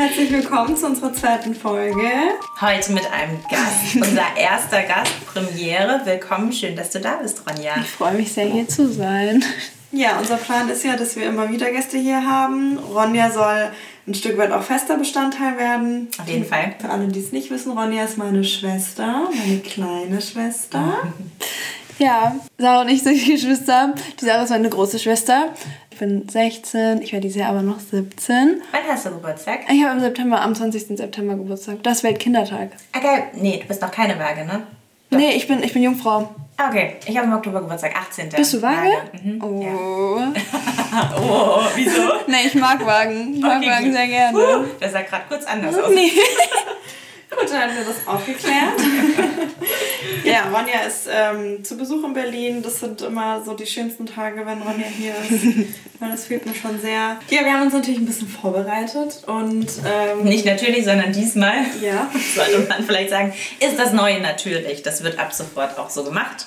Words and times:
Herzlich 0.00 0.32
willkommen 0.32 0.74
zu 0.78 0.86
unserer 0.86 1.12
zweiten 1.12 1.54
Folge. 1.54 2.08
Heute 2.58 2.92
mit 2.92 3.04
einem 3.12 3.38
Gast, 3.50 3.94
unser 3.96 4.34
erster 4.34 4.82
Gast, 4.84 5.12
Premiere. 5.26 6.00
Willkommen, 6.06 6.54
schön, 6.54 6.74
dass 6.74 6.88
du 6.88 7.00
da 7.00 7.16
bist, 7.16 7.42
Ronja. 7.46 7.74
Ich 7.78 7.90
freue 7.90 8.14
mich 8.14 8.32
sehr, 8.32 8.46
hier 8.46 8.66
zu 8.66 8.90
sein. 8.90 9.44
Ja, 9.92 10.18
unser 10.18 10.38
Plan 10.38 10.70
ist 10.70 10.84
ja, 10.84 10.96
dass 10.96 11.16
wir 11.16 11.24
immer 11.24 11.52
wieder 11.52 11.70
Gäste 11.70 11.98
hier 11.98 12.24
haben. 12.26 12.78
Ronja 12.78 13.30
soll 13.30 13.72
ein 14.06 14.14
Stück 14.14 14.38
weit 14.38 14.52
auch 14.52 14.62
fester 14.62 14.96
Bestandteil 14.96 15.58
werden. 15.58 16.08
Auf 16.18 16.26
jeden 16.26 16.46
Fall. 16.46 16.76
Für 16.80 16.88
alle, 16.88 17.08
die 17.08 17.20
es 17.20 17.32
nicht 17.32 17.50
wissen, 17.50 17.76
Ronja 17.76 18.04
ist 18.04 18.16
meine 18.16 18.42
Schwester, 18.42 19.28
meine 19.36 19.58
kleine 19.58 20.22
Schwester. 20.22 21.12
Ja, 21.98 22.34
Sarah 22.56 22.80
und 22.80 22.88
ich 22.88 23.02
sind 23.02 23.22
Geschwister. 23.26 23.92
Die 24.18 24.24
Sarah 24.24 24.44
ist 24.44 24.48
meine 24.48 24.70
große 24.70 24.98
Schwester. 24.98 25.50
Ich 26.00 26.06
bin 26.06 26.26
16, 26.26 27.02
ich 27.02 27.12
werde 27.12 27.26
dieses 27.26 27.36
Jahr 27.36 27.50
aber 27.50 27.60
noch 27.60 27.78
17. 27.78 28.62
Wann 28.72 28.80
hast 28.88 29.04
du 29.04 29.10
Geburtstag? 29.10 29.58
Ich 29.70 29.84
habe 29.84 29.98
im 29.98 30.00
September, 30.00 30.40
am 30.40 30.54
20. 30.54 30.96
September 30.96 31.34
Geburtstag. 31.34 31.82
Das 31.82 31.98
ist 31.98 32.04
Weltkindertag. 32.04 32.70
Ah, 32.94 33.00
geil. 33.00 33.24
Nee, 33.34 33.58
du 33.60 33.68
bist 33.68 33.82
noch 33.82 33.90
keine 33.90 34.18
Waage, 34.18 34.46
ne? 34.46 34.62
Nee, 35.10 35.32
ich 35.32 35.46
bin, 35.46 35.62
ich 35.62 35.74
bin 35.74 35.82
Jungfrau. 35.82 36.34
Ah, 36.56 36.68
okay. 36.70 36.96
Ich 37.04 37.14
habe 37.18 37.26
im 37.26 37.34
Oktober 37.34 37.60
Geburtstag, 37.60 37.94
18. 37.94 38.30
Bist 38.30 38.54
du 38.54 38.62
Waage? 38.62 39.10
Mhm. 39.22 39.44
Oh. 39.44 40.22
Oh, 41.22 41.60
wieso? 41.76 42.00
Nee, 42.26 42.46
ich 42.46 42.54
mag 42.54 42.84
Wagen. 42.84 43.34
Ich 43.34 43.40
mag 43.40 43.58
Okay, 43.58 43.70
Wagen 43.70 43.84
gut. 43.84 43.94
sehr 43.94 44.06
gerne. 44.08 44.38
Uh, 44.38 44.64
das 44.80 44.92
sah 44.92 45.02
gerade 45.02 45.24
kurz 45.28 45.44
anders 45.44 45.76
aus. 45.78 45.90
Nee. 45.94 46.10
Gut, 47.30 47.48
dann 47.50 47.62
haben 47.62 47.76
wir 47.76 47.84
das 47.84 48.06
auch 48.08 48.24
geklärt. 48.26 48.80
ja, 50.24 50.48
Ronja 50.50 50.80
ist 50.86 51.08
ähm, 51.12 51.62
zu 51.64 51.76
Besuch 51.76 52.04
in 52.04 52.12
Berlin. 52.12 52.62
Das 52.62 52.80
sind 52.80 53.02
immer 53.02 53.42
so 53.44 53.54
die 53.54 53.66
schönsten 53.66 54.04
Tage, 54.06 54.44
wenn 54.44 54.60
Ronja 54.62 54.86
hier 54.86 55.12
ist. 55.14 55.68
Weil 56.00 56.10
das 56.10 56.26
fühlt 56.26 56.44
mir 56.46 56.54
schon 56.54 56.80
sehr. 56.80 57.18
Ja, 57.28 57.44
wir 57.44 57.52
haben 57.52 57.62
uns 57.62 57.72
natürlich 57.74 58.00
ein 58.00 58.06
bisschen 58.06 58.28
vorbereitet 58.28 59.22
und. 59.26 59.66
Ähm, 59.86 60.24
Nicht 60.24 60.44
natürlich, 60.44 60.84
sondern 60.84 61.12
diesmal, 61.12 61.58
Ja. 61.80 62.10
sollte 62.34 62.66
man 62.68 62.84
vielleicht 62.84 63.10
sagen, 63.10 63.32
ist 63.60 63.78
das 63.78 63.92
Neue 63.92 64.20
natürlich. 64.20 64.82
Das 64.82 65.04
wird 65.04 65.18
ab 65.18 65.32
sofort 65.32 65.78
auch 65.78 65.90
so 65.90 66.02
gemacht. 66.04 66.46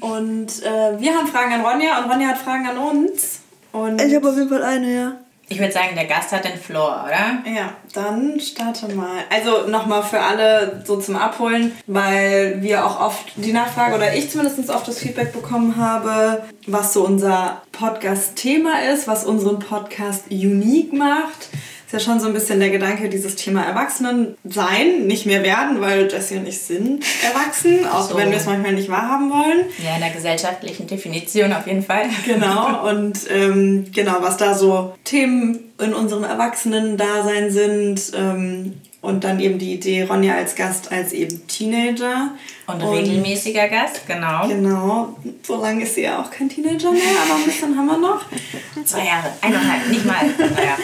Und 0.00 0.62
äh, 0.62 1.00
wir 1.00 1.14
haben 1.14 1.26
Fragen 1.28 1.52
an 1.52 1.60
Ronja 1.64 1.98
und 2.02 2.10
Ronja 2.10 2.28
hat 2.28 2.38
Fragen 2.38 2.66
an 2.68 2.78
uns. 2.78 3.40
Und 3.72 4.00
Ich 4.00 4.14
habe 4.14 4.28
auf 4.28 4.36
jeden 4.36 4.48
Fall 4.48 4.62
eine, 4.62 4.94
ja. 4.94 5.12
Ich 5.48 5.60
würde 5.60 5.72
sagen, 5.72 5.94
der 5.94 6.06
Gast 6.06 6.32
hat 6.32 6.44
den 6.44 6.58
Floor, 6.58 7.04
oder? 7.06 7.54
Ja, 7.54 7.74
dann 7.92 8.40
starte 8.40 8.92
mal. 8.92 9.20
Also 9.30 9.68
nochmal 9.68 10.02
für 10.02 10.20
alle 10.20 10.82
so 10.84 10.96
zum 10.96 11.14
Abholen, 11.14 11.70
weil 11.86 12.62
wir 12.62 12.84
auch 12.84 13.00
oft 13.00 13.32
die 13.36 13.52
Nachfrage 13.52 13.94
oder 13.94 14.12
ich 14.14 14.28
zumindest 14.28 14.68
oft 14.70 14.88
das 14.88 14.98
Feedback 14.98 15.32
bekommen 15.32 15.76
habe, 15.76 16.42
was 16.66 16.92
so 16.92 17.04
unser 17.04 17.62
Podcast-Thema 17.70 18.82
ist, 18.92 19.06
was 19.06 19.24
unseren 19.24 19.60
Podcast 19.60 20.24
unique 20.30 20.92
macht. 20.92 21.48
Ist 21.86 21.92
ja 21.92 22.00
schon 22.00 22.18
so 22.18 22.26
ein 22.26 22.32
bisschen 22.34 22.58
der 22.58 22.70
Gedanke, 22.70 23.08
dieses 23.08 23.36
Thema 23.36 23.62
Erwachsenen 23.64 24.36
sein, 24.44 25.06
nicht 25.06 25.24
mehr 25.24 25.44
werden, 25.44 25.80
weil 25.80 26.10
Jessie 26.10 26.36
und 26.36 26.48
ich 26.48 26.58
sind 26.60 27.04
erwachsen, 27.24 27.86
auch 27.92 28.08
So. 28.10 28.16
wenn 28.16 28.30
wir 28.30 28.38
es 28.38 28.46
manchmal 28.46 28.72
nicht 28.72 28.88
wahrhaben 28.90 29.30
wollen. 29.30 29.66
Ja, 29.84 29.94
in 29.94 30.00
der 30.00 30.10
gesellschaftlichen 30.10 30.88
Definition 30.88 31.52
auf 31.52 31.66
jeden 31.66 31.82
Fall. 31.84 32.06
Genau, 32.26 32.88
und 32.90 33.20
ähm, 33.30 33.86
genau, 33.94 34.16
was 34.20 34.36
da 34.36 34.54
so 34.54 34.94
Themen 35.04 35.60
in 35.78 35.94
unserem 35.94 36.24
Erwachsenen-Dasein 36.24 37.50
sind. 37.52 38.12
Ähm, 38.16 38.74
und 39.02 39.22
dann 39.22 39.38
eben 39.38 39.58
die 39.60 39.74
Idee, 39.74 40.02
Ronja 40.02 40.34
als 40.34 40.56
Gast, 40.56 40.90
als 40.90 41.12
eben 41.12 41.46
Teenager. 41.46 42.30
Und 42.66 42.82
regelmäßiger 42.82 43.68
Gast, 43.68 44.04
genau. 44.08 44.48
Genau, 44.48 45.16
so 45.46 45.60
lange 45.62 45.84
ist 45.84 45.94
sie 45.94 46.02
ja 46.02 46.20
auch 46.20 46.28
kein 46.28 46.48
Teenager 46.48 46.90
mehr, 46.90 47.02
aber 47.24 47.38
ein 47.38 47.44
bisschen 47.44 47.76
haben 47.76 47.86
wir 47.86 47.98
noch. 47.98 48.22
Zwei 48.84 49.04
Jahre, 49.04 49.28
eineinhalb, 49.40 49.88
nicht 49.88 50.04
mal. 50.04 50.26
Naja. 50.26 50.76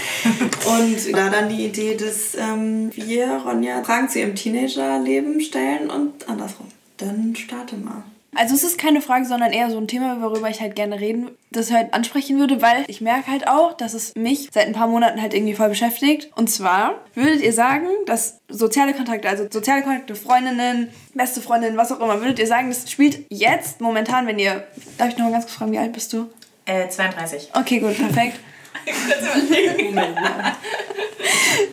Und 0.82 1.12
da 1.12 1.30
dann 1.30 1.48
die 1.48 1.66
Idee, 1.66 1.96
dass 1.96 2.34
ähm, 2.34 2.90
wir 2.94 3.42
Ronja 3.44 3.82
Fragen 3.84 4.08
zu 4.08 4.20
ihrem 4.20 4.34
Teenagerleben 4.34 5.40
stellen 5.40 5.90
und 5.90 6.28
andersrum. 6.28 6.68
Dann 6.96 7.34
starte 7.36 7.76
mal. 7.76 8.04
Also 8.34 8.54
es 8.54 8.64
ist 8.64 8.78
keine 8.78 9.02
Frage, 9.02 9.26
sondern 9.26 9.52
eher 9.52 9.70
so 9.70 9.76
ein 9.76 9.88
Thema, 9.88 10.22
worüber 10.22 10.48
ich 10.48 10.62
halt 10.62 10.74
gerne 10.74 10.98
reden, 10.98 11.30
das 11.50 11.68
ich 11.68 11.74
halt 11.74 11.92
ansprechen 11.92 12.38
würde, 12.38 12.62
weil 12.62 12.84
ich 12.88 13.02
merke 13.02 13.30
halt 13.30 13.46
auch, 13.46 13.74
dass 13.74 13.92
es 13.92 14.14
mich 14.16 14.48
seit 14.50 14.66
ein 14.66 14.72
paar 14.72 14.86
Monaten 14.86 15.20
halt 15.20 15.34
irgendwie 15.34 15.52
voll 15.52 15.68
beschäftigt. 15.68 16.30
Und 16.34 16.48
zwar, 16.48 16.94
würdet 17.14 17.42
ihr 17.42 17.52
sagen, 17.52 17.88
dass 18.06 18.38
soziale 18.48 18.94
Kontakte, 18.94 19.28
also 19.28 19.46
soziale 19.50 19.82
Kontakte, 19.82 20.14
Freundinnen, 20.14 20.88
beste 21.12 21.42
Freundinnen, 21.42 21.76
was 21.76 21.92
auch 21.92 22.00
immer, 22.00 22.20
würdet 22.20 22.38
ihr 22.38 22.46
sagen, 22.46 22.70
das 22.70 22.90
spielt 22.90 23.26
jetzt 23.28 23.82
momentan, 23.82 24.26
wenn 24.26 24.38
ihr, 24.38 24.66
darf 24.96 25.10
ich 25.10 25.18
noch 25.18 25.26
mal 25.26 25.32
ganz 25.32 25.44
kurz 25.44 25.56
fragen, 25.56 25.72
wie 25.72 25.78
alt 25.78 25.92
bist 25.92 26.14
du? 26.14 26.30
Äh, 26.64 26.88
32. 26.88 27.50
Okay, 27.52 27.80
gut, 27.80 27.98
perfekt. 27.98 28.38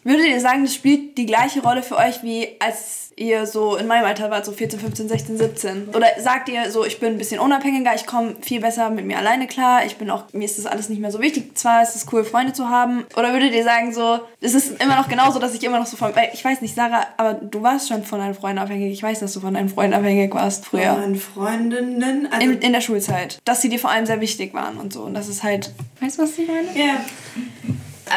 Würdet 0.04 0.26
ihr 0.28 0.40
sagen, 0.42 0.64
das 0.64 0.74
spielt 0.76 1.18
die 1.18 1.26
gleiche 1.26 1.62
Rolle 1.62 1.84
für 1.84 1.98
euch, 1.98 2.22
wie 2.24 2.56
als 2.60 3.09
ihr 3.20 3.46
so 3.46 3.76
in 3.76 3.86
meinem 3.88 4.06
Alter 4.06 4.32
wart, 4.32 4.46
so 4.46 4.52
14, 4.52 4.80
15, 4.80 5.10
16, 5.10 5.38
17? 5.38 5.90
Oder 5.90 6.08
sagt 6.20 6.50
ihr 6.50 6.72
so, 6.72 6.86
ich 6.86 7.00
bin 7.00 7.10
ein 7.10 7.18
bisschen 7.18 7.40
unabhängiger, 7.40 7.94
ich 7.94 8.06
komme 8.06 8.36
viel 8.42 8.62
besser 8.62 8.90
mit 8.90 9.06
mir 9.06 9.18
alleine 9.18 9.48
klar, 9.48 9.86
ich 9.86 9.98
bin 9.98 10.10
auch, 10.10 10.24
mir 10.32 10.46
ist 10.46 10.58
das 10.58 10.66
alles 10.66 10.90
nicht 10.90 11.02
mehr 11.02 11.12
so 11.12 11.20
wichtig, 11.20 11.58
zwar 11.58 11.84
ist 11.84 11.96
es 11.96 12.06
cool, 12.12 12.24
Freunde 12.24 12.54
zu 12.54 12.70
haben. 12.70 13.06
Oder 13.18 13.34
würdet 13.34 13.54
ihr 13.54 13.64
sagen 13.64 13.94
so, 13.94 14.20
es 14.42 14.54
ist 14.54 14.82
immer 14.82 14.96
noch 14.96 15.10
genauso, 15.10 15.40
dass 15.40 15.54
ich 15.54 15.64
immer 15.64 15.80
noch 15.80 15.86
so 15.86 15.98
von, 15.98 16.14
ich 16.34 16.44
weiß 16.44 16.62
nicht, 16.62 16.76
Sarah, 16.76 17.06
aber 17.18 17.34
du 17.34 17.62
warst 17.62 17.90
schon 17.90 18.04
von 18.04 18.20
deinen 18.20 18.34
Freunden 18.36 18.60
abhängig, 18.60 18.94
ich 18.94 19.04
weiß, 19.04 19.20
dass 19.20 19.34
du 19.34 19.42
von 19.42 19.54
deinen 19.54 19.70
Freunden 19.70 19.94
abhängig 19.94 20.34
warst 20.34 20.66
früher. 20.66 20.94
Meine 20.94 21.16
Freundinnen, 21.16 22.28
also 22.32 22.46
In, 22.46 22.60
in 22.60 22.74
der 22.74 22.82
Schulzeit. 22.82 23.40
Dass 23.44 23.62
sie 23.62 23.70
dir 23.70 23.80
vor 23.80 23.92
allem 23.92 24.06
sehr 24.06 24.22
wichtig 24.22 24.54
waren 24.54 24.78
und 24.78 24.94
so. 24.94 25.02
Und 25.02 25.14
das 25.14 25.28
ist 25.28 25.44
halt. 25.44 25.74
Weißt 26.00 26.18
du, 26.18 26.24
was 26.24 26.38
ich 26.38 26.48
meine? 26.48 26.68
ja, 26.76 26.96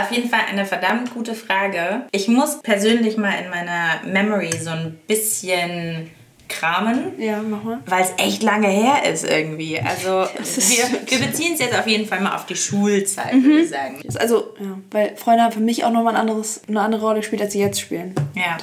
Auf 0.00 0.10
jeden 0.10 0.28
Fall 0.28 0.40
eine 0.50 0.64
verdammt 0.64 1.12
gute 1.14 1.34
Frage. 1.34 2.02
Ich 2.12 2.28
muss 2.28 2.60
persönlich 2.62 3.16
mal 3.16 3.32
in 3.42 3.50
meiner 3.50 4.00
Memory 4.06 4.50
so 4.60 4.70
ein 4.70 4.98
bisschen 5.06 6.10
kramen. 6.48 7.12
Ja, 7.18 7.40
mach 7.42 7.62
mal. 7.62 7.78
Weil 7.86 8.02
es 8.02 8.12
echt 8.18 8.42
lange 8.42 8.68
her 8.68 9.10
ist 9.10 9.24
irgendwie. 9.24 9.80
Also 9.80 10.08
wir, 10.34 10.84
wir 11.18 11.26
beziehen 11.26 11.54
es 11.54 11.60
jetzt 11.60 11.78
auf 11.78 11.86
jeden 11.86 12.06
Fall 12.06 12.20
mal 12.20 12.34
auf 12.34 12.46
die 12.46 12.56
Schulzeit, 12.56 13.32
würde 13.42 13.60
ich 13.60 13.70
sagen. 13.70 14.00
Also, 14.18 14.54
ja, 14.60 14.78
weil 14.90 15.16
Freunde 15.16 15.44
haben 15.44 15.52
für 15.52 15.60
mich 15.60 15.84
auch 15.84 15.90
nochmal 15.90 16.14
ein 16.14 16.20
anderes, 16.20 16.60
eine 16.68 16.80
andere 16.80 17.02
Rolle 17.02 17.20
gespielt, 17.20 17.40
als 17.42 17.52
sie 17.52 17.60
jetzt 17.60 17.80
spielen. 17.80 18.14
Ja. 18.34 18.58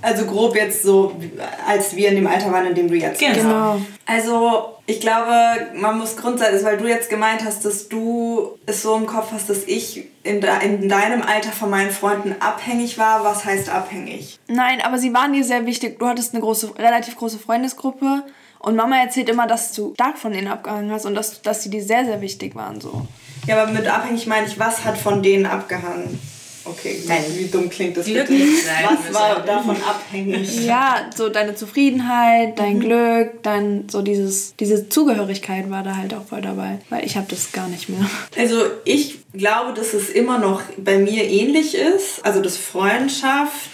Also 0.00 0.24
grob 0.26 0.56
jetzt 0.56 0.82
so, 0.82 1.14
als 1.66 1.94
wir 1.96 2.08
in 2.08 2.16
dem 2.16 2.26
Alter 2.26 2.50
waren, 2.52 2.66
in 2.66 2.74
dem 2.74 2.88
du 2.88 2.94
jetzt 2.94 3.18
Genau. 3.20 3.32
bist. 3.32 3.42
Genau. 3.44 3.80
Also 4.06 4.73
ich 4.86 5.00
glaube, 5.00 5.32
man 5.74 5.96
muss 5.98 6.16
grundsätzlich, 6.16 6.62
weil 6.64 6.76
du 6.76 6.86
jetzt 6.86 7.08
gemeint 7.08 7.42
hast, 7.44 7.64
dass 7.64 7.88
du 7.88 8.58
es 8.66 8.82
so 8.82 8.96
im 8.96 9.06
Kopf 9.06 9.28
hast, 9.32 9.48
dass 9.48 9.64
ich 9.64 10.08
in, 10.22 10.42
de, 10.42 10.50
in 10.62 10.88
deinem 10.88 11.22
Alter 11.22 11.52
von 11.52 11.70
meinen 11.70 11.90
Freunden 11.90 12.36
abhängig 12.40 12.98
war. 12.98 13.24
Was 13.24 13.46
heißt 13.46 13.70
abhängig? 13.70 14.38
Nein, 14.46 14.82
aber 14.82 14.98
sie 14.98 15.14
waren 15.14 15.32
dir 15.32 15.44
sehr 15.44 15.64
wichtig. 15.64 15.98
Du 15.98 16.06
hattest 16.06 16.34
eine 16.34 16.42
große, 16.42 16.78
relativ 16.78 17.16
große 17.16 17.38
Freundesgruppe. 17.38 18.24
Und 18.58 18.76
Mama 18.76 18.96
erzählt 18.96 19.28
immer, 19.30 19.46
dass 19.46 19.72
du 19.72 19.94
stark 19.94 20.18
von 20.18 20.32
denen 20.32 20.48
abgehangen 20.48 20.90
hast 20.90 21.06
und 21.06 21.14
dass, 21.14 21.40
dass 21.40 21.62
sie 21.62 21.70
dir 21.70 21.82
sehr, 21.82 22.04
sehr 22.04 22.20
wichtig 22.20 22.54
waren. 22.54 22.80
So. 22.80 23.06
Ja, 23.46 23.62
aber 23.62 23.72
mit 23.72 23.86
abhängig 23.86 24.26
meine 24.26 24.46
ich, 24.46 24.58
was 24.58 24.84
hat 24.84 24.98
von 24.98 25.22
denen 25.22 25.46
abgehangen? 25.46 26.18
Okay, 26.66 27.02
Nein. 27.06 27.22
wie 27.36 27.46
dumm 27.46 27.68
klingt 27.68 27.96
das 27.96 28.06
bitte? 28.06 28.24
Glücklich 28.24 28.64
sein 28.64 28.84
Was 28.84 29.14
war 29.14 29.34
müssen. 29.34 29.46
davon 29.46 29.76
abhängig? 29.82 30.60
Ja, 30.66 31.10
so 31.14 31.28
deine 31.28 31.54
Zufriedenheit, 31.54 32.58
dein 32.58 32.80
Glück, 32.80 33.42
dein, 33.42 33.86
so 33.90 34.00
dieses, 34.02 34.54
diese 34.56 34.88
Zugehörigkeit 34.88 35.70
war 35.70 35.82
da 35.82 35.96
halt 35.96 36.14
auch 36.14 36.24
voll 36.24 36.40
dabei. 36.40 36.78
Weil 36.88 37.04
ich 37.04 37.16
habe 37.16 37.26
das 37.28 37.52
gar 37.52 37.68
nicht 37.68 37.88
mehr. 37.88 38.00
Also 38.38 38.62
ich 38.84 39.18
glaube, 39.32 39.74
dass 39.74 39.94
es 39.94 40.08
immer 40.10 40.38
noch 40.38 40.62
bei 40.76 40.98
mir 40.98 41.24
ähnlich 41.24 41.74
ist. 41.74 42.24
Also 42.24 42.40
dass 42.40 42.56
Freundschaft 42.56 43.70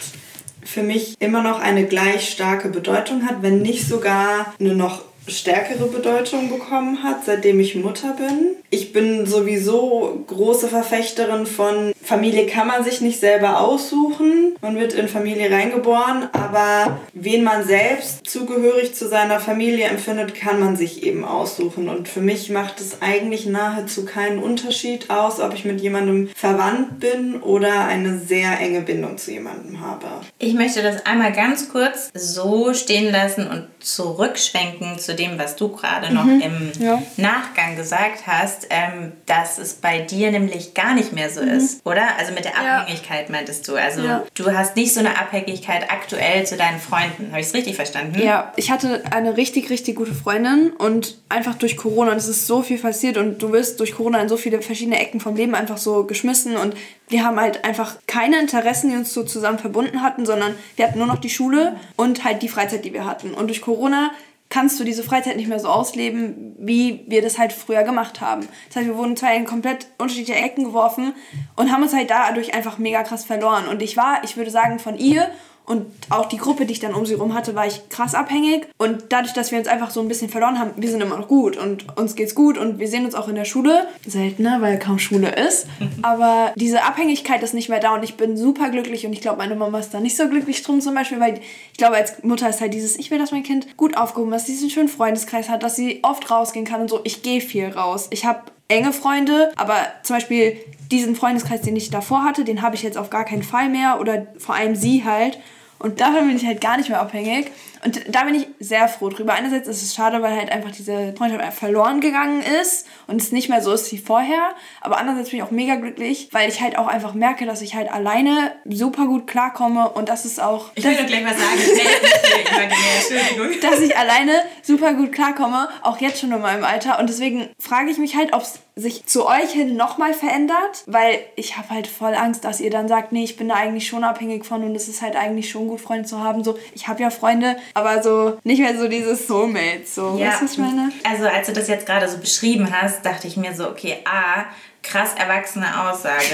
für 0.64 0.82
mich 0.82 1.14
immer 1.20 1.42
noch 1.42 1.58
eine 1.60 1.86
gleich 1.86 2.30
starke 2.30 2.68
Bedeutung 2.68 3.26
hat, 3.26 3.42
wenn 3.42 3.62
nicht 3.62 3.86
sogar 3.88 4.54
eine 4.60 4.74
noch 4.74 5.02
stärkere 5.30 5.86
Bedeutung 5.86 6.50
bekommen 6.50 7.02
hat, 7.02 7.24
seitdem 7.24 7.60
ich 7.60 7.74
Mutter 7.74 8.14
bin. 8.16 8.56
Ich 8.70 8.92
bin 8.92 9.26
sowieso 9.26 10.24
große 10.26 10.68
Verfechterin 10.68 11.46
von 11.46 11.92
Familie 12.02 12.46
kann 12.46 12.66
man 12.66 12.82
sich 12.82 13.00
nicht 13.00 13.20
selber 13.20 13.60
aussuchen. 13.60 14.56
Man 14.60 14.76
wird 14.76 14.94
in 14.94 15.06
Familie 15.06 15.48
reingeboren, 15.48 16.28
aber 16.32 16.98
wen 17.14 17.44
man 17.44 17.64
selbst 17.64 18.28
zugehörig 18.28 18.94
zu 18.94 19.06
seiner 19.06 19.38
Familie 19.38 19.86
empfindet, 19.86 20.34
kann 20.34 20.58
man 20.58 20.74
sich 20.74 21.04
eben 21.04 21.24
aussuchen. 21.24 21.88
Und 21.88 22.08
für 22.08 22.20
mich 22.20 22.50
macht 22.50 22.80
es 22.80 23.00
eigentlich 23.00 23.46
nahezu 23.46 24.04
keinen 24.04 24.42
Unterschied 24.42 25.08
aus, 25.08 25.38
ob 25.38 25.54
ich 25.54 25.64
mit 25.64 25.80
jemandem 25.80 26.30
verwandt 26.34 26.98
bin 26.98 27.40
oder 27.42 27.84
eine 27.84 28.18
sehr 28.18 28.58
enge 28.58 28.80
Bindung 28.80 29.16
zu 29.16 29.30
jemandem 29.30 29.80
habe. 29.80 30.06
Ich 30.40 30.54
möchte 30.54 30.82
das 30.82 31.06
einmal 31.06 31.32
ganz 31.32 31.68
kurz 31.68 32.10
so 32.12 32.74
stehen 32.74 33.12
lassen 33.12 33.46
und 33.46 33.68
zurückschwenken 33.78 34.98
zu 34.98 35.14
dem, 35.20 35.38
was 35.38 35.56
du 35.56 35.68
gerade 35.68 36.12
noch 36.12 36.26
im 36.26 36.72
Ja. 36.78 37.02
Nachgang 37.16 37.76
gesagt 37.76 38.26
hast. 38.26 38.40
hast, 38.40 38.66
ähm, 38.70 39.12
dass 39.26 39.58
es 39.58 39.74
bei 39.74 40.00
dir 40.00 40.30
nämlich 40.30 40.74
gar 40.74 40.94
nicht 40.94 41.12
mehr 41.12 41.30
so 41.30 41.42
mhm. 41.42 41.48
ist, 41.48 41.84
oder? 41.84 42.16
Also 42.18 42.32
mit 42.32 42.44
der 42.44 42.56
Abhängigkeit 42.56 43.28
ja. 43.28 43.34
meintest 43.34 43.66
du. 43.68 43.76
Also 43.76 44.02
ja. 44.02 44.24
du 44.34 44.52
hast 44.52 44.76
nicht 44.76 44.94
so 44.94 45.00
eine 45.00 45.18
Abhängigkeit 45.18 45.90
aktuell 45.90 46.46
zu 46.46 46.56
deinen 46.56 46.80
Freunden. 46.80 47.30
Habe 47.30 47.40
ich 47.40 47.48
es 47.48 47.54
richtig 47.54 47.76
verstanden? 47.76 48.20
Ja, 48.22 48.52
ich 48.56 48.70
hatte 48.70 49.02
eine 49.10 49.36
richtig, 49.36 49.70
richtig 49.70 49.96
gute 49.96 50.14
Freundin 50.14 50.70
und 50.70 51.18
einfach 51.28 51.54
durch 51.54 51.76
Corona, 51.76 52.12
und 52.12 52.18
es 52.18 52.28
ist 52.28 52.46
so 52.46 52.62
viel 52.62 52.78
passiert 52.78 53.16
und 53.16 53.42
du 53.42 53.52
wirst 53.52 53.80
durch 53.80 53.94
Corona 53.94 54.20
in 54.20 54.28
so 54.28 54.36
viele 54.36 54.62
verschiedene 54.62 54.98
Ecken 54.98 55.20
vom 55.20 55.36
Leben 55.36 55.54
einfach 55.54 55.78
so 55.78 56.04
geschmissen 56.04 56.56
und 56.56 56.74
wir 57.08 57.24
haben 57.24 57.40
halt 57.40 57.64
einfach 57.64 57.96
keine 58.06 58.38
Interessen, 58.38 58.90
die 58.90 58.96
uns 58.96 59.12
so 59.12 59.24
zusammen 59.24 59.58
verbunden 59.58 60.02
hatten, 60.02 60.24
sondern 60.24 60.54
wir 60.76 60.86
hatten 60.86 60.98
nur 60.98 61.08
noch 61.08 61.18
die 61.18 61.30
Schule 61.30 61.76
und 61.96 62.24
halt 62.24 62.42
die 62.42 62.48
Freizeit, 62.48 62.84
die 62.84 62.92
wir 62.92 63.04
hatten. 63.04 63.34
Und 63.34 63.48
durch 63.48 63.60
Corona 63.60 64.12
kannst 64.50 64.78
du 64.80 64.84
diese 64.84 65.04
Freizeit 65.04 65.36
nicht 65.36 65.48
mehr 65.48 65.60
so 65.60 65.68
ausleben, 65.68 66.56
wie 66.58 67.04
wir 67.06 67.22
das 67.22 67.38
halt 67.38 67.52
früher 67.52 67.84
gemacht 67.84 68.20
haben. 68.20 68.46
Das 68.68 68.76
heißt, 68.76 68.88
wir 68.88 68.96
wurden 68.96 69.16
zwar 69.16 69.34
in 69.34 69.46
komplett 69.46 69.86
unterschiedliche 69.96 70.38
Ecken 70.38 70.64
geworfen 70.64 71.14
und 71.56 71.72
haben 71.72 71.82
uns 71.82 71.94
halt 71.94 72.10
dadurch 72.10 72.52
einfach 72.52 72.76
mega 72.78 73.02
krass 73.04 73.24
verloren. 73.24 73.68
Und 73.68 73.80
ich 73.80 73.96
war, 73.96 74.22
ich 74.24 74.36
würde 74.36 74.50
sagen, 74.50 74.80
von 74.80 74.98
ihr 74.98 75.30
und 75.70 75.86
auch 76.08 76.26
die 76.26 76.36
Gruppe, 76.36 76.66
die 76.66 76.72
ich 76.72 76.80
dann 76.80 76.94
um 76.94 77.06
sie 77.06 77.14
rum 77.14 77.32
hatte, 77.32 77.54
war 77.54 77.64
ich 77.64 77.88
krass 77.90 78.14
abhängig. 78.14 78.66
Und 78.76 79.04
dadurch, 79.10 79.32
dass 79.32 79.52
wir 79.52 79.58
uns 79.58 79.68
einfach 79.68 79.90
so 79.90 80.00
ein 80.00 80.08
bisschen 80.08 80.28
verloren 80.28 80.58
haben, 80.58 80.72
wir 80.76 80.90
sind 80.90 81.00
immer 81.00 81.16
noch 81.16 81.28
gut 81.28 81.56
und 81.56 81.96
uns 81.96 82.16
geht's 82.16 82.34
gut 82.34 82.58
und 82.58 82.80
wir 82.80 82.88
sehen 82.88 83.04
uns 83.04 83.14
auch 83.14 83.28
in 83.28 83.36
der 83.36 83.44
Schule. 83.44 83.86
Seltener, 84.04 84.60
weil 84.60 84.80
kaum 84.80 84.98
Schule 84.98 85.30
ist. 85.30 85.68
Aber 86.02 86.52
diese 86.56 86.82
Abhängigkeit 86.82 87.42
ist 87.44 87.54
nicht 87.54 87.68
mehr 87.68 87.78
da 87.78 87.94
und 87.94 88.02
ich 88.02 88.16
bin 88.16 88.36
super 88.36 88.70
glücklich 88.70 89.06
und 89.06 89.12
ich 89.12 89.20
glaube, 89.20 89.38
meine 89.38 89.54
Mama 89.54 89.78
ist 89.78 89.94
da 89.94 90.00
nicht 90.00 90.16
so 90.16 90.28
glücklich 90.28 90.62
drum 90.62 90.80
zum 90.80 90.94
Beispiel, 90.94 91.20
weil 91.20 91.40
ich 91.70 91.78
glaube, 91.78 91.94
als 91.94 92.22
Mutter 92.24 92.48
ist 92.48 92.60
halt 92.60 92.74
dieses, 92.74 92.98
ich 92.98 93.12
will, 93.12 93.18
dass 93.18 93.30
mein 93.30 93.44
Kind 93.44 93.76
gut 93.76 93.96
aufgehoben 93.96 94.32
ist, 94.32 94.40
dass 94.40 94.46
sie 94.46 94.52
diesen 94.54 94.70
schönen 94.70 94.88
Freundeskreis 94.88 95.48
hat, 95.48 95.62
dass 95.62 95.76
sie 95.76 96.00
oft 96.02 96.30
rausgehen 96.30 96.66
kann 96.66 96.80
und 96.80 96.90
so. 96.90 97.00
Ich 97.04 97.22
gehe 97.22 97.40
viel 97.40 97.68
raus. 97.68 98.08
Ich 98.10 98.24
habe 98.24 98.40
enge 98.70 98.92
Freunde, 98.92 99.52
aber 99.56 99.76
zum 100.02 100.16
Beispiel 100.16 100.56
diesen 100.90 101.14
Freundeskreis, 101.14 101.62
den 101.62 101.76
ich 101.76 101.90
davor 101.90 102.24
hatte, 102.24 102.44
den 102.44 102.62
habe 102.62 102.74
ich 102.76 102.82
jetzt 102.82 102.98
auf 102.98 103.10
gar 103.10 103.24
keinen 103.24 103.42
Fall 103.42 103.68
mehr 103.68 104.00
oder 104.00 104.26
vor 104.38 104.54
allem 104.54 104.74
sie 104.74 105.04
halt. 105.04 105.38
Und 105.80 106.00
davon 106.00 106.28
bin 106.28 106.36
ich 106.36 106.46
halt 106.46 106.60
gar 106.60 106.76
nicht 106.76 106.90
mehr 106.90 107.00
abhängig. 107.00 107.50
Und 107.84 108.14
da 108.14 108.24
bin 108.24 108.34
ich 108.34 108.46
sehr 108.58 108.88
froh 108.88 109.08
drüber. 109.08 109.32
Einerseits 109.32 109.68
ist 109.68 109.82
es 109.82 109.94
schade, 109.94 110.22
weil 110.22 110.36
halt 110.36 110.52
einfach 110.52 110.70
diese 110.70 111.14
Freundschaft 111.16 111.58
verloren 111.58 112.00
gegangen 112.00 112.42
ist 112.60 112.86
und 113.06 113.20
es 113.20 113.32
nicht 113.32 113.48
mehr 113.48 113.62
so 113.62 113.72
ist 113.72 113.90
wie 113.92 113.98
vorher. 113.98 114.50
Aber 114.80 114.98
andererseits 114.98 115.30
bin 115.30 115.38
ich 115.38 115.44
auch 115.44 115.50
mega 115.50 115.76
glücklich, 115.76 116.28
weil 116.32 116.48
ich 116.48 116.60
halt 116.60 116.76
auch 116.76 116.86
einfach 116.86 117.14
merke, 117.14 117.46
dass 117.46 117.62
ich 117.62 117.74
halt 117.74 117.90
alleine 117.90 118.52
super 118.66 119.06
gut 119.06 119.26
klarkomme 119.26 119.88
und 119.88 120.08
das 120.08 120.24
ist 120.24 120.40
auch... 120.40 120.70
Ich 120.74 120.84
will 120.84 120.94
doch 120.94 121.06
gleich 121.06 121.24
was 121.24 121.38
sagen. 121.38 121.50
Dass 123.62 123.80
ich 123.80 123.96
alleine 123.96 124.32
super 124.62 124.94
gut 124.94 125.12
klarkomme, 125.12 125.68
auch 125.82 125.98
jetzt 125.98 126.20
schon 126.20 126.32
in 126.32 126.40
meinem 126.40 126.64
Alter. 126.64 126.98
Und 126.98 127.08
deswegen 127.08 127.48
frage 127.58 127.90
ich 127.90 127.98
mich 127.98 128.16
halt, 128.16 128.32
ob 128.32 128.42
es 128.42 128.60
sich 128.76 129.06
zu 129.06 129.26
euch 129.26 129.50
hin 129.50 129.76
nochmal 129.76 130.14
verändert, 130.14 130.84
weil 130.86 131.18
ich 131.36 131.56
habe 131.56 131.70
halt 131.70 131.86
voll 131.86 132.14
Angst, 132.14 132.44
dass 132.44 132.60
ihr 132.60 132.70
dann 132.70 132.88
sagt, 132.88 133.12
nee, 133.12 133.24
ich 133.24 133.36
bin 133.36 133.48
da 133.48 133.56
eigentlich 133.56 133.86
schon 133.86 134.04
abhängig 134.04 134.44
von 134.44 134.64
und 134.64 134.74
es 134.74 134.88
ist 134.88 135.02
halt 135.02 135.16
eigentlich 135.16 135.50
schon 135.50 135.68
gut, 135.68 135.80
Freunde 135.80 136.08
zu 136.08 136.20
haben. 136.20 136.44
So, 136.44 136.58
ich 136.74 136.88
habe 136.88 137.02
ja 137.02 137.10
Freunde, 137.10 137.56
aber 137.74 138.02
so 138.02 138.38
nicht 138.44 138.60
mehr 138.60 138.78
so 138.78 138.88
dieses 138.88 139.26
Soulmate. 139.26 139.84
So, 139.84 140.18
ja. 140.18 140.28
weißt 140.28 140.40
du, 140.40 140.44
was 140.44 140.52
ich 140.52 140.58
meine? 140.58 140.92
Also, 141.08 141.26
als 141.26 141.46
du 141.46 141.52
das 141.52 141.68
jetzt 141.68 141.86
gerade 141.86 142.08
so 142.08 142.18
beschrieben 142.18 142.68
hast, 142.70 143.04
dachte 143.04 143.26
ich 143.26 143.36
mir 143.36 143.54
so, 143.54 143.68
okay, 143.68 143.98
A, 144.04 144.46
krass 144.82 145.10
erwachsene 145.16 145.88
Aussage. 145.88 146.24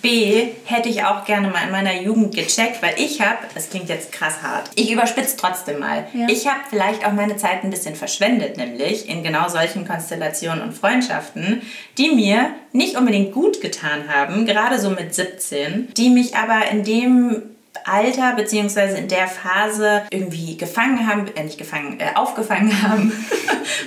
B, 0.00 0.48
hätte 0.64 0.88
ich 0.88 1.04
auch 1.04 1.24
gerne 1.24 1.48
mal 1.48 1.64
in 1.64 1.72
meiner 1.72 2.00
Jugend 2.00 2.34
gecheckt, 2.34 2.82
weil 2.82 2.94
ich 2.96 3.20
habe, 3.20 3.38
das 3.54 3.68
klingt 3.68 3.88
jetzt 3.88 4.12
krass 4.12 4.42
hart, 4.42 4.70
ich 4.74 4.90
überspitze 4.90 5.36
trotzdem 5.36 5.80
mal. 5.80 6.06
Ja. 6.14 6.26
Ich 6.28 6.46
habe 6.46 6.60
vielleicht 6.68 7.04
auch 7.04 7.12
meine 7.12 7.36
Zeit 7.36 7.64
ein 7.64 7.70
bisschen 7.70 7.96
verschwendet, 7.96 8.56
nämlich 8.56 9.08
in 9.08 9.22
genau 9.22 9.48
solchen 9.48 9.86
Konstellationen 9.86 10.62
und 10.62 10.72
Freundschaften, 10.72 11.62
die 11.98 12.10
mir 12.10 12.50
nicht 12.72 12.96
unbedingt 12.96 13.32
gut 13.32 13.60
getan 13.60 14.04
haben, 14.08 14.46
gerade 14.46 14.78
so 14.78 14.90
mit 14.90 15.14
17, 15.14 15.92
die 15.96 16.08
mich 16.08 16.36
aber 16.36 16.70
in 16.70 16.84
dem 16.84 17.42
Alter 17.84 18.34
beziehungsweise 18.34 18.96
in 18.98 19.08
der 19.08 19.26
Phase 19.28 20.02
irgendwie 20.10 20.56
gefangen 20.56 21.06
haben, 21.06 21.26
äh, 21.34 21.44
nicht 21.44 21.58
gefangen, 21.58 21.98
äh, 22.00 22.14
aufgefangen 22.14 22.82
haben. 22.82 23.12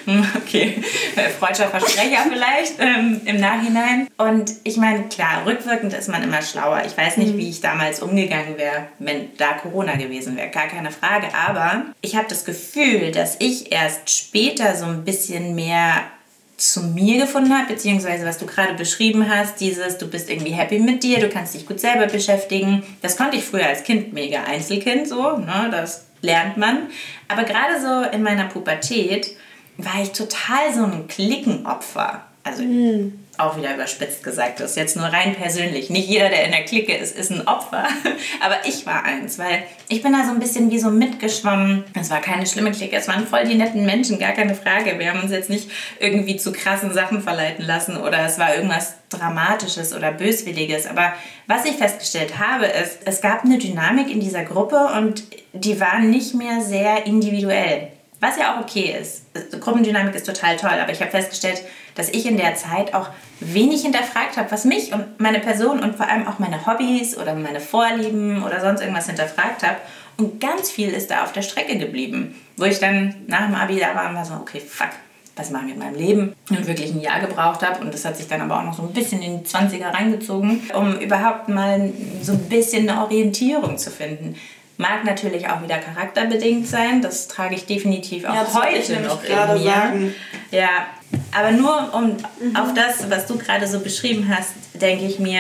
okay, 0.36 0.84
äh, 1.16 1.30
freudscher 1.30 1.68
Versprecher 1.68 2.26
vielleicht 2.30 2.80
ähm, 2.80 3.22
im 3.26 3.40
Nachhinein. 3.40 4.08
Und 4.18 4.52
ich 4.64 4.78
meine, 4.78 5.04
klar, 5.04 5.46
rückwirkend 5.46 5.94
ist 5.94 6.10
man 6.10 6.24
immer 6.24 6.42
schlauer. 6.42 6.84
Ich 6.86 6.98
weiß 6.98 7.18
nicht, 7.18 7.34
mhm. 7.34 7.38
wie 7.38 7.50
ich 7.50 7.62
damals 7.62 8.02
umgegangen 8.02 8.58
wäre, 8.58 8.88
wenn 9.00 9.30
da 9.38 9.54
Corona 9.54 9.96
gewesen 9.96 10.38
wäre, 10.38 10.50
gar 10.50 10.68
keine 10.68 10.92
Frage. 10.92 11.28
Aber 11.48 11.86
ich 12.02 12.16
habe 12.16 12.28
das 12.30 12.46
Gefühl, 12.46 13.12
dass 13.12 13.38
ich 13.40 13.72
erst 13.72 14.10
später 14.10 14.76
so 14.76 14.86
ein 14.86 15.04
bisschen 15.04 15.56
mehr 15.56 16.04
zu 16.72 16.82
mir 16.82 17.20
gefunden 17.20 17.58
habe, 17.58 17.74
beziehungsweise 17.74 18.26
was 18.26 18.38
du 18.38 18.46
gerade 18.46 18.74
beschrieben 18.74 19.30
hast, 19.30 19.60
dieses, 19.60 19.98
du 19.98 20.08
bist 20.08 20.30
irgendwie 20.30 20.52
happy 20.52 20.80
mit 20.80 21.04
dir, 21.04 21.20
du 21.20 21.30
kannst 21.30 21.54
dich 21.54 21.66
gut 21.66 21.80
selber 21.80 22.08
beschäftigen. 22.08 22.84
Das 23.02 23.18
konnte 23.18 23.38
ich 23.38 23.44
früher 23.44 23.68
als 23.68 23.84
Kind 23.84 24.14
mega 24.14 24.44
Einzelkind 24.44 25.08
so, 25.08 25.38
ne, 25.38 25.70
das 25.72 26.06
lernt 26.22 26.58
man. 26.58 26.88
Aber 27.28 27.44
gerade 27.44 27.82
so 27.82 28.10
in 28.16 28.24
meiner 28.24 28.46
Pubertät 28.46 29.36
war 29.78 30.02
ich 30.02 30.12
total 30.12 30.74
so 30.74 30.84
ein 30.84 31.08
Klickenopfer. 31.08 32.26
Also 32.44 32.64
mhm 32.64 33.23
auch 33.38 33.58
wieder 33.58 33.74
überspitzt 33.74 34.24
gesagt, 34.24 34.60
das 34.60 34.72
ist 34.72 34.78
jetzt 34.78 34.96
nur 34.96 35.08
rein 35.08 35.36
persönlich. 35.36 35.90
Nicht 35.90 36.08
jeder, 36.08 36.30
der 36.30 36.46
in 36.46 36.52
der 36.52 36.66
Clique 36.66 36.96
ist, 36.96 37.18
ist 37.18 37.32
ein 37.32 37.48
Opfer. 37.48 37.88
Aber 38.42 38.58
ich 38.66 38.86
war 38.86 39.04
eins, 39.04 39.40
weil 39.40 39.64
ich 39.90 40.04
bin 40.04 40.14
da 40.14 40.24
so 40.24 40.32
ein 40.32 40.40
bisschen 40.40 40.70
wie 40.70 40.78
so 40.78 40.92
mitgeschwommen. 40.92 41.84
Es 42.00 42.12
war 42.12 42.22
keine 42.22 42.46
schlimme 42.46 42.72
Clique, 42.72 42.96
es 42.96 43.08
waren 43.08 43.26
voll 43.26 43.46
die 43.46 43.56
netten 43.56 43.86
Menschen, 43.86 44.20
gar 44.20 44.34
keine 44.34 44.54
Frage. 44.54 45.00
Wir 45.00 45.10
haben 45.10 45.22
uns 45.22 45.32
jetzt 45.32 45.50
nicht 45.50 45.72
irgendwie 46.00 46.38
zu 46.38 46.52
krassen 46.52 46.94
Sachen 46.94 47.24
verleiten 47.24 47.66
lassen 47.66 47.98
oder 47.98 48.20
es 48.26 48.38
war 48.38 48.56
irgendwas 48.56 48.96
Dramatisches 49.10 49.96
oder 49.96 50.12
Böswilliges. 50.12 50.86
Aber 50.86 51.14
was 51.48 51.66
ich 51.66 51.74
festgestellt 51.74 52.38
habe, 52.38 52.66
ist, 52.66 53.00
es 53.06 53.22
gab 53.22 53.44
eine 53.44 53.58
Dynamik 53.58 54.12
in 54.12 54.20
dieser 54.20 54.44
Gruppe 54.44 54.92
und 54.98 55.24
die 55.54 55.80
war 55.80 56.00
nicht 56.00 56.36
mehr 56.36 56.62
sehr 56.62 57.08
individuell. 57.08 57.93
Was 58.24 58.38
ja 58.38 58.56
auch 58.56 58.62
okay 58.62 58.96
ist. 59.02 59.24
Gruppendynamik 59.60 60.16
ist 60.16 60.26
total 60.26 60.56
toll, 60.56 60.80
aber 60.82 60.94
ich 60.94 61.02
habe 61.02 61.12
festgestellt, 61.12 61.62
dass 61.96 62.08
ich 62.08 62.26
in 62.26 62.38
der 62.38 62.56
Zeit 62.56 62.94
auch 62.94 63.10
wenig 63.42 63.82
hinterfragt 63.82 64.38
habe, 64.38 64.50
was 64.50 64.64
mich 64.64 64.94
und 64.94 65.20
meine 65.20 65.42
Person 65.42 65.82
und 65.82 65.98
vor 65.98 66.08
allem 66.08 66.26
auch 66.26 66.40
meine 66.40 66.66
Hobbys 66.66 67.18
oder 67.18 67.36
meine 67.36 67.60
Vorlieben 67.60 68.42
oder 68.42 68.62
sonst 68.62 68.80
irgendwas 68.80 69.08
hinterfragt 69.08 69.64
habe. 69.64 69.76
Und 70.16 70.40
ganz 70.40 70.72
viel 70.72 70.92
ist 70.92 71.12
da 71.12 71.26
auf 71.26 71.34
der 71.34 71.42
Strecke 71.42 71.78
geblieben. 71.78 72.34
Wo 72.56 72.64
ich 72.64 72.80
dann 72.80 73.14
nach 73.28 73.46
dem 73.46 73.56
Abi 73.56 73.78
da 73.78 73.94
war 73.94 74.10
und 74.10 74.16
war 74.16 74.24
so, 74.24 74.36
okay, 74.36 74.62
fuck, 74.62 74.92
was 75.36 75.50
mache 75.50 75.66
ich 75.66 75.70
mit 75.72 75.80
meinem 75.80 75.96
Leben? 75.96 76.34
Und 76.50 76.66
wirklich 76.66 76.94
ein 76.94 77.02
Jahr 77.02 77.20
gebraucht 77.20 77.62
habe. 77.62 77.82
Und 77.82 77.94
das 77.94 78.06
hat 78.06 78.16
sich 78.16 78.30
dann 78.30 78.40
aber 78.40 78.60
auch 78.60 78.64
noch 78.64 78.78
so 78.78 78.84
ein 78.84 78.94
bisschen 78.94 79.22
in 79.22 79.44
die 79.44 79.50
20er 79.50 79.94
reingezogen, 79.94 80.62
um 80.74 80.98
überhaupt 80.98 81.50
mal 81.50 81.92
so 82.22 82.32
ein 82.32 82.48
bisschen 82.48 82.88
eine 82.90 83.02
Orientierung 83.02 83.78
zu 83.78 83.92
finden. 83.92 84.38
Mag 84.84 85.06
natürlich 85.06 85.48
auch 85.48 85.64
wieder 85.64 85.78
charakterbedingt 85.78 86.68
sein. 86.68 87.02
Das 87.02 87.30
trage 87.30 87.56
ich 87.56 87.66
definitiv 87.66 88.26
auch 88.26 88.36
ja, 88.36 88.54
heute 88.54 89.00
noch 89.00 89.24
in 89.24 89.30
mir. 89.30 89.72
Sagen. 89.72 90.16
Ja, 90.52 90.88
aber 91.32 91.52
nur 91.52 91.94
um 91.94 92.18
mhm. 92.42 92.56
auf 92.58 92.74
das, 92.74 93.10
was 93.10 93.26
du 93.26 93.38
gerade 93.38 93.66
so 93.66 93.80
beschrieben 93.80 94.28
hast, 94.30 94.52
denke 94.74 95.06
ich 95.06 95.20
mir, 95.20 95.40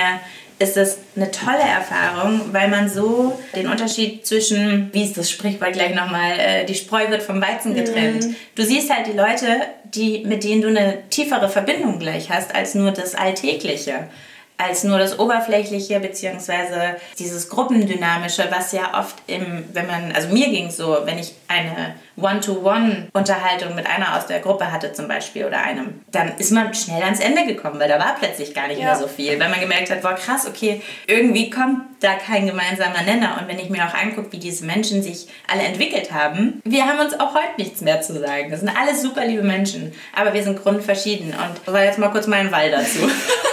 ist 0.59 0.77
das 0.77 0.97
eine 1.17 1.29
tolle 1.29 1.59
Erfahrung, 1.59 2.53
weil 2.53 2.69
man 2.69 2.87
so 2.87 3.37
den 3.53 3.67
Unterschied 3.67 4.25
zwischen, 4.25 4.89
wie 4.93 5.03
ist 5.03 5.17
das 5.17 5.29
Sprichwort 5.29 5.73
gleich 5.73 5.93
nochmal, 5.93 6.39
äh, 6.39 6.65
die 6.65 6.75
Spreu 6.75 7.09
wird 7.09 7.21
vom 7.21 7.41
Weizen 7.41 7.75
getrennt. 7.75 8.25
Mhm. 8.25 8.35
Du 8.55 8.63
siehst 8.63 8.93
halt 8.95 9.07
die 9.07 9.17
Leute, 9.17 9.59
die, 9.83 10.23
mit 10.25 10.45
denen 10.45 10.61
du 10.61 10.69
eine 10.69 11.09
tiefere 11.09 11.49
Verbindung 11.49 11.99
gleich 11.99 12.29
hast, 12.29 12.55
als 12.55 12.75
nur 12.75 12.91
das 12.91 13.13
Alltägliche 13.13 14.07
als 14.57 14.83
nur 14.83 14.99
das 14.99 15.19
Oberflächliche 15.19 15.99
beziehungsweise 15.99 16.95
dieses 17.17 17.49
Gruppendynamische, 17.49 18.47
was 18.49 18.71
ja 18.71 18.99
oft 18.99 19.15
im, 19.27 19.65
wenn 19.73 19.87
man, 19.87 20.11
also 20.13 20.29
mir 20.29 20.49
ging 20.49 20.67
es 20.67 20.77
so, 20.77 20.99
wenn 21.05 21.17
ich 21.17 21.33
eine 21.47 21.95
One-to-One-Unterhaltung 22.15 23.73
mit 23.73 23.87
einer 23.87 24.15
aus 24.15 24.27
der 24.27 24.39
Gruppe 24.39 24.71
hatte 24.71 24.93
zum 24.93 25.07
Beispiel 25.07 25.45
oder 25.45 25.63
einem, 25.63 26.01
dann 26.11 26.37
ist 26.37 26.51
man 26.51 26.73
schnell 26.73 27.01
ans 27.01 27.19
Ende 27.19 27.45
gekommen, 27.45 27.79
weil 27.79 27.89
da 27.89 27.97
war 27.97 28.15
plötzlich 28.19 28.53
gar 28.53 28.67
nicht 28.67 28.79
ja. 28.79 28.85
mehr 28.85 28.95
so 28.95 29.07
viel, 29.07 29.39
weil 29.39 29.49
man 29.49 29.59
gemerkt 29.59 29.89
hat, 29.89 30.01
boah 30.01 30.13
krass, 30.13 30.47
okay, 30.47 30.81
irgendwie 31.07 31.49
kommt 31.49 31.81
da 32.01 32.13
kein 32.13 32.45
gemeinsamer 32.45 33.01
Nenner 33.01 33.39
und 33.41 33.47
wenn 33.47 33.57
ich 33.57 33.69
mir 33.69 33.83
auch 33.85 33.93
angucke, 33.95 34.31
wie 34.31 34.39
diese 34.39 34.65
Menschen 34.65 35.01
sich 35.01 35.27
alle 35.51 35.63
entwickelt 35.63 36.11
haben, 36.11 36.61
wir 36.63 36.85
haben 36.85 36.99
uns 36.99 37.19
auch 37.19 37.33
heute 37.33 37.57
nichts 37.57 37.81
mehr 37.81 38.01
zu 38.01 38.19
sagen. 38.19 38.51
Das 38.51 38.59
sind 38.59 38.69
alles 38.69 39.01
super 39.01 39.25
liebe 39.25 39.43
Menschen, 39.43 39.93
aber 40.15 40.33
wir 40.33 40.43
sind 40.43 40.61
grundverschieden 40.61 41.29
und 41.29 41.61
das 41.65 41.73
war 41.73 41.83
jetzt 41.83 41.97
mal 41.97 42.09
kurz 42.09 42.27
mein 42.27 42.51
Wall 42.51 42.69
dazu. 42.69 42.99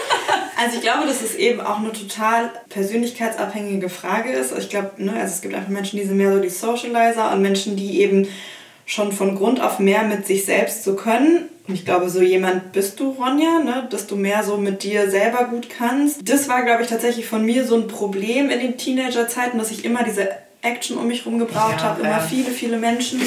Also 0.62 0.76
ich 0.76 0.82
glaube, 0.82 1.06
dass 1.06 1.22
es 1.22 1.36
eben 1.36 1.60
auch 1.60 1.78
eine 1.78 1.92
total 1.92 2.50
persönlichkeitsabhängige 2.68 3.88
Frage 3.88 4.30
ist. 4.30 4.52
Ich 4.58 4.68
glaube, 4.68 4.90
ne, 4.98 5.12
also 5.12 5.34
es 5.34 5.40
gibt 5.40 5.54
einfach 5.54 5.70
Menschen, 5.70 5.98
die 5.98 6.04
sind 6.04 6.18
mehr 6.18 6.34
so 6.34 6.40
die 6.40 6.50
Socializer 6.50 7.32
und 7.32 7.40
Menschen, 7.40 7.76
die 7.76 8.02
eben 8.02 8.28
schon 8.84 9.12
von 9.12 9.36
Grund 9.36 9.60
auf 9.62 9.78
mehr 9.78 10.02
mit 10.02 10.26
sich 10.26 10.44
selbst 10.44 10.84
so 10.84 10.96
können. 10.96 11.48
Und 11.66 11.74
ich 11.74 11.86
glaube, 11.86 12.10
so 12.10 12.20
jemand 12.20 12.72
bist 12.72 13.00
du, 13.00 13.12
Ronja, 13.12 13.60
ne? 13.60 13.88
dass 13.90 14.06
du 14.06 14.16
mehr 14.16 14.42
so 14.42 14.58
mit 14.58 14.82
dir 14.82 15.10
selber 15.10 15.44
gut 15.44 15.68
kannst. 15.70 16.28
Das 16.28 16.48
war, 16.48 16.62
glaube 16.62 16.82
ich, 16.82 16.88
tatsächlich 16.88 17.26
von 17.26 17.42
mir 17.42 17.64
so 17.64 17.76
ein 17.76 17.88
Problem 17.88 18.50
in 18.50 18.60
den 18.60 18.76
Teenagerzeiten, 18.76 19.58
dass 19.58 19.70
ich 19.70 19.84
immer 19.86 20.02
diese 20.02 20.28
Action 20.60 20.98
um 20.98 21.06
mich 21.06 21.24
herum 21.24 21.38
gebraucht 21.38 21.76
ja, 21.78 21.84
habe, 21.84 22.02
immer 22.02 22.20
viele, 22.20 22.50
viele 22.50 22.76
Menschen. 22.76 23.22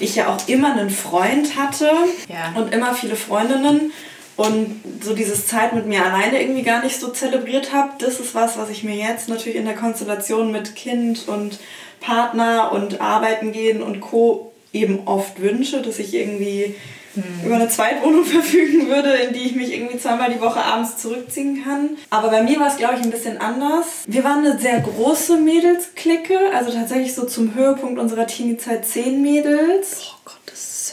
Ich 0.00 0.16
ja 0.16 0.28
auch 0.28 0.48
immer 0.48 0.72
einen 0.72 0.88
Freund 0.88 1.56
hatte 1.56 1.90
ja. 2.28 2.58
und 2.58 2.72
immer 2.72 2.94
viele 2.94 3.16
Freundinnen. 3.16 3.92
Und 4.38 4.80
so 5.02 5.14
dieses 5.14 5.48
Zeit 5.48 5.74
mit 5.74 5.86
mir 5.86 6.06
alleine 6.06 6.40
irgendwie 6.40 6.62
gar 6.62 6.82
nicht 6.84 7.00
so 7.00 7.08
zelebriert 7.08 7.72
habe. 7.72 7.90
Das 7.98 8.20
ist 8.20 8.36
was, 8.36 8.56
was 8.56 8.70
ich 8.70 8.84
mir 8.84 8.94
jetzt 8.94 9.28
natürlich 9.28 9.58
in 9.58 9.64
der 9.64 9.74
Konstellation 9.74 10.52
mit 10.52 10.76
Kind 10.76 11.26
und 11.26 11.58
Partner 12.00 12.70
und 12.70 13.00
Arbeiten 13.00 13.50
gehen 13.50 13.82
und 13.82 14.00
Co. 14.00 14.52
eben 14.72 15.08
oft 15.08 15.42
wünsche, 15.42 15.82
dass 15.82 15.98
ich 15.98 16.14
irgendwie 16.14 16.76
hm. 17.14 17.24
über 17.46 17.56
eine 17.56 17.68
Zweitwohnung 17.68 18.24
verfügen 18.24 18.86
würde, 18.86 19.12
in 19.14 19.34
die 19.34 19.44
ich 19.44 19.56
mich 19.56 19.74
irgendwie 19.74 19.98
zweimal 19.98 20.32
die 20.32 20.40
Woche 20.40 20.62
abends 20.62 20.98
zurückziehen 20.98 21.64
kann. 21.64 21.96
Aber 22.10 22.28
bei 22.28 22.44
mir 22.44 22.60
war 22.60 22.68
es, 22.68 22.76
glaube 22.76 22.94
ich, 22.94 23.02
ein 23.02 23.10
bisschen 23.10 23.40
anders. 23.40 24.04
Wir 24.06 24.22
waren 24.22 24.46
eine 24.46 24.56
sehr 24.56 24.78
große 24.78 25.36
Mädelsklicke, 25.38 26.38
also 26.54 26.70
tatsächlich 26.70 27.12
so 27.12 27.26
zum 27.26 27.56
Höhepunkt 27.56 27.98
unserer 27.98 28.28
Teenie-Zeit 28.28 28.86
zehn 28.86 29.20
Mädels. 29.20 30.12
Oh 30.12 30.18
Gott, 30.26 30.37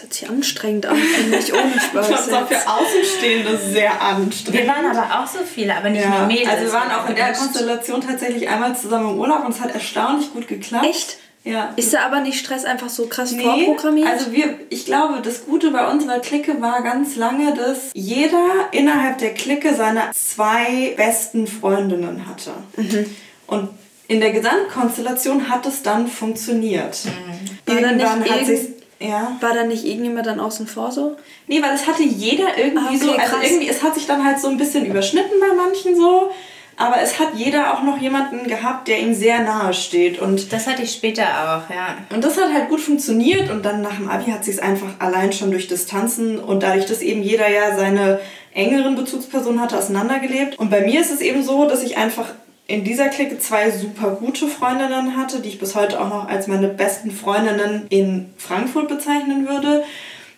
hört 0.05 0.13
sich 0.13 0.29
anstrengend 0.29 0.85
an, 0.85 0.97
finde 0.97 1.37
ich, 1.37 1.51
ohne 1.51 1.79
Spaß. 1.89 2.09
das 2.09 2.27
ist 2.27 2.33
auch 2.33 2.47
für 2.47 2.69
Außenstehende 2.69 3.57
sehr 3.57 4.01
anstrengend. 4.01 4.61
Wir 4.61 4.67
waren 4.67 4.85
aber 4.85 5.23
auch 5.23 5.27
so 5.27 5.39
viele, 5.39 5.75
aber 5.75 5.89
nicht 5.89 6.03
ja. 6.03 6.19
nur 6.19 6.27
Mädels. 6.27 6.49
Also 6.49 6.65
wir 6.65 6.73
waren 6.73 6.91
auch 6.91 7.09
in 7.09 7.15
der 7.15 7.33
Konstellation 7.33 8.01
tatsächlich 8.01 8.47
einmal 8.47 8.75
zusammen 8.75 9.11
im 9.11 9.19
Urlaub 9.19 9.45
und 9.45 9.51
es 9.51 9.61
hat 9.61 9.73
erstaunlich 9.73 10.31
gut 10.31 10.47
geklappt. 10.47 10.85
Echt? 10.85 11.17
Ja. 11.43 11.73
Ist 11.75 11.93
da 11.93 12.05
aber 12.05 12.21
nicht 12.21 12.39
Stress 12.39 12.65
einfach 12.65 12.89
so 12.89 13.05
krass 13.05 13.31
nee, 13.31 13.43
vorprogrammiert? 13.43 14.07
Also 14.07 14.31
wir, 14.31 14.59
ich 14.69 14.85
glaube, 14.85 15.21
das 15.21 15.45
Gute 15.45 15.69
bei 15.69 15.87
unserer 15.87 16.19
Clique 16.19 16.59
war 16.59 16.81
ganz 16.81 17.15
lange, 17.15 17.53
dass 17.53 17.91
jeder 17.93 18.69
innerhalb 18.71 19.19
der 19.19 19.33
Clique 19.33 19.75
seine 19.75 20.09
zwei 20.13 20.93
besten 20.97 21.45
Freundinnen 21.45 22.27
hatte. 22.27 22.51
Mhm. 22.77 23.05
Und 23.45 23.69
in 24.07 24.21
der 24.21 24.31
Gesamtkonstellation 24.31 25.49
hat 25.49 25.67
es 25.67 25.83
dann 25.83 26.07
funktioniert. 26.07 26.97
Mhm. 27.05 27.73
Irgendwann 27.73 28.27
hat 28.27 28.45
sich 28.45 28.69
ja. 28.99 29.37
War 29.41 29.53
da 29.53 29.63
nicht 29.63 29.85
irgendjemand 29.85 30.27
dann 30.27 30.39
außen 30.39 30.67
vor 30.67 30.91
so? 30.91 31.17
Nee, 31.47 31.61
weil 31.61 31.73
es 31.73 31.87
hatte 31.87 32.03
jeder 32.03 32.57
irgendwie 32.57 32.79
ah, 32.79 32.89
okay, 32.89 32.97
so, 32.97 33.11
also 33.11 33.35
irgendwie, 33.43 33.69
es 33.69 33.83
hat 33.83 33.95
sich 33.95 34.07
dann 34.07 34.23
halt 34.23 34.39
so 34.39 34.47
ein 34.47 34.57
bisschen 34.57 34.85
überschnitten 34.85 35.39
bei 35.39 35.53
manchen 35.55 35.95
so. 35.95 36.31
Aber 36.77 36.99
es 37.01 37.19
hat 37.19 37.29
jeder 37.35 37.73
auch 37.73 37.83
noch 37.83 37.97
jemanden 37.99 38.47
gehabt, 38.47 38.89
der 38.89 38.99
ihm 38.99 39.13
sehr 39.13 39.39
nahe 39.43 39.73
steht. 39.73 40.19
Und 40.19 40.51
das 40.51 40.67
hatte 40.67 40.83
ich 40.83 40.91
später 40.91 41.23
auch, 41.23 41.73
ja. 41.73 41.97
Und 42.13 42.23
das 42.23 42.37
hat 42.37 42.51
halt 42.53 42.67
gut 42.67 42.81
funktioniert. 42.81 43.49
Und 43.49 43.63
dann 43.63 43.81
nach 43.81 43.95
dem 43.95 44.09
Abi 44.09 44.31
hat 44.31 44.43
sich 44.43 44.61
einfach 44.61 44.89
allein 44.99 45.31
schon 45.31 45.51
durch 45.51 45.67
Distanzen 45.67 46.37
und 46.37 46.63
dadurch, 46.63 46.85
dass 46.85 47.01
eben 47.01 47.23
jeder 47.23 47.49
ja 47.49 47.77
seine 47.77 48.19
engeren 48.53 48.95
Bezugspersonen 48.95 49.61
hatte, 49.61 49.77
auseinandergelebt. 49.77 50.59
Und 50.59 50.69
bei 50.69 50.81
mir 50.81 50.99
ist 50.99 51.11
es 51.11 51.21
eben 51.21 51.43
so, 51.43 51.67
dass 51.67 51.81
ich 51.81 51.97
einfach 51.97 52.27
in 52.67 52.83
dieser 52.83 53.09
Clique 53.09 53.37
zwei 53.39 53.69
super 53.69 54.11
gute 54.11 54.47
Freundinnen 54.47 55.15
hatte, 55.15 55.39
die 55.39 55.49
ich 55.49 55.59
bis 55.59 55.75
heute 55.75 56.01
auch 56.01 56.09
noch 56.09 56.27
als 56.27 56.47
meine 56.47 56.67
besten 56.67 57.11
Freundinnen 57.11 57.85
in 57.89 58.33
Frankfurt 58.37 58.87
bezeichnen 58.87 59.47
würde, 59.47 59.83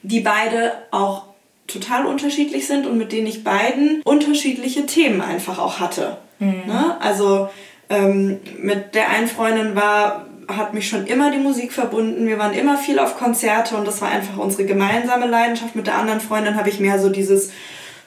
die 0.04 0.20
beide 0.20 0.74
auch 0.92 1.24
total 1.68 2.06
unterschiedlich 2.06 2.68
sind 2.68 2.86
und 2.86 2.98
mit 2.98 3.12
denen 3.12 3.28
ich 3.28 3.44
beiden 3.44 4.02
unterschiedliche 4.04 4.86
Themen 4.86 5.22
einfach 5.22 5.60
auch 5.60 5.80
hatte. 5.80 6.18
Mhm. 6.40 6.64
Ne? 6.66 6.98
Also 7.00 7.50
ähm, 7.90 8.40
mit 8.60 8.96
der 8.96 9.10
einen 9.10 9.28
Freundin 9.28 9.76
war 9.76 10.26
hat 10.48 10.74
mich 10.74 10.88
schon 10.88 11.06
immer 11.08 11.30
die 11.32 11.40
Musik 11.40 11.74
verbunden. 11.74 12.26
Wir 12.26 12.40
waren 12.40 12.54
immer 12.54 12.78
viel 12.78 13.00
auf 13.00 13.18
Konzerte 13.18 13.76
und 13.76 13.86
das 13.86 14.02
war 14.02 14.10
einfach 14.10 14.38
unsere 14.38 14.66
gemeinsame 14.66 15.28
Leidenschaft. 15.28 15.76
Mit 15.76 15.88
der 15.88 15.98
anderen 15.98 16.22
Freundin 16.22 16.56
habe 16.56 16.70
ich 16.70 16.80
mehr 16.80 17.00
so 17.00 17.10
dieses 17.10 17.52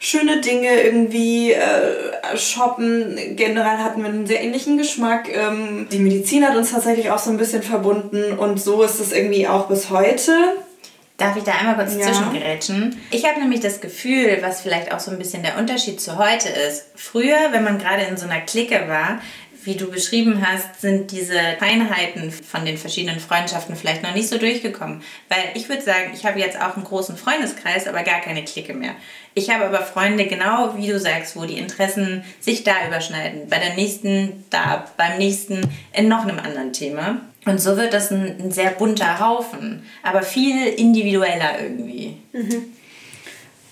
schöne 0.00 0.40
Dinge 0.40 0.82
irgendwie 0.82 1.52
äh, 1.52 2.36
shoppen. 2.36 3.36
Generell 3.36 3.78
hatten 3.78 4.02
wir 4.02 4.08
einen 4.08 4.26
sehr 4.26 4.42
ähnlichen 4.42 4.78
Geschmack. 4.78 5.28
Ähm, 5.32 5.86
die 5.92 5.98
Medizin 5.98 6.44
hat 6.44 6.56
uns 6.56 6.72
tatsächlich 6.72 7.10
auch 7.10 7.18
so 7.18 7.30
ein 7.30 7.36
bisschen 7.36 7.62
verbunden 7.62 8.32
und 8.32 8.60
so 8.60 8.82
ist 8.82 8.98
es 8.98 9.12
irgendwie 9.12 9.46
auch 9.46 9.68
bis 9.68 9.90
heute. 9.90 10.32
Darf 11.18 11.36
ich 11.36 11.44
da 11.44 11.52
einmal 11.52 11.76
kurz 11.76 11.96
ja. 11.96 12.06
zwischengerätschen? 12.06 12.98
Ich 13.10 13.26
habe 13.28 13.40
nämlich 13.40 13.60
das 13.60 13.82
Gefühl, 13.82 14.38
was 14.40 14.62
vielleicht 14.62 14.90
auch 14.90 15.00
so 15.00 15.10
ein 15.10 15.18
bisschen 15.18 15.42
der 15.42 15.58
Unterschied 15.58 16.00
zu 16.00 16.16
heute 16.16 16.48
ist. 16.48 16.86
Früher, 16.94 17.36
wenn 17.50 17.62
man 17.62 17.78
gerade 17.78 18.04
in 18.04 18.16
so 18.16 18.24
einer 18.24 18.40
Clique 18.40 18.88
war, 18.88 19.20
wie 19.64 19.74
du 19.74 19.90
beschrieben 19.90 20.44
hast, 20.46 20.80
sind 20.80 21.10
diese 21.10 21.38
Feinheiten 21.58 22.30
von 22.30 22.64
den 22.64 22.78
verschiedenen 22.78 23.20
Freundschaften 23.20 23.76
vielleicht 23.76 24.02
noch 24.02 24.14
nicht 24.14 24.28
so 24.28 24.38
durchgekommen. 24.38 25.02
Weil 25.28 25.44
ich 25.54 25.68
würde 25.68 25.82
sagen, 25.82 26.12
ich 26.14 26.24
habe 26.24 26.38
jetzt 26.38 26.60
auch 26.60 26.76
einen 26.76 26.84
großen 26.84 27.16
Freundeskreis, 27.16 27.86
aber 27.86 28.02
gar 28.02 28.20
keine 28.20 28.44
Clique 28.44 28.74
mehr. 28.74 28.94
Ich 29.34 29.50
habe 29.50 29.66
aber 29.66 29.82
Freunde, 29.82 30.26
genau 30.26 30.76
wie 30.76 30.88
du 30.88 30.98
sagst, 30.98 31.36
wo 31.36 31.44
die 31.44 31.58
Interessen 31.58 32.24
sich 32.40 32.64
da 32.64 32.86
überschneiden. 32.86 33.48
Bei 33.48 33.58
der 33.58 33.74
nächsten 33.74 34.44
da, 34.50 34.86
beim 34.96 35.18
nächsten 35.18 35.62
in 35.92 36.08
noch 36.08 36.22
einem 36.22 36.38
anderen 36.38 36.72
Thema. 36.72 37.20
Und 37.46 37.60
so 37.60 37.76
wird 37.76 37.94
das 37.94 38.10
ein, 38.10 38.36
ein 38.40 38.52
sehr 38.52 38.70
bunter 38.70 39.20
Haufen, 39.20 39.84
aber 40.02 40.22
viel 40.22 40.66
individueller 40.66 41.60
irgendwie. 41.62 42.16
Mhm. 42.32 42.72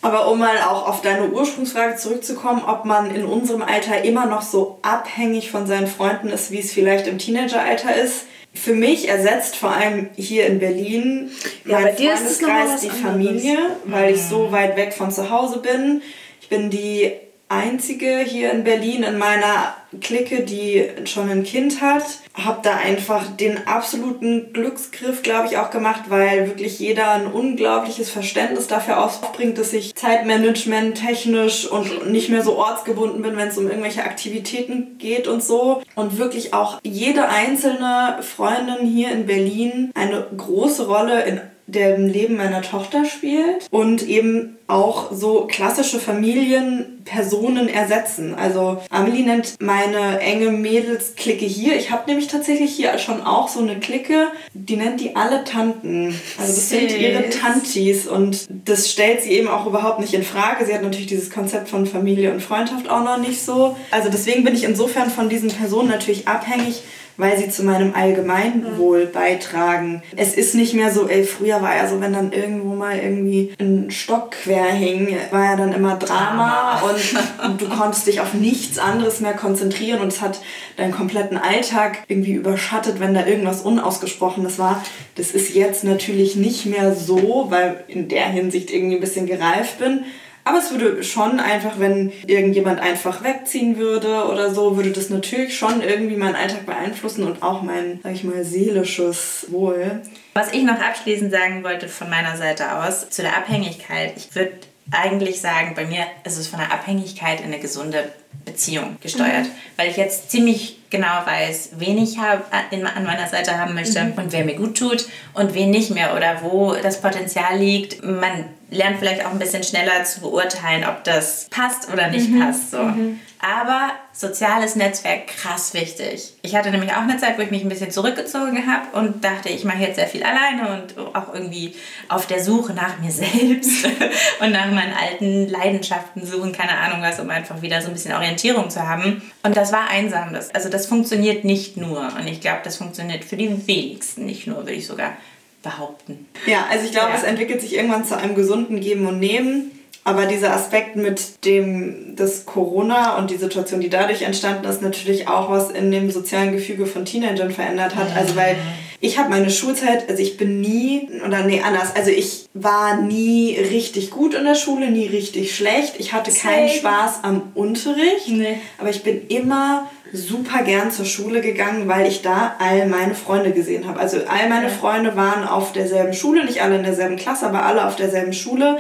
Aber 0.01 0.31
um 0.31 0.39
mal 0.39 0.59
auch 0.59 0.89
auf 0.89 1.03
deine 1.03 1.29
Ursprungsfrage 1.31 1.97
zurückzukommen, 1.97 2.63
ob 2.65 2.85
man 2.85 3.15
in 3.15 3.25
unserem 3.25 3.63
Alter 3.63 4.05
immer 4.05 4.27
noch 4.27 4.43
so 4.43 4.79
abhängig 4.83 5.51
von 5.51 5.67
seinen 5.67 5.89
Freunden 5.89 6.29
ist, 6.29 6.51
wie 6.51 6.61
es 6.61 6.73
vielleicht 6.73 7.07
im 7.09 7.19
Teenageralter 7.19 7.95
ist. 7.95 8.27
Für 8.55 8.75
mich 8.75 9.09
ersetzt 9.09 9.57
vor 9.57 9.71
allem 9.71 10.11
hier 10.17 10.47
in 10.47 10.59
Berlin 10.59 11.31
ja, 11.65 11.81
mein 11.81 11.97
Freundeskreis 11.97 12.81
die 12.81 12.91
Familie, 12.91 13.59
weil 13.85 14.15
ich 14.15 14.23
so 14.23 14.49
mhm. 14.49 14.53
weit 14.53 14.77
weg 14.77 14.93
von 14.93 15.11
zu 15.11 15.31
Hause 15.31 15.59
bin. 15.59 16.03
Ich 16.41 16.49
bin 16.49 16.71
die 16.71 17.13
einzige 17.49 18.19
hier 18.19 18.53
in 18.53 18.65
Berlin 18.65 19.03
in 19.03 19.19
meiner 19.19 19.77
Clique, 20.01 20.45
die 20.45 20.85
schon 21.05 21.31
ein 21.31 21.45
Kind 21.45 21.81
hat. 21.81 22.05
Habe 22.35 22.61
da 22.63 22.77
einfach 22.77 23.25
den 23.37 23.67
absoluten 23.67 24.53
Glücksgriff, 24.53 25.23
glaube 25.23 25.49
ich, 25.49 25.57
auch 25.57 25.71
gemacht, 25.71 26.03
weil 26.09 26.47
wirklich 26.47 26.79
jeder 26.79 27.11
ein 27.13 27.27
unglaubliches 27.27 28.11
Verständnis 28.11 28.67
dafür 28.67 29.03
aufbringt, 29.03 29.59
dass 29.59 29.73
ich 29.73 29.95
Zeitmanagement 29.95 30.99
technisch 30.99 31.67
und 31.67 32.11
nicht 32.11 32.29
mehr 32.29 32.43
so 32.43 32.57
ortsgebunden 32.57 33.23
bin, 33.23 33.37
wenn 33.37 33.49
es 33.49 33.59
um 33.59 33.69
irgendwelche 33.69 34.05
Aktivitäten 34.05 34.99
geht 34.99 35.27
und 35.27 35.43
so. 35.43 35.83
Und 35.95 36.19
wirklich 36.19 36.55
auch 36.55 36.81
jede 36.83 37.29
einzelne 37.29 38.19
Freundin 38.23 38.87
hier 38.87 39.11
in 39.11 39.27
Berlin 39.27 39.91
eine 39.95 40.27
große 40.37 40.87
Rolle 40.87 41.23
in 41.25 41.41
dem 41.69 42.07
Leben 42.07 42.37
meiner 42.37 42.63
Tochter 42.63 43.05
spielt 43.05 43.69
und 43.71 44.03
eben 44.09 44.57
auch 44.69 45.13
so 45.13 45.47
klassische 45.51 45.99
Familienpersonen 45.99 47.69
ersetzen. 47.69 48.35
Also 48.35 48.83
Amelie 48.91 49.25
nennt 49.25 49.55
meine 49.61 50.21
enge 50.21 50.51
Mädelsklicke 50.51 51.47
hier. 51.47 51.77
Ich 51.77 51.91
habe 51.91 52.05
nämlich 52.07 52.27
tatsächlich 52.27 52.75
hier 52.75 52.99
schon 52.99 53.23
auch 53.23 53.49
so 53.49 53.61
eine 53.61 53.81
Clique, 53.81 54.29
die 54.53 54.77
nennt 54.77 55.01
die 55.01 55.17
alle 55.17 55.45
Tanten. 55.45 56.19
Also 56.39 56.55
das 56.55 56.69
sind 56.69 56.93
ihre 56.99 57.31
Tantis 57.31 58.07
und 58.07 58.47
das 58.67 58.91
stellt 58.91 59.23
sie 59.23 59.33
eben 59.33 59.49
auch 59.49 59.67
überhaupt 59.67 60.01
nicht 60.01 60.13
in 60.13 60.23
Frage. 60.23 60.67
Sie 60.67 60.75
hat 60.75 60.83
natürlich 60.83 61.07
dieses 61.07 61.31
Konzept 61.31 61.69
von 61.69 61.87
Familie 61.87 62.33
und 62.33 62.43
Freundschaft 62.43 62.91
auch 62.91 63.03
noch 63.03 63.19
nicht 63.19 63.43
so. 63.43 63.77
Also 63.91 64.11
deswegen 64.11 64.45
bin 64.45 64.55
ich 64.55 64.65
insofern 64.65 65.11
von 65.11 65.31
diesen 65.31 65.51
Personen 65.51 65.89
natürlich 65.89 66.29
abhängig, 66.29 66.83
weil 67.19 67.37
sie 67.37 67.51
zu 67.51 67.65
meinem 67.65 67.95
Allgemeinwohl 67.95 69.07
mhm. 69.07 69.13
beitragen. 69.13 70.03
Es 70.17 70.35
ist 70.35 70.55
nicht 70.55 70.73
mehr 70.73 70.93
so, 70.93 71.09
ey, 71.09 71.25
früher 71.25 71.61
war 71.61 71.77
ja 71.77 71.89
so, 71.89 72.01
wenn 72.01 72.13
dann 72.13 72.33
irgendwo 72.33 72.75
mal 72.75 72.97
irgendwie 72.97 73.53
ein 73.61 73.91
Stock 73.91 74.31
quer 74.31 74.67
hing, 74.67 75.15
war 75.33 75.45
ja 75.45 75.57
dann 75.57 75.73
immer 75.73 75.97
Drama, 75.97 76.79
Drama. 76.79 76.83
Und, 76.83 77.45
und, 77.45 77.61
du 77.61 77.69
konntest 77.69 78.07
dich 78.07 78.21
auf 78.21 78.35
nichts 78.35 78.79
anderes 78.79 79.21
mehr 79.21 79.35
konzentrieren 79.35 80.01
und 80.01 80.09
es 80.09 80.23
hat 80.23 80.41
deinen 80.77 80.93
kompletten 80.93 81.37
Alltag 81.37 82.05
irgendwie 82.07 82.33
überschattet, 82.33 83.01
wenn 83.01 83.15
da 83.15 83.27
irgendwas 83.27 83.63
Unausgesprochenes 83.63 84.61
war. 84.61 84.85
Das 85.17 85.33
ist 85.33 85.55
jetzt 85.55 85.83
natürlich 85.83 86.37
nicht 86.37 86.67
mehr 86.67 86.95
so, 86.95 87.47
weil 87.49 87.83
in 87.89 88.09
der 88.09 88.27
Hinsicht 88.27 88.71
irgendwie 88.71 88.95
ein 88.95 89.01
bisschen 89.01 89.27
gereift 89.27 89.81
bin. 89.81 90.05
Aber 90.49 90.59
es 90.61 90.71
würde 90.71 91.05
schon 91.05 91.41
einfach, 91.41 91.79
wenn 91.79 92.11
irgendjemand 92.27 92.81
einfach 92.81 93.23
wegziehen 93.23 93.77
würde 93.77 94.25
oder 94.25 94.55
so, 94.55 94.79
würde 94.79 94.93
das 94.93 95.11
natürlich 95.11 95.59
schon 95.59 95.83
irgendwie 95.83 96.17
meinen 96.17 96.37
Alltag 96.37 96.65
beeinflussen 96.65 97.25
und 97.25 97.43
auch 97.43 97.61
mein, 97.61 98.01
sag 98.03 98.15
ich 98.15 98.25
mal, 98.25 98.43
seelisches 98.45 99.49
Wohl. 99.51 100.01
Was 100.33 100.55
ich 100.55 100.63
noch 100.63 100.81
abschließend 100.81 101.31
sagen 101.31 101.65
wollte 101.65 101.87
von 101.87 102.09
meiner 102.09 102.39
Seite 102.39 102.79
aus 102.79 103.11
zu 103.11 103.21
der 103.21 103.37
Abhängigkeit. 103.37 104.15
Ich 104.17 104.35
würde 104.35 104.53
eigentlich 104.91 105.43
sagen, 105.43 105.75
bei 105.75 105.85
mir 105.85 106.07
ist 106.25 106.39
es 106.39 106.49
von 106.49 106.61
der 106.61 106.73
Abhängigkeit 106.73 107.41
in 107.41 107.49
eine 107.49 107.59
gesunde 107.59 108.11
Beziehung 108.47 108.97
gesteuert, 109.03 109.45
mhm. 109.45 109.53
weil 109.77 109.91
ich 109.91 109.99
jetzt 109.99 110.31
ziemlich 110.31 110.79
genau 110.89 111.27
weiß, 111.27 111.73
wen 111.77 111.99
ich 111.99 112.17
hab, 112.19 112.51
an 112.55 113.05
meiner 113.05 113.29
Seite 113.29 113.59
haben 113.59 113.75
möchte 113.75 114.03
mhm. 114.03 114.13
und 114.13 114.33
wer 114.33 114.47
mir 114.47 114.55
gut 114.55 114.79
tut 114.79 115.09
und 115.35 115.53
wen 115.53 115.71
nicht 115.71 115.91
mehr 115.91 116.17
oder 116.17 116.41
wo 116.41 116.73
das 116.73 117.03
Potenzial 117.03 117.59
liegt. 117.59 118.03
Man 118.03 118.47
lernt 118.71 118.99
vielleicht 118.99 119.25
auch 119.25 119.31
ein 119.31 119.39
bisschen 119.39 119.63
schneller 119.63 120.05
zu 120.05 120.21
beurteilen, 120.21 120.85
ob 120.85 121.05
das 121.05 121.47
passt 121.51 121.91
oder 121.93 122.09
nicht 122.09 122.29
mhm. 122.29 122.41
passt. 122.41 122.71
So. 122.71 122.83
Mhm. 122.83 123.21
Aber 123.41 123.93
soziales 124.13 124.75
Netzwerk 124.75 125.29
krass 125.29 125.73
wichtig. 125.73 126.35
Ich 126.43 126.57
hatte 126.57 126.71
nämlich 126.71 126.91
auch 126.93 127.03
eine 127.03 127.19
Zeit, 127.19 127.39
wo 127.39 127.43
ich 127.43 127.53
mich 127.53 127.63
ein 127.63 127.69
bisschen 127.69 127.93
zurückgezogen 127.93 128.65
habe 128.67 128.99
und 128.99 129.25
dachte, 129.25 129.49
ich 129.49 129.65
mache 129.65 129.79
jetzt 129.79 129.95
sehr 129.95 130.09
viel 130.09 130.25
alleine 130.25 130.83
und 130.83 131.15
auch 131.15 131.33
irgendwie 131.33 131.75
auf 132.09 132.27
der 132.27 132.43
Suche 132.43 132.75
nach 132.75 132.99
mir 132.99 133.11
selbst 133.13 133.85
und 134.41 134.51
nach 134.51 134.67
meinen 134.67 134.93
alten 134.93 135.49
Leidenschaften 135.49 136.27
suchen, 136.27 136.53
keine 136.53 136.77
Ahnung 136.77 137.01
was, 137.01 137.21
um 137.21 137.31
einfach 137.31 137.63
wieder 137.63 137.81
so 137.81 137.89
ein 137.89 137.95
bisschen 137.95 138.13
Orientierung 138.13 138.71
zu 138.71 138.87
haben. 138.87 139.23
Und 139.45 139.57
das 139.57 139.73
war 139.73 139.89
einsam. 139.89 140.33
Das, 140.33 140.53
also 140.55 140.69
das 140.69 140.87
funktioniert 140.87 141.45
nicht 141.45 141.77
nur. 141.77 142.01
Und 142.19 142.27
ich 142.27 142.41
glaube, 142.41 142.61
das 142.65 142.77
funktioniert 142.77 143.25
für 143.25 143.37
die 143.37 143.67
wenigsten 143.67 144.27
nicht 144.27 144.49
nur, 144.49 144.59
würde 144.59 144.73
ich 144.73 144.87
sogar 144.87 145.13
behaupten. 145.63 146.27
Ja, 146.47 146.67
also 146.71 146.85
ich 146.85 146.93
glaube, 146.93 147.11
ja. 147.11 147.17
es 147.17 147.23
entwickelt 147.23 147.61
sich 147.61 147.77
irgendwann 147.77 148.05
zu 148.05 148.17
einem 148.17 148.35
gesunden 148.35 148.81
Geben 148.81 149.07
und 149.07 149.19
Nehmen. 149.19 149.73
aber 150.05 150.25
dieser 150.25 150.55
Aspekt 150.55 150.97
mit 150.97 151.45
dem, 151.45 152.17
das 152.17 152.47
Corona 152.47 153.19
und 153.19 153.31
die 153.31 153.37
Situation, 153.37 153.81
die 153.81 153.91
dadurch 153.91 154.23
entstanden 154.23 154.65
ist, 154.65 154.81
natürlich 154.81 155.29
auch 155.29 155.51
was 155.51 155.71
in 155.71 155.91
dem 155.91 156.11
sozialen 156.11 156.53
Gefüge 156.53 156.87
von 156.87 157.05
Teenagern 157.05 157.51
verändert 157.51 157.95
hat. 157.95 158.17
Also 158.17 158.35
weil 158.35 158.57
ich 159.01 159.19
habe 159.19 159.31
meine 159.31 159.51
Schulzeit, 159.51 160.09
also 160.09 160.21
ich 160.21 160.37
bin 160.37 160.61
nie, 160.61 161.09
oder 161.25 161.45
nee, 161.45 161.63
anders, 161.63 161.95
also 161.95 162.11
ich 162.11 162.47
war 162.55 163.01
nie 163.01 163.57
richtig 163.57 164.11
gut 164.11 164.35
in 164.35 164.45
der 164.45 164.57
Schule, 164.57 164.91
nie 164.91 165.07
richtig 165.07 165.55
schlecht. 165.55 165.95
Ich 165.99 166.13
hatte 166.13 166.33
keinen. 166.33 166.69
Spaß 166.69 167.21
am 167.23 167.53
Unterricht, 167.55 168.29
Nee. 168.29 168.59
aber 168.79 168.91
ich 168.91 169.03
bin 169.05 169.29
immer 169.29 169.89
super 170.13 170.63
gern 170.65 170.91
zur 170.91 171.05
Schule 171.05 171.41
gegangen, 171.41 171.87
weil 171.87 172.07
ich 172.07 172.23
da 172.23 172.57
all 172.59 172.87
meine 172.89 173.15
Freunde 173.15 173.53
gesehen 173.53 173.87
habe. 173.87 174.01
Also 174.01 174.19
all 174.27 174.49
meine 174.49 174.71
Freunde 174.71 175.15
waren 175.17 175.47
auf 175.47 175.73
derselben 175.73 176.15
Schule, 176.15 176.45
nicht 176.45 176.63
alle 176.63 176.77
in 176.77 176.83
derselben 176.83 177.17
Klasse, 177.17 177.47
aber 177.47 177.65
alle 177.65 177.87
auf 177.87 177.97
derselben 177.97 178.33
Schule. 178.33 178.79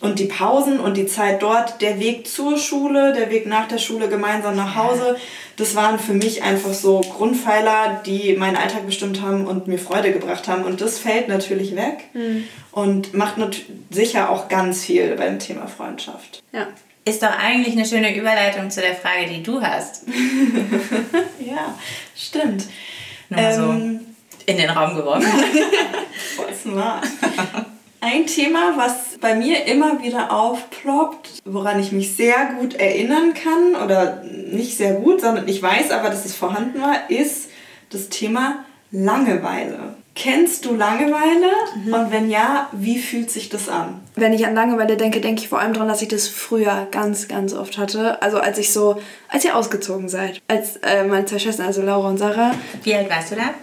Und 0.00 0.18
die 0.18 0.24
Pausen 0.24 0.80
und 0.80 0.96
die 0.96 1.06
Zeit 1.06 1.42
dort, 1.42 1.82
der 1.82 2.00
Weg 2.00 2.26
zur 2.26 2.56
Schule, 2.56 3.12
der 3.12 3.30
Weg 3.30 3.46
nach 3.46 3.68
der 3.68 3.76
Schule 3.76 4.08
gemeinsam 4.08 4.56
nach 4.56 4.74
Hause, 4.74 5.16
das 5.60 5.74
waren 5.74 5.98
für 5.98 6.14
mich 6.14 6.42
einfach 6.42 6.72
so 6.72 7.00
Grundpfeiler, 7.02 8.02
die 8.06 8.34
meinen 8.34 8.56
Alltag 8.56 8.86
bestimmt 8.86 9.20
haben 9.20 9.46
und 9.46 9.68
mir 9.68 9.78
Freude 9.78 10.10
gebracht 10.10 10.48
haben. 10.48 10.64
Und 10.64 10.80
das 10.80 10.98
fällt 10.98 11.28
natürlich 11.28 11.76
weg 11.76 12.04
und 12.72 13.12
macht 13.12 13.36
sicher 13.90 14.30
auch 14.30 14.48
ganz 14.48 14.84
viel 14.84 15.14
beim 15.16 15.38
Thema 15.38 15.66
Freundschaft. 15.66 16.42
Ja. 16.52 16.68
Ist 17.04 17.22
doch 17.22 17.38
eigentlich 17.38 17.74
eine 17.76 17.84
schöne 17.84 18.16
Überleitung 18.16 18.70
zu 18.70 18.80
der 18.80 18.94
Frage, 18.94 19.26
die 19.28 19.42
du 19.42 19.60
hast. 19.60 20.04
Ja, 21.40 21.74
stimmt. 22.14 22.66
Nur 23.28 23.40
mal 23.40 23.54
so 23.54 23.62
Ähm, 23.62 24.00
in 24.46 24.56
den 24.56 24.70
Raum 24.70 24.94
geworfen. 24.94 25.26
Voll 26.36 26.54
smart. 26.54 27.04
Ein 28.02 28.26
Thema, 28.26 28.76
was 28.76 29.18
bei 29.20 29.34
mir 29.34 29.66
immer 29.66 30.02
wieder 30.02 30.32
aufploppt, 30.32 31.42
woran 31.44 31.78
ich 31.80 31.92
mich 31.92 32.16
sehr 32.16 32.54
gut 32.58 32.74
erinnern 32.74 33.34
kann, 33.34 33.82
oder 33.84 34.22
nicht 34.24 34.76
sehr 34.78 34.94
gut, 34.94 35.20
sondern 35.20 35.46
ich 35.46 35.62
weiß 35.62 35.90
aber, 35.90 36.08
dass 36.08 36.24
es 36.24 36.34
vorhanden 36.34 36.80
war, 36.80 37.10
ist 37.10 37.50
das 37.90 38.08
Thema 38.08 38.64
Langeweile. 38.90 39.94
Kennst 40.14 40.64
du 40.64 40.74
Langeweile? 40.74 41.50
Und 41.86 42.10
wenn 42.10 42.30
ja, 42.30 42.68
wie 42.72 42.98
fühlt 42.98 43.30
sich 43.30 43.48
das 43.48 43.68
an? 43.68 44.00
Wenn 44.16 44.32
ich 44.32 44.46
an 44.46 44.54
Langeweile 44.54 44.96
denke, 44.96 45.20
denke 45.20 45.42
ich 45.42 45.48
vor 45.48 45.60
allem 45.60 45.72
daran, 45.72 45.88
dass 45.88 46.02
ich 46.02 46.08
das 46.08 46.26
früher 46.26 46.88
ganz, 46.90 47.28
ganz 47.28 47.54
oft 47.54 47.78
hatte. 47.78 48.20
Also 48.20 48.38
als 48.38 48.58
ich 48.58 48.72
so, 48.72 49.00
als 49.28 49.44
ihr 49.44 49.54
ausgezogen 49.56 50.08
seid. 50.08 50.42
Als 50.48 50.76
äh, 50.78 51.04
meine 51.04 51.26
zwei 51.26 51.38
Schwestern, 51.38 51.66
also 51.66 51.82
Laura 51.82 52.08
und 52.08 52.18
Sarah. 52.18 52.52
Wie 52.82 52.94
alt 52.94 53.08
warst 53.08 53.30
du 53.30 53.36
da? 53.36 53.54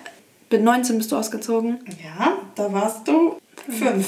Mit 0.50 0.64
19 0.64 0.98
bist 0.98 1.12
du 1.12 1.18
ausgezogen. 1.18 1.80
Ja, 2.04 2.38
da 2.56 2.72
warst 2.72 3.08
du 3.08 3.38
fünf. 3.68 4.08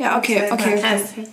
Ja, 0.00 0.18
okay, 0.18 0.42
okay. 0.50 0.74
krass. 0.80 1.02
okay. 1.16 1.28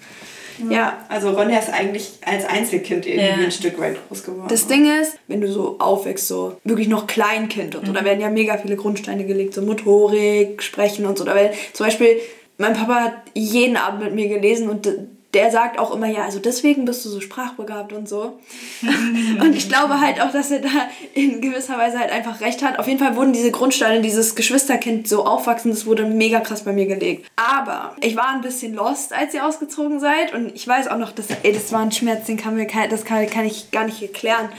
Ja, 0.69 1.05
Also 1.09 1.31
Ronja 1.31 1.59
ist 1.59 1.71
eigentlich 1.71 2.13
als 2.25 2.45
Einzelkind 2.45 3.05
irgendwie 3.05 3.27
Ja. 3.27 3.35
ein 3.45 3.51
Stück 3.51 3.79
weit 3.79 3.95
groß 4.07 4.23
geworden. 4.23 4.47
Das 4.49 4.65
Ding 4.67 4.89
ist, 5.01 5.17
wenn 5.27 5.39
du 5.41 5.51
so 5.51 5.75
aufwächst, 5.79 6.27
so 6.27 6.57
wirklich 6.63 6.87
noch 6.87 7.05
Kleinkind 7.05 7.75
und 7.75 7.85
so, 7.85 7.93
da 7.93 8.03
werden 8.03 8.19
ja 8.19 8.29
mega 8.29 8.57
viele 8.57 8.75
Grundsteine 8.75 9.25
gelegt, 9.25 9.53
so 9.53 9.61
Motorik, 9.61 10.63
Sprechen 10.63 11.05
und 11.05 11.17
so. 11.17 11.23
Da 11.25 11.35
werden, 11.35 11.53
zum 11.73 11.85
Beispiel, 11.85 12.19
mein 12.57 12.73
Papa 12.73 12.95
hat 12.95 13.13
jeden 13.35 13.77
Abend 13.77 14.03
mit 14.03 14.15
mir 14.15 14.27
gelesen 14.29 14.67
und 14.69 14.89
der 15.33 15.51
sagt 15.51 15.77
auch 15.77 15.93
immer, 15.93 16.07
ja, 16.07 16.23
also 16.23 16.39
deswegen 16.39 16.85
bist 16.85 17.03
du 17.03 17.09
so 17.09 17.19
sprachbegabt 17.19 17.91
und 17.91 18.07
so. 18.07 18.39
und 19.41 19.55
ich 19.55 19.67
glaube 19.67 19.99
halt 19.99 20.21
auch, 20.21 20.31
dass 20.31 20.51
er 20.51 20.59
da 20.59 20.69
in 21.13 21.41
gewisser 21.41 21.77
Weise 21.77 21.99
halt 21.99 22.11
einfach 22.11 22.39
recht 22.39 22.63
hat. 22.63 22.79
Auf 22.79 22.87
jeden 22.87 22.99
Fall 22.99 23.15
wurden 23.15 23.33
diese 23.33 23.51
Grundsteine, 23.51 24.01
dieses 24.01 24.35
Geschwisterkind 24.35 25.07
so 25.07 25.25
aufwachsen, 25.25 25.71
das 25.71 25.85
wurde 25.85 26.05
mega 26.05 26.39
krass 26.39 26.63
bei 26.63 26.71
mir 26.71 26.85
gelegt. 26.85 27.29
Aber 27.35 27.95
ich 28.01 28.15
war 28.15 28.29
ein 28.29 28.41
bisschen 28.41 28.73
lost, 28.73 29.13
als 29.13 29.33
ihr 29.33 29.45
ausgezogen 29.45 29.99
seid 29.99 30.33
und 30.33 30.55
ich 30.55 30.67
weiß 30.67 30.87
auch 30.87 30.97
noch, 30.97 31.11
dass, 31.11 31.27
ey, 31.43 31.51
das 31.51 31.71
war 31.71 31.81
ein 31.81 31.91
Schmerz, 31.91 32.25
den 32.25 32.37
kann 32.37 32.55
mir 32.55 32.65
kein, 32.65 32.89
das 32.89 33.03
kann, 33.03 33.29
kann 33.29 33.45
ich 33.45 33.71
gar 33.71 33.85
nicht 33.85 34.01
erklären. 34.01 34.49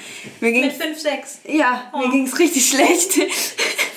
Mir 0.41 0.53
ging 0.53 0.67
Mit 0.67 0.75
5, 0.75 0.99
6. 0.99 1.41
ja, 1.49 1.91
mir 1.97 2.11
ging's 2.11 2.39
richtig 2.39 2.69
schlecht. 2.69 3.13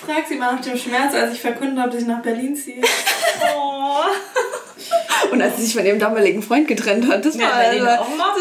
Frag 0.06 0.28
sie 0.28 0.36
mal 0.36 0.56
nach 0.56 0.62
dem 0.62 0.78
Schmerz, 0.78 1.14
als 1.14 1.34
ich 1.34 1.42
verkündet 1.42 1.78
habe, 1.80 1.92
dass 1.92 2.02
ich 2.02 2.08
nach 2.08 2.22
Berlin 2.22 2.56
ziehe. 2.56 2.82
Oh. 3.58 4.04
Und 5.32 5.42
als 5.42 5.58
sie 5.58 5.64
sich 5.64 5.74
von 5.76 5.86
ihrem 5.86 6.00
damaligen 6.00 6.42
Freund 6.42 6.68
getrennt 6.68 7.08
hat, 7.12 7.26
das 7.26 7.36
Ja, 7.36 7.44
war, 7.50 7.74
ihn 7.74 7.84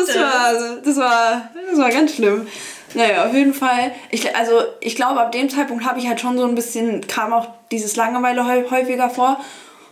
das, 0.06 0.16
war, 0.16 0.76
das 0.84 0.96
war, 0.96 1.50
das 1.70 1.78
war 1.78 1.90
ganz 1.90 2.14
schlimm. 2.14 2.46
Naja, 2.94 3.26
auf 3.26 3.34
jeden 3.34 3.54
Fall. 3.54 3.92
Ich, 4.10 4.34
also 4.34 4.62
ich 4.80 4.96
glaube, 4.96 5.20
ab 5.20 5.30
dem 5.32 5.48
Zeitpunkt 5.48 5.84
habe 5.84 5.98
ich 6.00 6.08
halt 6.08 6.20
schon 6.20 6.36
so 6.36 6.44
ein 6.44 6.54
bisschen, 6.56 7.06
kam 7.06 7.32
auch 7.32 7.46
dieses 7.70 7.94
Langeweile 7.96 8.42
häu- 8.42 8.68
häufiger 8.70 9.10
vor. 9.10 9.38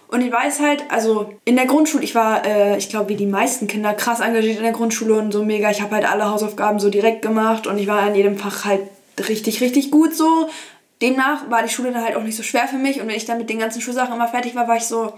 Und 0.08 0.22
ich 0.22 0.32
weiß 0.32 0.60
halt, 0.60 0.84
also 0.88 1.34
in 1.44 1.54
der 1.56 1.66
Grundschule, 1.66 2.02
ich 2.02 2.14
war, 2.14 2.44
äh, 2.44 2.78
ich 2.78 2.88
glaube, 2.88 3.10
wie 3.10 3.16
die 3.16 3.26
meisten 3.26 3.66
Kinder, 3.66 3.92
krass 3.94 4.20
engagiert 4.20 4.56
in 4.56 4.62
der 4.62 4.72
Grundschule 4.72 5.14
und 5.14 5.32
so 5.32 5.44
mega. 5.44 5.70
Ich 5.70 5.82
habe 5.82 5.94
halt 5.94 6.10
alle 6.10 6.30
Hausaufgaben 6.30 6.80
so 6.80 6.88
direkt 6.90 7.20
gemacht 7.22 7.66
und 7.66 7.78
ich 7.78 7.86
war 7.86 8.06
in 8.08 8.14
jedem 8.14 8.38
Fach 8.38 8.64
halt 8.64 8.80
richtig, 9.28 9.60
richtig 9.60 9.90
gut 9.90 10.14
so. 10.16 10.48
Demnach 11.02 11.48
war 11.50 11.62
die 11.62 11.68
Schule 11.68 11.92
dann 11.92 12.02
halt 12.04 12.16
auch 12.16 12.22
nicht 12.22 12.36
so 12.36 12.42
schwer 12.42 12.66
für 12.66 12.76
mich 12.78 13.00
und 13.00 13.06
wenn 13.06 13.14
ich 13.14 13.26
dann 13.26 13.38
mit 13.38 13.50
den 13.50 13.58
ganzen 13.60 13.80
Schulsachen 13.82 14.14
immer 14.14 14.26
fertig 14.28 14.54
war, 14.56 14.66
war 14.66 14.76
ich 14.76 14.84
so, 14.86 15.12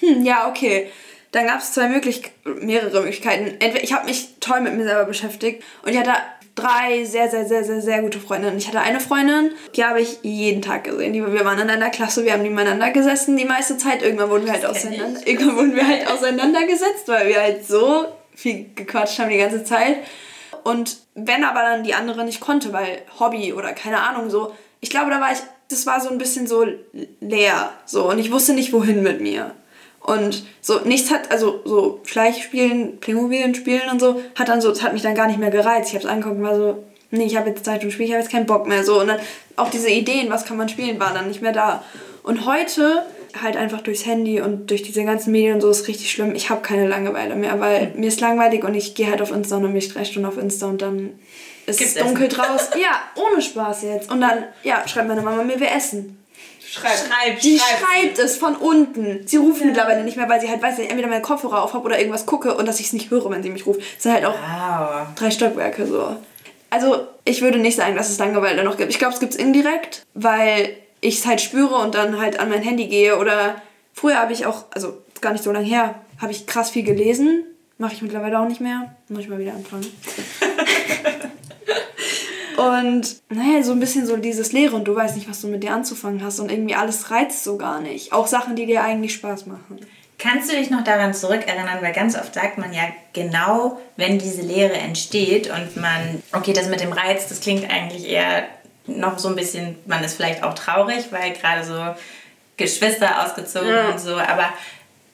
hm, 0.00 0.24
ja, 0.24 0.48
okay. 0.48 0.90
Dann 1.32 1.46
gab 1.46 1.60
es 1.60 1.72
zwei 1.72 1.88
möglich 1.88 2.22
mehrere 2.44 3.00
Möglichkeiten. 3.00 3.56
Entweder 3.58 3.84
ich 3.84 3.92
habe 3.92 4.06
mich 4.06 4.36
toll 4.40 4.60
mit 4.60 4.74
mir 4.74 4.84
selber 4.84 5.04
beschäftigt 5.04 5.62
und 5.82 5.92
ich 5.92 5.98
hatte 5.98 6.12
drei 6.54 7.04
sehr, 7.04 7.30
sehr, 7.30 7.46
sehr, 7.46 7.64
sehr, 7.64 7.80
sehr 7.80 8.02
gute 8.02 8.18
Freundinnen. 8.18 8.58
Ich 8.58 8.66
hatte 8.66 8.80
eine 8.80 9.00
Freundin, 9.00 9.52
die 9.76 9.84
habe 9.84 10.00
ich 10.00 10.18
jeden 10.22 10.62
Tag 10.62 10.84
gesehen. 10.84 11.12
Die, 11.12 11.24
wir 11.24 11.44
waren 11.44 11.58
in 11.58 11.70
einer 11.70 11.90
Klasse, 11.90 12.24
wir 12.24 12.32
haben 12.32 12.42
nebeneinander 12.42 12.90
gesessen 12.90 13.36
die 13.36 13.44
meiste 13.44 13.76
Zeit. 13.76 14.02
Irgendwann 14.02 14.30
wurden 14.30 14.46
wir 14.46 14.52
halt 14.52 14.66
auseinander, 14.66 15.20
irgendwann 15.26 15.56
wurden 15.56 15.76
wir 15.76 15.86
halt 15.86 16.10
auseinandergesetzt, 16.10 17.06
weil 17.06 17.28
wir 17.28 17.40
halt 17.40 17.66
so 17.66 18.06
viel 18.34 18.66
gequatscht 18.74 19.18
haben 19.18 19.30
die 19.30 19.38
ganze 19.38 19.64
Zeit. 19.64 19.98
Und 20.64 20.98
wenn 21.14 21.44
aber 21.44 21.62
dann 21.62 21.84
die 21.84 21.94
andere 21.94 22.24
nicht 22.24 22.40
konnte, 22.40 22.72
weil 22.72 23.02
Hobby 23.18 23.52
oder 23.52 23.72
keine 23.72 24.00
Ahnung 24.00 24.30
so, 24.30 24.54
ich 24.80 24.90
glaube, 24.90 25.10
da 25.10 25.20
war 25.20 25.32
ich, 25.32 25.38
das 25.68 25.86
war 25.86 26.00
so 26.00 26.08
ein 26.08 26.18
bisschen 26.18 26.46
so 26.46 26.66
leer. 27.20 27.72
So, 27.84 28.08
und 28.10 28.18
ich 28.18 28.32
wusste 28.32 28.54
nicht, 28.54 28.72
wohin 28.72 29.02
mit 29.02 29.20
mir. 29.20 29.52
Und 30.08 30.44
so 30.62 30.80
nichts 30.86 31.10
hat, 31.10 31.30
also 31.30 31.60
so 31.66 32.00
Schleichspielen, 32.06 32.98
Playmobil 32.98 33.54
spielen 33.54 33.90
und 33.92 34.00
so, 34.00 34.22
hat 34.36 34.48
dann 34.48 34.62
so, 34.62 34.70
das 34.70 34.82
hat 34.82 34.94
mich 34.94 35.02
dann 35.02 35.14
gar 35.14 35.26
nicht 35.26 35.38
mehr 35.38 35.50
gereizt. 35.50 35.90
Ich 35.90 35.94
habe 35.96 36.04
es 36.06 36.10
angeguckt 36.10 36.38
und 36.38 36.44
war 36.44 36.56
so, 36.56 36.82
nee, 37.10 37.24
ich 37.24 37.36
habe 37.36 37.50
jetzt 37.50 37.66
Zeit 37.66 37.82
zum 37.82 37.90
Spielen, 37.90 38.08
ich 38.08 38.14
habe 38.14 38.22
jetzt 38.22 38.32
keinen 38.32 38.46
Bock 38.46 38.66
mehr. 38.66 38.84
So, 38.84 39.00
und 39.00 39.08
dann 39.08 39.20
auch 39.56 39.68
diese 39.68 39.90
Ideen, 39.90 40.30
was 40.30 40.46
kann 40.46 40.56
man 40.56 40.70
spielen, 40.70 40.98
waren 40.98 41.14
dann 41.14 41.28
nicht 41.28 41.42
mehr 41.42 41.52
da. 41.52 41.84
Und 42.22 42.46
heute 42.46 43.04
halt 43.42 43.58
einfach 43.58 43.82
durchs 43.82 44.06
Handy 44.06 44.40
und 44.40 44.70
durch 44.70 44.82
diese 44.82 45.04
ganzen 45.04 45.30
Medien 45.30 45.56
und 45.56 45.60
so 45.60 45.68
ist 45.68 45.86
richtig 45.88 46.10
schlimm. 46.10 46.34
Ich 46.34 46.48
habe 46.48 46.62
keine 46.62 46.88
Langeweile 46.88 47.36
mehr, 47.36 47.60
weil 47.60 47.92
mir 47.94 48.08
ist 48.08 48.22
langweilig 48.22 48.64
und 48.64 48.74
ich 48.74 48.94
gehe 48.94 49.10
halt 49.10 49.20
auf 49.20 49.30
Insta 49.30 49.56
und 49.56 49.64
dann 49.64 49.72
bin 49.72 49.78
ich 49.78 49.92
drei 49.92 50.06
Stunden 50.06 50.26
auf 50.26 50.38
Insta 50.38 50.68
und 50.68 50.80
dann 50.80 51.18
ist 51.66 51.82
es 51.82 51.94
dunkel 51.94 52.28
draußen. 52.28 52.80
Ja, 52.80 53.02
ohne 53.14 53.42
Spaß 53.42 53.82
jetzt. 53.82 54.10
Und 54.10 54.22
dann, 54.22 54.44
ja, 54.62 54.88
schreibt 54.88 55.08
meine 55.08 55.20
Mama 55.20 55.42
mir, 55.42 55.60
wir 55.60 55.70
essen. 55.70 56.18
Schreib. 56.70 56.92
Schreib, 56.92 57.40
Die 57.40 57.58
schreib. 57.58 57.78
schreibt 57.78 58.18
es 58.18 58.36
von 58.36 58.54
unten. 58.56 59.26
Sie 59.26 59.38
ruft 59.38 59.64
mittlerweile 59.64 60.04
nicht 60.04 60.16
mehr, 60.18 60.28
weil 60.28 60.40
sie 60.40 60.48
halt 60.50 60.60
weiß, 60.62 60.76
dass 60.76 60.84
ich 60.84 60.90
entweder 60.90 61.08
meinen 61.08 61.22
Kopfhörer 61.22 61.62
auf 61.62 61.72
habe 61.72 61.84
oder 61.86 61.98
irgendwas 61.98 62.26
gucke 62.26 62.54
und 62.54 62.66
dass 62.68 62.78
ich 62.78 62.86
es 62.86 62.92
nicht 62.92 63.10
höre, 63.10 63.30
wenn 63.30 63.42
sie 63.42 63.48
mich 63.50 63.64
ruft. 63.66 63.80
Es 63.96 64.02
sind 64.02 64.12
halt 64.12 64.24
auch 64.26 64.34
Wow. 64.34 65.06
drei 65.14 65.30
Stockwerke 65.30 65.86
so. 65.86 66.16
Also, 66.70 67.06
ich 67.24 67.40
würde 67.40 67.58
nicht 67.58 67.76
sagen, 67.76 67.96
dass 67.96 68.10
es 68.10 68.18
Langeweile 68.18 68.62
noch 68.64 68.76
gibt. 68.76 68.90
Ich 68.90 68.98
glaube, 68.98 69.14
es 69.14 69.20
gibt 69.20 69.32
es 69.32 69.38
indirekt, 69.38 70.02
weil 70.12 70.76
ich 71.00 71.18
es 71.20 71.26
halt 71.26 71.40
spüre 71.40 71.76
und 71.76 71.94
dann 71.94 72.20
halt 72.20 72.38
an 72.38 72.50
mein 72.50 72.60
Handy 72.60 72.86
gehe. 72.88 73.16
Oder 73.18 73.62
früher 73.94 74.18
habe 74.18 74.34
ich 74.34 74.44
auch, 74.44 74.64
also 74.74 74.98
gar 75.22 75.32
nicht 75.32 75.42
so 75.44 75.50
lange 75.52 75.64
her, 75.66 75.94
habe 76.20 76.32
ich 76.32 76.46
krass 76.46 76.68
viel 76.70 76.82
gelesen. 76.82 77.44
Mache 77.78 77.94
ich 77.94 78.02
mittlerweile 78.02 78.38
auch 78.40 78.46
nicht 78.48 78.60
mehr. 78.60 78.94
Muss 79.08 79.20
ich 79.20 79.28
mal 79.28 79.38
wieder 79.38 79.52
anfangen. 79.52 79.86
Und 82.58 83.16
naja, 83.30 83.62
so 83.62 83.72
ein 83.72 83.80
bisschen 83.80 84.06
so 84.06 84.16
dieses 84.16 84.52
Leere 84.52 84.74
und 84.74 84.84
du 84.84 84.94
weißt 84.96 85.14
nicht, 85.16 85.28
was 85.30 85.40
du 85.40 85.46
mit 85.48 85.62
dir 85.62 85.72
anzufangen 85.72 86.24
hast 86.24 86.40
und 86.40 86.50
irgendwie 86.50 86.74
alles 86.74 87.10
reizt 87.10 87.44
so 87.44 87.56
gar 87.56 87.80
nicht. 87.80 88.12
Auch 88.12 88.26
Sachen, 88.26 88.56
die 88.56 88.66
dir 88.66 88.82
eigentlich 88.82 89.14
Spaß 89.14 89.46
machen. 89.46 89.78
Kannst 90.18 90.50
du 90.50 90.56
dich 90.56 90.68
noch 90.68 90.82
daran 90.82 91.14
zurückerinnern, 91.14 91.78
weil 91.80 91.92
ganz 91.92 92.16
oft 92.16 92.34
sagt 92.34 92.58
man 92.58 92.72
ja 92.72 92.82
genau, 93.12 93.78
wenn 93.96 94.18
diese 94.18 94.42
Lehre 94.42 94.72
entsteht 94.72 95.48
und 95.48 95.76
man, 95.76 96.20
okay, 96.32 96.52
das 96.52 96.66
mit 96.68 96.80
dem 96.80 96.92
Reiz, 96.92 97.28
das 97.28 97.40
klingt 97.40 97.70
eigentlich 97.70 98.08
eher 98.08 98.42
noch 98.86 99.20
so 99.20 99.28
ein 99.28 99.36
bisschen, 99.36 99.76
man 99.86 100.02
ist 100.02 100.16
vielleicht 100.16 100.42
auch 100.42 100.54
traurig, 100.54 101.06
weil 101.12 101.32
gerade 101.34 101.62
so 101.62 101.94
Geschwister 102.56 103.24
ausgezogen 103.24 103.68
Ja. 103.68 103.90
und 103.90 104.00
so, 104.00 104.16
aber 104.16 104.48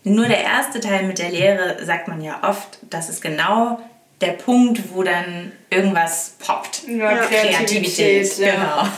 nur 0.04 0.26
der 0.26 0.42
erste 0.42 0.80
Teil 0.80 1.02
mit 1.04 1.18
der 1.18 1.30
Lehre 1.30 1.84
sagt 1.84 2.08
man 2.08 2.22
ja 2.22 2.38
oft, 2.42 2.78
das 2.88 3.10
ist 3.10 3.20
genau 3.20 3.78
der 4.20 4.32
Punkt, 4.32 4.94
wo 4.94 5.02
dann 5.02 5.52
irgendwas 5.74 6.34
poppt. 6.38 6.82
Ja, 6.88 7.16
Kreativität, 7.16 8.38
ja. 8.38 8.54
genau. 8.54 8.88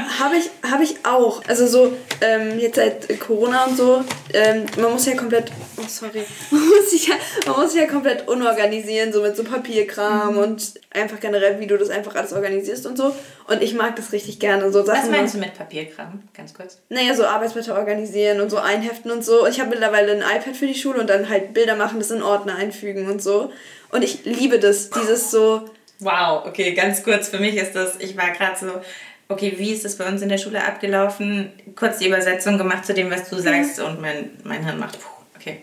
habe 0.20 0.36
ich, 0.36 0.50
hab 0.70 0.80
ich 0.80 1.04
auch. 1.04 1.42
Also 1.46 1.66
so, 1.66 1.92
ähm, 2.20 2.58
jetzt 2.58 2.76
seit 2.76 3.20
Corona 3.20 3.64
und 3.66 3.76
so, 3.76 4.04
ähm, 4.32 4.66
man 4.80 4.92
muss 4.92 5.06
ja 5.06 5.14
komplett, 5.14 5.50
oh 5.76 5.84
sorry, 5.86 6.22
man 6.50 6.66
muss, 6.68 6.90
sich 6.90 7.08
ja, 7.08 7.14
man 7.46 7.60
muss 7.60 7.72
sich 7.72 7.80
ja 7.80 7.86
komplett 7.86 8.28
unorganisieren, 8.28 9.12
so 9.12 9.22
mit 9.22 9.36
so 9.36 9.44
Papierkram 9.44 10.18
Mhm. 10.18 10.38
und 10.38 10.74
einfach 10.90 11.20
generell, 11.20 11.60
wie 11.60 11.66
du 11.66 11.76
das 11.76 11.90
einfach 11.90 12.14
alles 12.14 12.32
organisierst 12.32 12.86
und 12.86 12.96
so. 12.96 13.14
Und 13.46 13.62
ich 13.62 13.74
mag 13.74 13.96
das 13.96 14.12
richtig 14.12 14.40
gerne. 14.40 14.70
So 14.72 14.86
Was 14.86 14.98
Sachen 14.98 15.10
meinst 15.10 15.34
du 15.34 15.38
mit 15.38 15.54
Papierkram? 15.54 16.22
Ganz 16.34 16.54
kurz. 16.54 16.78
Naja, 16.88 17.14
so 17.14 17.24
Arbeitsblätter 17.24 17.76
organisieren 17.76 18.40
und 18.40 18.50
so 18.50 18.58
einheften 18.58 19.10
und 19.10 19.24
so. 19.24 19.44
Und 19.44 19.50
ich 19.50 19.60
habe 19.60 19.70
mittlerweile 19.70 20.12
ein 20.12 20.20
iPad 20.20 20.56
für 20.56 20.66
die 20.66 20.74
Schule 20.74 21.00
und 21.00 21.08
dann 21.08 21.28
halt 21.28 21.54
Bilder 21.54 21.76
machen, 21.76 21.98
das 21.98 22.10
in 22.10 22.22
Ordner 22.22 22.56
einfügen 22.56 23.08
und 23.10 23.22
so. 23.22 23.50
Und 23.90 24.02
ich 24.02 24.24
liebe 24.24 24.58
das, 24.58 24.90
dieses 24.90 25.30
so, 25.30 25.62
Wow, 26.00 26.46
okay, 26.46 26.74
ganz 26.74 27.02
kurz. 27.02 27.28
Für 27.28 27.38
mich 27.38 27.56
ist 27.56 27.74
das, 27.74 27.96
ich 27.98 28.16
war 28.16 28.30
gerade 28.30 28.58
so, 28.58 28.80
okay, 29.28 29.54
wie 29.56 29.72
ist 29.72 29.84
das 29.84 29.96
bei 29.96 30.06
uns 30.06 30.22
in 30.22 30.28
der 30.28 30.38
Schule 30.38 30.64
abgelaufen? 30.64 31.52
Kurz 31.74 31.98
die 31.98 32.06
Übersetzung 32.06 32.58
gemacht 32.58 32.86
zu 32.86 32.94
dem, 32.94 33.10
was 33.10 33.28
du 33.28 33.36
sagst 33.36 33.80
und 33.80 34.00
mein, 34.00 34.30
mein 34.44 34.64
Hirn 34.64 34.78
macht, 34.78 35.00
puh, 35.00 35.08
okay. 35.36 35.60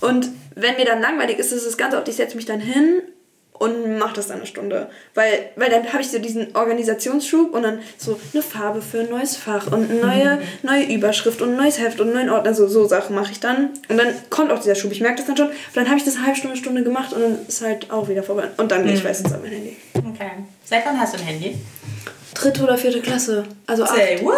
Und 0.00 0.28
wenn 0.54 0.76
mir 0.76 0.84
dann 0.84 1.00
langweilig 1.00 1.38
ist, 1.38 1.52
ist 1.52 1.66
es 1.66 1.76
ganz 1.76 1.94
oft, 1.94 2.08
ich 2.08 2.16
setze 2.16 2.36
mich 2.36 2.46
dann 2.46 2.60
hin 2.60 3.02
und 3.58 3.98
mache 3.98 4.14
das 4.14 4.28
dann 4.28 4.38
eine 4.38 4.46
Stunde. 4.46 4.88
Weil, 5.14 5.50
weil 5.56 5.70
dann 5.70 5.92
habe 5.92 6.02
ich 6.02 6.10
so 6.10 6.18
diesen 6.18 6.54
Organisationsschub 6.56 7.54
und 7.54 7.62
dann 7.62 7.80
so 7.98 8.18
eine 8.32 8.42
Farbe 8.42 8.82
für 8.82 9.00
ein 9.00 9.10
neues 9.10 9.36
Fach 9.36 9.66
und 9.72 9.90
eine 9.90 10.00
neue, 10.00 10.38
neue 10.62 10.84
Überschrift 10.92 11.40
und 11.42 11.50
ein 11.50 11.56
neues 11.56 11.78
Heft 11.78 12.00
und 12.00 12.08
einen 12.08 12.16
neuen 12.16 12.30
Ordner. 12.30 12.54
So, 12.54 12.68
so 12.68 12.86
Sachen 12.86 13.14
mache 13.14 13.32
ich 13.32 13.40
dann. 13.40 13.70
Und 13.88 13.96
dann 13.98 14.08
kommt 14.30 14.52
auch 14.52 14.58
dieser 14.60 14.74
Schub. 14.74 14.92
Ich 14.92 15.00
merke 15.00 15.16
das 15.18 15.26
dann 15.26 15.36
schon. 15.36 15.48
Und 15.48 15.54
dann 15.74 15.86
habe 15.88 15.96
ich 15.98 16.04
das 16.04 16.16
eine 16.16 16.26
halbe 16.26 16.38
Stunde, 16.38 16.56
Stunde 16.56 16.82
gemacht 16.82 17.12
und 17.12 17.22
dann 17.22 17.38
ist 17.46 17.62
halt 17.62 17.90
auch 17.90 18.08
wieder 18.08 18.22
vorbei. 18.22 18.44
Und 18.56 18.70
dann 18.70 18.84
gehe 18.84 18.94
ich 18.94 19.04
meistens 19.04 19.32
an 19.32 19.40
mein 19.42 19.52
Handy. 19.52 19.76
Okay. 19.94 20.30
Seit 20.64 20.84
wann 20.86 21.00
hast 21.00 21.14
du 21.14 21.18
ein 21.18 21.24
Handy? 21.24 21.56
Dritte 22.34 22.62
oder 22.62 22.76
vierte 22.76 23.00
Klasse. 23.00 23.44
Also 23.66 23.84
acht, 23.84 23.94
Say 23.94 24.18
what? 24.22 24.34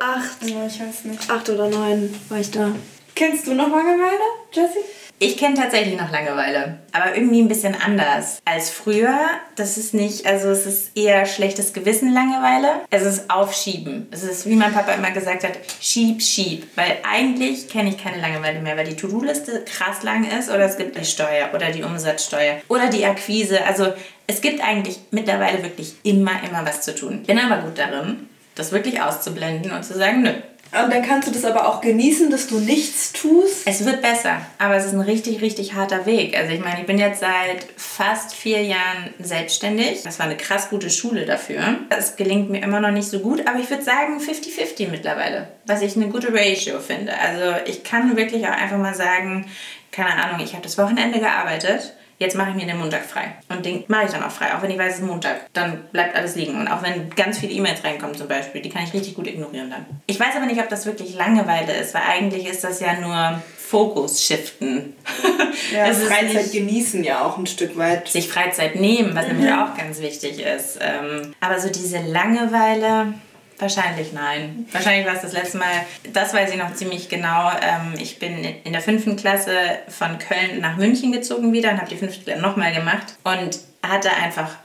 acht, 0.00 0.42
Ja, 0.42 0.66
ich 0.66 0.80
weiß 0.80 1.04
nicht. 1.04 1.30
acht 1.30 1.48
oder 1.48 1.68
neun 1.68 2.12
war 2.28 2.38
ich 2.40 2.50
da. 2.50 2.72
Kennst 3.16 3.46
du 3.46 3.54
noch 3.54 3.70
Langeweile, 3.70 4.20
Jessie? 4.52 4.84
Ich 5.18 5.38
kenne 5.38 5.54
tatsächlich 5.54 5.98
noch 5.98 6.12
Langeweile, 6.12 6.80
aber 6.92 7.16
irgendwie 7.16 7.40
ein 7.40 7.48
bisschen 7.48 7.74
anders 7.74 8.40
als 8.44 8.68
früher. 8.68 9.18
Das 9.54 9.78
ist 9.78 9.94
nicht, 9.94 10.26
also 10.26 10.50
es 10.50 10.66
ist 10.66 10.94
eher 10.94 11.24
schlechtes 11.24 11.72
Gewissen 11.72 12.12
Langeweile. 12.12 12.82
Es 12.90 13.04
ist 13.04 13.30
Aufschieben. 13.30 14.06
Es 14.10 14.22
ist, 14.22 14.46
wie 14.46 14.54
mein 14.54 14.74
Papa 14.74 14.92
immer 14.92 15.12
gesagt 15.12 15.44
hat, 15.44 15.52
schieb, 15.80 16.20
schieb. 16.20 16.66
Weil 16.76 16.98
eigentlich 17.10 17.70
kenne 17.70 17.88
ich 17.88 17.96
keine 17.96 18.20
Langeweile 18.20 18.60
mehr, 18.60 18.76
weil 18.76 18.86
die 18.86 18.96
To-Do-Liste 18.96 19.64
krass 19.64 20.02
lang 20.02 20.28
ist 20.38 20.50
oder 20.50 20.66
es 20.66 20.76
gibt 20.76 20.98
die 20.98 21.06
Steuer 21.06 21.48
oder 21.54 21.70
die 21.70 21.84
Umsatzsteuer 21.84 22.56
oder 22.68 22.88
die 22.88 23.06
Akquise. 23.06 23.64
Also 23.64 23.94
es 24.26 24.42
gibt 24.42 24.62
eigentlich 24.62 24.98
mittlerweile 25.10 25.62
wirklich 25.62 25.94
immer, 26.02 26.32
immer 26.46 26.66
was 26.66 26.82
zu 26.82 26.94
tun. 26.94 27.22
Bin 27.22 27.38
aber 27.38 27.62
gut 27.62 27.78
darin, 27.78 28.28
das 28.54 28.72
wirklich 28.72 29.00
auszublenden 29.00 29.72
und 29.72 29.84
zu 29.84 29.94
sagen, 29.94 30.20
nö, 30.20 30.34
Und 30.72 30.92
dann 30.92 31.02
kannst 31.02 31.28
du 31.28 31.32
das 31.32 31.44
aber 31.44 31.68
auch 31.68 31.80
genießen, 31.80 32.30
dass 32.30 32.46
du 32.46 32.58
nichts 32.58 33.12
tust. 33.12 33.66
Es 33.66 33.84
wird 33.84 34.02
besser, 34.02 34.40
aber 34.58 34.76
es 34.76 34.84
ist 34.84 34.94
ein 34.94 35.00
richtig, 35.00 35.40
richtig 35.40 35.74
harter 35.74 36.06
Weg. 36.06 36.36
Also 36.36 36.52
ich 36.52 36.60
meine, 36.60 36.80
ich 36.80 36.86
bin 36.86 36.98
jetzt 36.98 37.20
seit 37.20 37.66
fast 37.76 38.34
vier 38.34 38.62
Jahren 38.62 39.14
selbstständig. 39.18 40.02
Das 40.02 40.18
war 40.18 40.26
eine 40.26 40.36
krass 40.36 40.68
gute 40.68 40.90
Schule 40.90 41.24
dafür. 41.24 41.62
Es 41.88 42.16
gelingt 42.16 42.50
mir 42.50 42.62
immer 42.62 42.80
noch 42.80 42.90
nicht 42.90 43.08
so 43.08 43.20
gut, 43.20 43.46
aber 43.46 43.58
ich 43.58 43.70
würde 43.70 43.84
sagen 43.84 44.18
50-50 44.18 44.88
mittlerweile, 44.90 45.48
was 45.66 45.82
ich 45.82 45.96
eine 45.96 46.08
gute 46.08 46.32
Ratio 46.32 46.80
finde. 46.80 47.12
Also 47.18 47.60
ich 47.66 47.84
kann 47.84 48.16
wirklich 48.16 48.46
auch 48.46 48.52
einfach 48.52 48.78
mal 48.78 48.94
sagen, 48.94 49.46
keine 49.92 50.22
Ahnung, 50.22 50.40
ich 50.44 50.52
habe 50.52 50.62
das 50.62 50.78
Wochenende 50.78 51.20
gearbeitet. 51.20 51.94
Jetzt 52.18 52.36
mache 52.36 52.50
ich 52.50 52.56
mir 52.56 52.66
den 52.66 52.78
Montag 52.78 53.04
frei. 53.04 53.36
Und 53.48 53.64
den 53.66 53.84
mache 53.88 54.06
ich 54.06 54.10
dann 54.10 54.22
auch 54.22 54.30
frei, 54.30 54.54
auch 54.54 54.62
wenn 54.62 54.70
ich 54.70 54.78
weiß, 54.78 54.94
es 54.94 55.00
ist 55.00 55.06
Montag. 55.06 55.52
Dann 55.52 55.84
bleibt 55.92 56.16
alles 56.16 56.34
liegen. 56.34 56.58
Und 56.58 56.68
auch 56.68 56.82
wenn 56.82 57.10
ganz 57.10 57.38
viele 57.38 57.52
E-Mails 57.52 57.84
reinkommen 57.84 58.16
zum 58.16 58.28
Beispiel, 58.28 58.62
die 58.62 58.70
kann 58.70 58.84
ich 58.84 58.94
richtig 58.94 59.14
gut 59.14 59.26
ignorieren 59.26 59.70
dann. 59.70 59.84
Ich 60.06 60.18
weiß 60.18 60.36
aber 60.36 60.46
nicht, 60.46 60.60
ob 60.60 60.68
das 60.68 60.86
wirklich 60.86 61.14
Langeweile 61.14 61.74
ist, 61.74 61.94
weil 61.94 62.02
eigentlich 62.08 62.46
ist 62.46 62.64
das 62.64 62.80
ja 62.80 62.94
nur 63.00 63.42
Fokus 63.56 64.22
shiften. 64.22 64.94
Ja, 65.72 65.92
Freizeit 65.92 66.52
genießen 66.52 67.02
ja 67.02 67.24
auch 67.24 67.38
ein 67.38 67.46
Stück 67.46 67.76
weit. 67.78 68.08
sich 68.08 68.28
Freizeit 68.28 68.76
nehmen, 68.76 69.14
was 69.14 69.26
nämlich 69.26 69.50
auch 69.52 69.74
ganz 69.76 70.00
wichtig 70.00 70.38
ist. 70.38 70.78
Ähm, 70.80 71.34
aber 71.40 71.58
so 71.58 71.70
diese 71.70 71.98
Langeweile, 71.98 73.14
wahrscheinlich 73.58 74.12
nein. 74.12 74.66
Wahrscheinlich 74.72 75.06
war 75.06 75.14
es 75.14 75.22
das 75.22 75.32
letzte 75.32 75.58
Mal, 75.58 75.86
das 76.12 76.34
weiß 76.34 76.50
ich 76.50 76.56
noch 76.56 76.74
ziemlich 76.74 77.08
genau. 77.08 77.50
Ähm, 77.50 77.94
ich 77.98 78.18
bin 78.18 78.44
in 78.64 78.72
der 78.72 78.82
fünften 78.82 79.16
Klasse 79.16 79.52
von 79.88 80.18
Köln 80.18 80.60
nach 80.60 80.76
München 80.76 81.12
gezogen 81.12 81.52
wieder 81.52 81.70
und 81.70 81.78
habe 81.78 81.88
die 81.88 81.96
fünfte 81.96 82.24
Klasse 82.24 82.40
nochmal 82.40 82.72
gemacht 82.72 83.16
und 83.24 83.58
hatte 83.82 84.10
einfach 84.10 84.56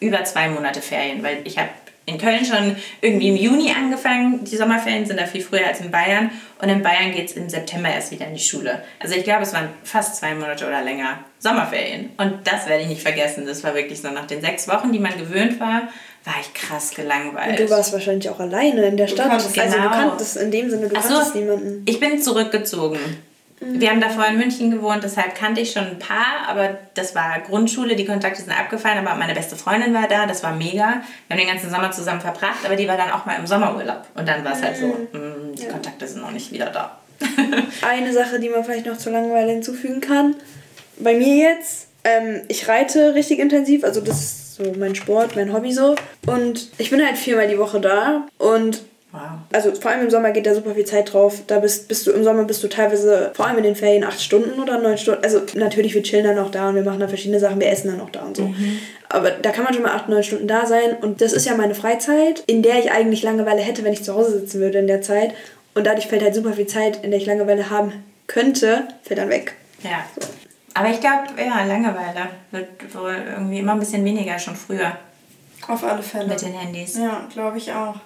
über 0.00 0.24
zwei 0.24 0.48
Monate 0.48 0.82
Ferien, 0.82 1.22
weil 1.22 1.40
ich 1.44 1.58
habe 1.58 1.68
in 2.08 2.16
Köln 2.16 2.44
schon 2.44 2.74
irgendwie 3.02 3.28
im 3.28 3.36
Juni 3.36 3.70
angefangen. 3.70 4.42
Die 4.44 4.56
Sommerferien 4.56 5.04
sind 5.04 5.20
da 5.20 5.26
viel 5.26 5.42
früher 5.42 5.66
als 5.66 5.80
in 5.80 5.90
Bayern. 5.90 6.30
Und 6.60 6.70
in 6.70 6.82
Bayern 6.82 7.12
geht 7.12 7.26
es 7.26 7.32
im 7.36 7.50
September 7.50 7.90
erst 7.90 8.10
wieder 8.10 8.26
in 8.26 8.34
die 8.34 8.40
Schule. 8.40 8.82
Also 8.98 9.14
ich 9.14 9.24
glaube, 9.24 9.42
es 9.42 9.52
waren 9.52 9.68
fast 9.84 10.16
zwei 10.16 10.34
Monate 10.34 10.66
oder 10.66 10.80
länger 10.80 11.18
Sommerferien. 11.38 12.10
Und 12.16 12.46
das 12.46 12.66
werde 12.66 12.82
ich 12.82 12.88
nicht 12.88 13.02
vergessen. 13.02 13.46
Das 13.46 13.62
war 13.62 13.74
wirklich 13.74 14.00
so 14.00 14.10
nach 14.10 14.26
den 14.26 14.40
sechs 14.40 14.66
Wochen, 14.68 14.90
die 14.90 14.98
man 14.98 15.18
gewöhnt 15.18 15.60
war, 15.60 15.88
war 16.24 16.34
ich 16.40 16.52
krass 16.54 16.90
gelangweilt. 16.90 17.60
Und 17.60 17.68
du 17.68 17.70
warst 17.70 17.92
wahrscheinlich 17.92 18.28
auch 18.28 18.40
alleine 18.40 18.86
in 18.86 18.96
der 18.96 19.06
Stadt. 19.06 19.28
konntest- 19.28 19.58
also 19.58 19.76
du 19.76 19.82
genau. 19.82 19.94
kanntest 19.94 20.36
in 20.36 20.50
dem 20.50 20.70
Sinne, 20.70 20.88
du 20.88 20.96
Ach 20.96 21.02
so, 21.02 21.14
kanntest 21.14 21.34
niemanden. 21.34 21.82
Ich 21.86 22.00
bin 22.00 22.20
zurückgezogen. 22.20 22.98
Wir 23.60 23.90
haben 23.90 24.00
davor 24.00 24.24
in 24.26 24.38
München 24.38 24.70
gewohnt, 24.70 25.02
deshalb 25.02 25.34
kannte 25.34 25.60
ich 25.60 25.72
schon 25.72 25.84
ein 25.84 25.98
paar, 25.98 26.46
aber 26.48 26.78
das 26.94 27.16
war 27.16 27.40
Grundschule, 27.40 27.96
die 27.96 28.04
Kontakte 28.04 28.40
sind 28.40 28.52
abgefallen, 28.52 29.04
aber 29.04 29.16
meine 29.18 29.34
beste 29.34 29.56
Freundin 29.56 29.92
war 29.92 30.06
da, 30.06 30.26
das 30.26 30.44
war 30.44 30.54
mega. 30.54 31.02
Wir 31.26 31.36
haben 31.36 31.38
den 31.38 31.48
ganzen 31.48 31.68
Sommer 31.68 31.90
zusammen 31.90 32.20
verbracht, 32.20 32.64
aber 32.64 32.76
die 32.76 32.86
war 32.86 32.96
dann 32.96 33.10
auch 33.10 33.26
mal 33.26 33.34
im 33.34 33.48
Sommerurlaub. 33.48 34.04
Und 34.14 34.28
dann 34.28 34.44
war 34.44 34.52
es 34.52 34.62
halt 34.62 34.76
so, 34.76 34.86
mm, 34.86 35.56
die 35.56 35.66
Kontakte 35.66 36.06
sind 36.06 36.22
noch 36.22 36.30
nicht 36.30 36.52
wieder 36.52 36.66
da. 36.66 36.98
Eine 37.82 38.12
Sache, 38.12 38.38
die 38.38 38.48
man 38.48 38.62
vielleicht 38.64 38.86
noch 38.86 38.96
zur 38.96 39.10
Langeweile 39.12 39.50
hinzufügen 39.50 40.00
kann. 40.00 40.36
Bei 41.00 41.14
mir 41.14 41.34
jetzt, 41.36 41.88
ähm, 42.04 42.42
ich 42.46 42.68
reite 42.68 43.14
richtig 43.14 43.40
intensiv, 43.40 43.82
also 43.82 44.00
das 44.00 44.20
ist 44.20 44.47
so 44.58 44.72
mein 44.78 44.94
Sport, 44.94 45.36
mein 45.36 45.52
Hobby 45.52 45.72
so. 45.72 45.94
Und 46.26 46.68
ich 46.78 46.90
bin 46.90 47.04
halt 47.04 47.16
viermal 47.16 47.48
die 47.48 47.58
Woche 47.58 47.80
da 47.80 48.26
und 48.38 48.82
Wow. 49.10 49.20
also 49.54 49.74
vor 49.74 49.90
allem 49.90 50.02
im 50.02 50.10
Sommer 50.10 50.32
geht 50.32 50.44
da 50.44 50.54
super 50.54 50.74
viel 50.74 50.84
Zeit 50.84 51.14
drauf. 51.14 51.40
Da 51.46 51.60
bist, 51.60 51.88
bist 51.88 52.06
du 52.06 52.10
im 52.10 52.24
Sommer 52.24 52.44
bist 52.44 52.62
du 52.62 52.68
teilweise, 52.68 53.30
vor 53.34 53.46
allem 53.46 53.56
in 53.56 53.64
den 53.64 53.74
Ferien, 53.74 54.04
acht 54.04 54.20
Stunden 54.20 54.60
oder 54.60 54.78
neun 54.78 54.98
Stunden. 54.98 55.24
Also 55.24 55.40
natürlich, 55.54 55.94
wir 55.94 56.02
chillen 56.02 56.26
dann 56.26 56.38
auch 56.38 56.50
da 56.50 56.68
und 56.68 56.74
wir 56.74 56.82
machen 56.82 57.00
da 57.00 57.08
verschiedene 57.08 57.40
Sachen, 57.40 57.58
wir 57.58 57.70
essen 57.70 57.88
dann 57.90 58.02
auch 58.02 58.10
da 58.10 58.20
und 58.20 58.36
so. 58.36 58.52
Aber 59.08 59.30
da 59.30 59.50
kann 59.50 59.64
man 59.64 59.72
schon 59.72 59.82
mal 59.82 59.94
acht, 59.94 60.10
neun 60.10 60.22
Stunden 60.22 60.46
da 60.46 60.66
sein. 60.66 60.98
Und 61.00 61.22
das 61.22 61.32
ist 61.32 61.46
ja 61.46 61.54
meine 61.56 61.74
Freizeit, 61.74 62.42
in 62.46 62.60
der 62.62 62.80
ich 62.80 62.90
eigentlich 62.90 63.22
Langeweile 63.22 63.62
hätte, 63.62 63.82
wenn 63.82 63.94
ich 63.94 64.04
zu 64.04 64.14
Hause 64.14 64.40
sitzen 64.40 64.60
würde 64.60 64.78
in 64.78 64.86
der 64.86 65.00
Zeit. 65.00 65.32
Und 65.74 65.86
dadurch 65.86 66.06
fällt 66.06 66.22
halt 66.22 66.34
super 66.34 66.52
viel 66.52 66.66
Zeit, 66.66 67.02
in 67.02 67.10
der 67.10 67.18
ich 67.18 67.24
Langeweile 67.26 67.70
haben 67.70 67.92
könnte, 68.26 68.88
fällt 69.02 69.20
dann 69.20 69.30
weg. 69.30 69.54
Ja. 69.82 70.04
Aber 70.78 70.90
ich 70.90 71.00
glaube, 71.00 71.24
ja, 71.36 71.64
Langeweile 71.64 72.28
wird 72.52 72.94
wohl 72.94 73.16
irgendwie 73.32 73.58
immer 73.58 73.72
ein 73.72 73.80
bisschen 73.80 74.04
weniger 74.04 74.38
schon 74.38 74.54
früher 74.54 74.96
Auf 75.66 75.82
alle 75.82 76.02
Fälle. 76.02 76.28
mit 76.28 76.40
den 76.40 76.52
Handys. 76.52 76.96
Ja, 76.96 77.26
glaube 77.32 77.58
ich 77.58 77.72
auch. 77.72 77.96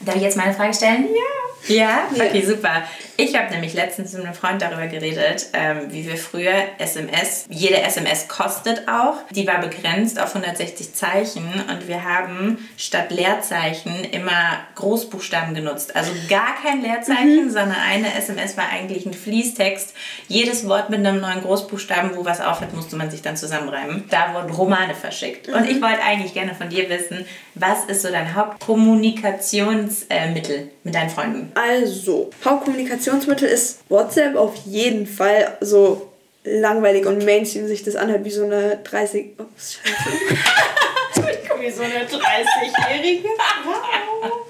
Darf 0.00 0.16
ich 0.16 0.22
jetzt 0.22 0.36
meine 0.36 0.52
Frage 0.52 0.74
stellen? 0.74 1.04
Ja. 1.04 1.55
Ja? 1.68 2.08
Okay, 2.14 2.44
super. 2.44 2.82
Ich 3.18 3.34
habe 3.36 3.50
nämlich 3.50 3.72
letztens 3.72 4.12
mit 4.12 4.22
einem 4.24 4.34
Freund 4.34 4.60
darüber 4.60 4.88
geredet, 4.88 5.46
ähm, 5.54 5.90
wie 5.90 6.06
wir 6.06 6.18
früher 6.18 6.52
SMS, 6.78 7.46
jede 7.48 7.80
SMS 7.80 8.28
kostet 8.28 8.86
auch, 8.88 9.22
die 9.30 9.46
war 9.46 9.58
begrenzt 9.60 10.20
auf 10.20 10.34
160 10.34 10.92
Zeichen 10.94 11.50
und 11.70 11.88
wir 11.88 12.04
haben 12.04 12.58
statt 12.76 13.10
Leerzeichen 13.10 14.04
immer 14.04 14.58
Großbuchstaben 14.74 15.54
genutzt. 15.54 15.96
Also 15.96 16.12
gar 16.28 16.56
kein 16.62 16.82
Leerzeichen, 16.82 17.50
sondern 17.50 17.78
eine 17.80 18.12
SMS 18.14 18.58
war 18.58 18.68
eigentlich 18.68 19.06
ein 19.06 19.14
Fließtext. 19.14 19.94
Jedes 20.28 20.68
Wort 20.68 20.90
mit 20.90 20.98
einem 20.98 21.18
neuen 21.20 21.40
Großbuchstaben, 21.40 22.16
wo 22.16 22.26
was 22.26 22.42
aufhört, 22.42 22.74
musste 22.74 22.96
man 22.96 23.10
sich 23.10 23.22
dann 23.22 23.38
zusammenreimen. 23.38 24.04
Da 24.10 24.34
wurden 24.34 24.52
Romane 24.52 24.94
verschickt. 24.94 25.48
Und 25.48 25.66
ich 25.68 25.80
wollte 25.80 26.02
eigentlich 26.02 26.34
gerne 26.34 26.54
von 26.54 26.68
dir 26.68 26.90
wissen, 26.90 27.24
was 27.54 27.86
ist 27.86 28.02
so 28.02 28.10
dein 28.10 28.34
Hauptkommunikationsmittel 28.34 30.70
mit 30.84 30.94
deinen 30.94 31.08
Freunden? 31.08 31.45
Also, 31.54 32.30
Hauptkommunikationsmittel 32.44 33.48
ist 33.48 33.80
WhatsApp 33.88 34.36
auf 34.36 34.54
jeden 34.66 35.06
Fall 35.06 35.56
so 35.60 36.10
langweilig 36.44 37.06
und 37.06 37.24
Mainstream 37.24 37.66
sich 37.66 37.82
das 37.82 37.96
anhört 37.96 38.24
wie 38.24 38.30
so 38.30 38.44
eine 38.44 38.78
30. 38.84 39.32
Oh, 39.38 39.44
scheiße. 39.56 39.84
Ich 41.42 41.48
komme 41.48 41.62
wie 41.62 41.70
so 41.70 41.82
eine 41.82 42.04
30-Jährige. 42.04 43.28
Wow. 43.64 44.46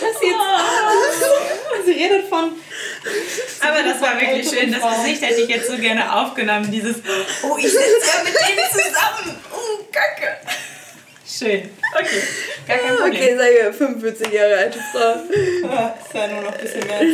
Jessie 0.00 0.26
jetzt. 0.26 1.84
Sie 1.84 1.92
redet 1.92 2.28
von. 2.28 2.52
Aber 3.60 3.82
das 3.82 4.00
war 4.00 4.20
wirklich 4.20 4.48
schön. 4.48 4.72
Das 4.72 4.96
Gesicht 4.96 5.22
hätte 5.22 5.40
ich 5.42 5.48
jetzt 5.48 5.68
so 5.68 5.76
gerne 5.76 6.14
aufgenommen. 6.14 6.70
Dieses, 6.70 6.96
oh, 7.42 7.56
ich 7.58 7.64
sitze 7.64 7.78
ja 7.78 8.24
mit 8.24 8.34
denen 8.34 8.70
zusammen. 8.70 9.38
Oh, 9.52 9.84
Kacke. 9.92 10.36
Schön. 11.26 11.70
Okay. 11.94 12.22
Gar 12.66 12.78
kein 12.78 12.96
Problem. 12.96 13.12
Okay, 13.12 13.36
sage 13.36 13.72
45 13.72 14.32
Jahre 14.32 14.56
alte 14.56 14.78
Frau. 14.92 15.68
Ja, 15.68 15.94
ist 16.02 16.14
ja 16.14 16.26
nur 16.28 16.42
noch 16.42 16.52
ein 16.54 16.60
bisschen 16.60 16.86
mehr 16.86 16.98
als 16.98 17.08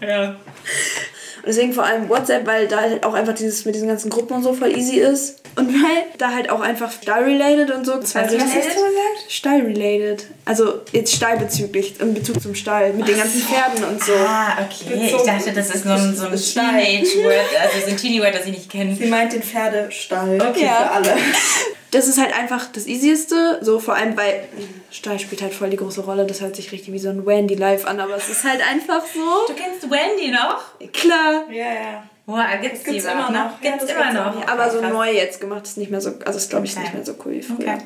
10 0.00 0.10
Jahre. 0.10 0.12
Ja. 0.12 0.28
Und 0.28 1.46
deswegen 1.46 1.72
vor 1.72 1.84
allem 1.84 2.08
WhatsApp, 2.08 2.46
weil 2.46 2.66
da 2.68 2.80
halt 2.80 3.04
auch 3.04 3.14
einfach 3.14 3.34
dieses 3.34 3.64
mit 3.64 3.74
diesen 3.74 3.88
ganzen 3.88 4.10
Gruppen 4.10 4.34
und 4.34 4.42
so 4.42 4.52
voll 4.52 4.76
easy 4.76 4.98
ist. 4.98 5.40
Und 5.56 5.68
weil 5.72 6.04
da 6.18 6.32
halt 6.32 6.50
auch 6.50 6.60
einfach 6.60 6.90
Style-related 6.92 7.70
und 7.74 7.84
so. 7.84 7.98
Zwei 8.00 8.24
Was 8.24 8.32
hast 8.32 8.54
du 8.54 8.60
gesagt? 8.60 9.24
Style-related. 9.28 10.26
Also 10.44 10.82
jetzt 10.92 11.14
stallbezüglich, 11.14 12.00
in 12.00 12.14
Bezug 12.14 12.40
zum 12.40 12.54
Stall, 12.54 12.92
mit 12.92 13.08
den 13.08 13.16
ganzen 13.16 13.40
Pferden 13.40 13.82
und 13.84 14.02
so. 14.02 14.12
Ah, 14.14 14.58
okay. 14.62 15.14
Ich 15.16 15.22
dachte, 15.22 15.52
das 15.52 15.70
ist 15.70 15.84
so 15.84 15.90
ein, 15.90 16.14
so 16.14 16.26
ein 16.26 16.38
Stall. 16.38 16.80
Teenage-Word, 16.80 17.60
also 17.62 17.80
so 17.86 17.90
ein 17.90 17.96
Teenie-Word, 17.96 18.34
das 18.34 18.44
ich 18.46 18.52
nicht 18.52 18.70
kenne. 18.70 18.94
Sie 18.94 19.06
meint 19.06 19.32
den 19.32 19.42
Pferdestall 19.42 20.40
Okay. 20.50 20.64
Ja. 20.64 20.74
für 20.76 20.90
alle. 20.90 21.16
Das 21.90 22.06
ist 22.06 22.18
halt 22.18 22.34
einfach 22.38 22.66
das 22.72 22.86
Easieste, 22.86 23.58
so 23.62 23.80
vor 23.80 23.94
allem, 23.94 24.16
weil 24.16 24.46
Stall 24.90 25.18
spielt 25.18 25.40
halt 25.40 25.54
voll 25.54 25.70
die 25.70 25.76
große 25.76 26.02
Rolle. 26.02 26.26
Das 26.26 26.40
hört 26.40 26.54
sich 26.54 26.70
richtig 26.70 26.92
wie 26.92 26.98
so 26.98 27.08
ein 27.08 27.24
Wendy 27.24 27.54
Live 27.54 27.86
an, 27.86 27.98
aber 28.00 28.16
es 28.16 28.28
ist 28.28 28.44
halt 28.44 28.60
einfach 28.66 29.02
so. 29.06 29.52
Du 29.52 29.54
kennst 29.54 29.90
Wendy 29.90 30.30
noch? 30.30 30.92
Klar. 30.92 31.50
Ja, 31.50 31.72
ja. 31.72 32.10
Boah, 32.28 32.44
gibt's, 32.60 32.84
gibt's 32.84 33.04
die 33.06 33.10
immer 33.10 33.30
noch. 33.30 33.34
Ja, 33.34 33.70
Gibt's 33.70 33.86
das 33.86 33.90
immer 33.96 34.12
noch. 34.12 34.38
Ja, 34.38 34.48
aber 34.52 34.70
so 34.70 34.80
Krass. 34.80 34.92
neu 34.92 35.10
jetzt 35.10 35.40
gemacht 35.40 35.64
ist 35.64 35.78
nicht 35.78 35.90
mehr 35.90 36.02
so, 36.02 36.10
also 36.26 36.36
ist 36.36 36.50
glaube 36.50 36.66
ich 36.66 36.72
Okay. 36.72 36.82
nicht 36.82 36.92
mehr 36.92 37.02
so 37.02 37.14
cool 37.24 37.32
wie 37.32 37.42
früher. 37.42 37.56
Okay. 37.58 37.78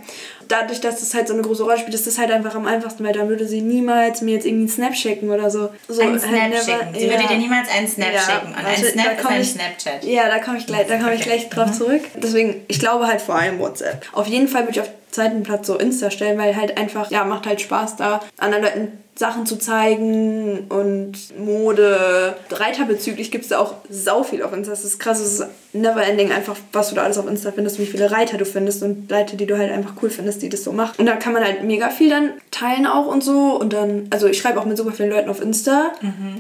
Dadurch, 0.49 0.81
dass 0.81 0.99
das 0.99 1.15
halt 1.15 1.29
so 1.29 1.35
eine 1.35 1.43
große 1.45 1.63
Rolle 1.63 1.79
spielt, 1.79 1.95
ist 1.95 2.09
das 2.09 2.19
halt 2.19 2.33
einfach 2.33 2.57
am 2.57 2.67
einfachsten, 2.67 3.05
weil 3.05 3.13
dann 3.13 3.29
würde 3.29 3.47
sie 3.47 3.61
niemals 3.61 4.21
mir 4.21 4.35
jetzt 4.35 4.45
irgendwie 4.45 4.63
einen 4.65 4.69
Snap 4.69 4.97
schicken 4.97 5.31
oder 5.31 5.49
so. 5.49 5.71
so 5.87 6.03
Einen 6.03 6.13
halt 6.21 6.23
Snap 6.23 6.49
never- 6.51 6.61
schicken. 6.61 6.95
Sie 6.99 7.07
ja. 7.07 7.13
würde 7.13 7.29
dir 7.29 7.39
niemals 7.39 7.69
einen 7.71 7.87
Snap 7.87 8.13
Ja, 8.13 8.21
schicken. 8.21 8.49
Und 8.49 8.55
ein 8.57 8.65
warte, 8.67 8.83
da 8.83 8.89
Snap 8.89 9.07
ist 9.17 9.23
komm 9.23 9.33
ein 9.33 9.41
ich- 9.43 9.51
Snapchat. 9.53 10.05
Ja, 10.05 10.29
da 10.29 10.39
komme 10.41 10.59
ich 10.59 10.67
gleich, 10.67 10.87
da 10.89 10.97
komme 10.97 11.15
ich 11.15 11.21
Okay. 11.21 11.29
gleich 11.31 11.49
drauf 11.49 11.71
zurück. 11.73 12.03
Deswegen, 12.21 12.65
ich 12.67 12.81
glaube 12.81 13.07
halt 13.07 13.21
vor 13.21 13.37
allem 13.37 13.61
WhatsApp. 13.61 14.05
Auf 14.13 14.27
jeden 14.27 14.49
Fall 14.49 14.63
würde 14.63 14.73
ich 14.73 14.81
auf 14.81 14.91
zweiten 15.13 15.45
Platz 15.45 15.69
so 15.69 15.77
Insta 15.79 16.11
stellen, 16.11 16.37
weil 16.39 16.57
halt 16.57 16.77
einfach, 16.79 17.11
ja, 17.13 17.23
macht 17.25 17.47
halt 17.47 17.61
Spaß 17.61 17.95
da, 17.97 18.21
anderen 18.39 18.65
Leuten 18.65 18.99
Sachen 19.15 19.47
zu 19.47 19.57
zeigen 19.57 20.67
und 20.69 21.39
Mode. 21.39 22.35
Reiterbezüglich 22.51 23.31
gibt 23.31 23.45
es 23.45 23.51
da 23.51 23.59
auch 23.59 23.75
sau 23.89 24.23
viel 24.23 24.43
auf 24.43 24.53
Insta. 24.53 24.71
Das 24.71 24.85
ist 24.85 24.99
krass, 24.99 25.21
es 25.21 25.41
ist 25.41 25.47
never 25.75 26.03
ending 26.05 26.33
einfach, 26.33 26.57
was 26.73 26.91
du 26.91 26.95
da 26.95 27.03
alles 27.03 27.19
auf 27.19 27.27
Insta 27.27 27.53
findest, 27.53 27.79
wie 27.79 27.87
viele 27.87 28.11
Reiter 28.11 28.37
du 28.37 28.45
findest 28.45 28.83
und 28.83 29.11
Leute, 29.11 29.37
die 29.37 29.47
du 29.47 29.57
halt 29.57 29.71
einfach 29.71 29.95
cool 30.03 30.11
findest, 30.11 30.43
die 30.43 30.49
das 30.49 30.65
so 30.65 30.73
machen. 30.73 30.95
Und 30.99 31.07
da 31.07 31.17
kann 31.17 31.33
man 31.33 31.45
halt 31.45 31.65
mega 31.65 31.89
viel 31.89 32.11
dann 32.11 32.31
teilen 32.51 32.87
auch 32.87 33.07
und 33.07 33.23
so. 33.23 33.59
Und 33.59 33.73
dann, 33.73 34.07
also 34.11 34.27
ich 34.27 34.39
schreibe 34.39 34.61
auch 34.61 34.65
mit 34.65 34.77
super 34.77 34.93
vielen 34.93 35.11
Leuten 35.11 35.29
auf 35.29 35.41
Insta. 35.41 35.93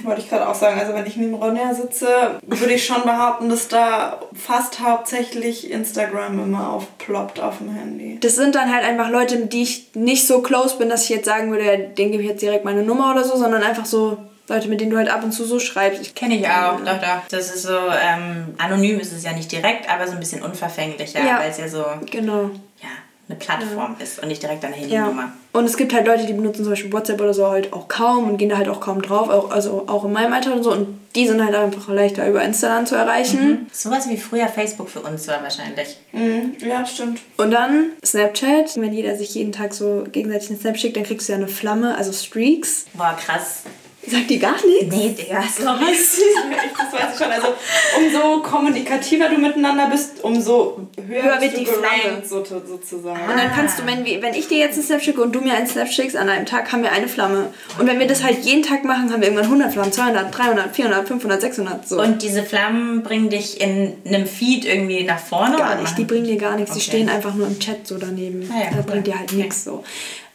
Wollte 0.04 0.20
ich 0.20 0.28
gerade 0.28 0.48
auch 0.48 0.54
sagen, 0.54 0.78
also 0.78 0.94
wenn 0.94 1.06
ich 1.06 1.16
neben 1.16 1.34
Ronja 1.34 1.74
sitze, 1.74 2.06
würde 2.46 2.74
ich 2.74 2.84
schon 2.84 3.02
behaupten, 3.02 3.48
dass 3.48 3.68
da 3.68 4.20
fast 4.34 4.80
hauptsächlich 4.80 5.70
Instagram 5.70 6.42
immer 6.42 6.70
aufploppt 6.72 7.40
auf 7.40 7.58
dem 7.58 7.74
Handy. 7.74 8.18
Das 8.20 8.36
sind 8.36 8.54
dann 8.54 8.72
halt 8.72 8.84
einfach 8.84 9.10
Leute, 9.10 9.36
mit 9.36 9.52
die 9.52 9.62
ich 9.62 9.90
nicht 9.94 10.26
so 10.26 10.42
close 10.42 10.76
bin, 10.76 10.88
dass 10.88 11.04
ich 11.04 11.10
jetzt 11.10 11.26
sagen 11.26 11.50
würde, 11.50 11.64
ja, 11.64 11.76
denen 11.76 12.12
gebe 12.12 12.22
ich 12.22 12.28
jetzt 12.28 12.42
direkt 12.42 12.64
meine 12.72 12.84
Nummer 12.86 13.10
oder 13.12 13.24
so, 13.24 13.36
sondern 13.36 13.62
einfach 13.62 13.86
so 13.86 14.18
Leute, 14.48 14.68
mit 14.68 14.80
denen 14.80 14.90
du 14.90 14.96
halt 14.98 15.08
ab 15.08 15.22
und 15.22 15.32
zu 15.32 15.44
so 15.44 15.58
schreibst. 15.60 16.00
Ich 16.02 16.14
Kenne 16.14 16.36
ich 16.36 16.46
auch, 16.48 16.78
doch, 16.80 16.98
doch. 17.00 17.22
Das 17.30 17.54
ist 17.54 17.62
so, 17.62 17.72
ähm, 17.76 18.54
anonym 18.58 18.98
ist 19.00 19.12
es 19.12 19.22
ja 19.24 19.32
nicht 19.32 19.50
direkt, 19.52 19.88
aber 19.88 20.06
so 20.06 20.12
ein 20.14 20.20
bisschen 20.20 20.42
unverfänglicher, 20.42 21.24
Ja. 21.24 21.38
weil 21.38 21.50
es 21.50 21.58
ja 21.58 21.68
so, 21.68 21.84
Genau. 22.10 22.50
Ja, 23.32 23.54
eine 23.54 23.64
Plattform 23.66 23.96
ist 23.98 24.18
und 24.20 24.28
nicht 24.28 24.42
direkt 24.42 24.64
eine 24.64 24.76
Ja. 24.76 24.82
Handynummer. 24.82 25.32
Und 25.52 25.64
es 25.66 25.76
gibt 25.76 25.92
halt 25.92 26.06
Leute, 26.06 26.24
die 26.26 26.32
benutzen 26.32 26.62
zum 26.64 26.72
Beispiel 26.72 26.92
WhatsApp 26.92 27.20
oder 27.20 27.34
so 27.34 27.46
halt 27.50 27.72
auch 27.74 27.86
kaum 27.88 28.28
und 28.30 28.38
gehen 28.38 28.48
da 28.48 28.56
halt 28.56 28.68
auch 28.68 28.80
kaum 28.80 29.02
drauf, 29.02 29.28
auch, 29.28 29.50
also 29.50 29.84
auch 29.86 30.04
in 30.04 30.12
meinem 30.12 30.32
Alter 30.32 30.54
und 30.54 30.62
so. 30.62 30.72
Und 30.72 30.98
die 31.14 31.26
sind 31.26 31.44
halt 31.44 31.54
einfach 31.54 31.88
leichter 31.88 32.26
über 32.26 32.42
Insta 32.42 32.68
dann 32.68 32.86
zu 32.86 32.94
erreichen. 32.94 33.66
Sowas 33.70 34.08
wie 34.08 34.16
früher 34.16 34.48
Facebook 34.48 34.88
für 34.88 35.00
uns 35.00 35.28
war 35.28 35.42
wahrscheinlich. 35.42 35.98
Mhm. 36.12 36.54
Ja, 36.66 36.86
stimmt. 36.86 37.20
Und 37.36 37.50
dann 37.50 37.90
Snapchat. 38.04 38.76
Wenn 38.76 38.94
jeder 38.94 39.14
sich 39.16 39.34
jeden 39.34 39.52
Tag 39.52 39.74
so 39.74 40.04
gegenseitig 40.10 40.50
einen 40.50 40.60
Snap 40.60 40.78
schickt, 40.78 40.96
dann 40.96 41.04
kriegst 41.04 41.28
du 41.28 41.32
ja 41.32 41.38
eine 41.38 41.48
Flamme, 41.48 41.96
also 41.98 42.12
Streaks. 42.12 42.86
Boah, 42.94 43.14
krass. 43.22 43.64
Sagt 44.04 44.30
die 44.30 44.38
gar 44.40 44.56
nichts? 44.66 44.94
Nee, 44.96 45.10
Digga, 45.16 45.42
sorry. 45.42 45.84
Das 45.92 46.92
weiß 46.92 47.12
ich 47.12 47.18
schon. 47.18 47.30
Also 47.32 47.54
umso 47.96 48.42
kommunikativer 48.42 49.28
du 49.28 49.38
miteinander 49.38 49.88
bist, 49.90 50.22
umso 50.22 50.80
höher, 51.06 51.22
Höher 51.22 51.40
wird 51.40 51.56
die 51.56 51.64
Flamme. 51.66 52.22
so, 52.24 52.44
sozusagen. 52.44 53.20
Und 53.30 53.36
dann 53.38 53.52
kannst 53.54 53.78
du, 53.78 53.86
wenn, 53.86 54.04
wenn 54.04 54.34
ich 54.34 54.48
dir 54.48 54.58
jetzt 54.58 54.74
einen 54.74 54.82
Snap 54.84 55.02
schicke 55.02 55.22
und 55.22 55.32
du 55.32 55.40
mir 55.40 55.54
einen 55.54 55.66
Snap 55.68 55.88
schickst, 55.88 56.16
an 56.16 56.28
einem 56.28 56.46
Tag 56.46 56.72
haben 56.72 56.82
wir 56.82 56.90
eine 56.92 57.06
Flamme. 57.08 57.50
Und 57.78 57.86
wenn 57.86 57.98
wir 58.00 58.06
das 58.08 58.22
halt 58.24 58.40
jeden 58.44 58.62
Tag 58.62 58.84
machen, 58.84 59.10
haben 59.12 59.20
wir 59.20 59.28
irgendwann 59.28 59.46
100 59.46 59.72
Flammen, 59.72 59.92
200, 59.92 60.36
300, 60.36 60.74
400, 60.74 61.08
500, 61.08 61.40
600, 61.40 61.88
so. 61.88 62.00
Und 62.02 62.22
diese 62.22 62.42
Flammen 62.42 63.02
bringen 63.04 63.30
dich 63.30 63.60
in 63.60 63.94
einem 64.04 64.26
Feed 64.26 64.64
irgendwie 64.64 65.04
nach 65.04 65.20
vorne? 65.20 65.56
gar 65.56 65.72
oder 65.72 65.80
nicht, 65.82 65.96
die 65.96 66.04
bringen 66.04 66.24
dir 66.26 66.36
gar 66.36 66.56
nichts. 66.56 66.72
Die 66.72 66.78
Okay. 66.80 66.88
stehen 66.88 67.08
einfach 67.08 67.34
nur 67.34 67.46
im 67.46 67.58
Chat 67.60 67.86
so 67.86 67.96
daneben. 67.98 68.48
Ah 68.52 68.58
ja, 68.64 68.70
da 68.70 68.76
cool. 68.78 68.82
bringt 68.84 69.06
dir 69.06 69.18
halt 69.18 69.30
Okay. 69.30 69.42
nichts 69.42 69.64
so. 69.64 69.84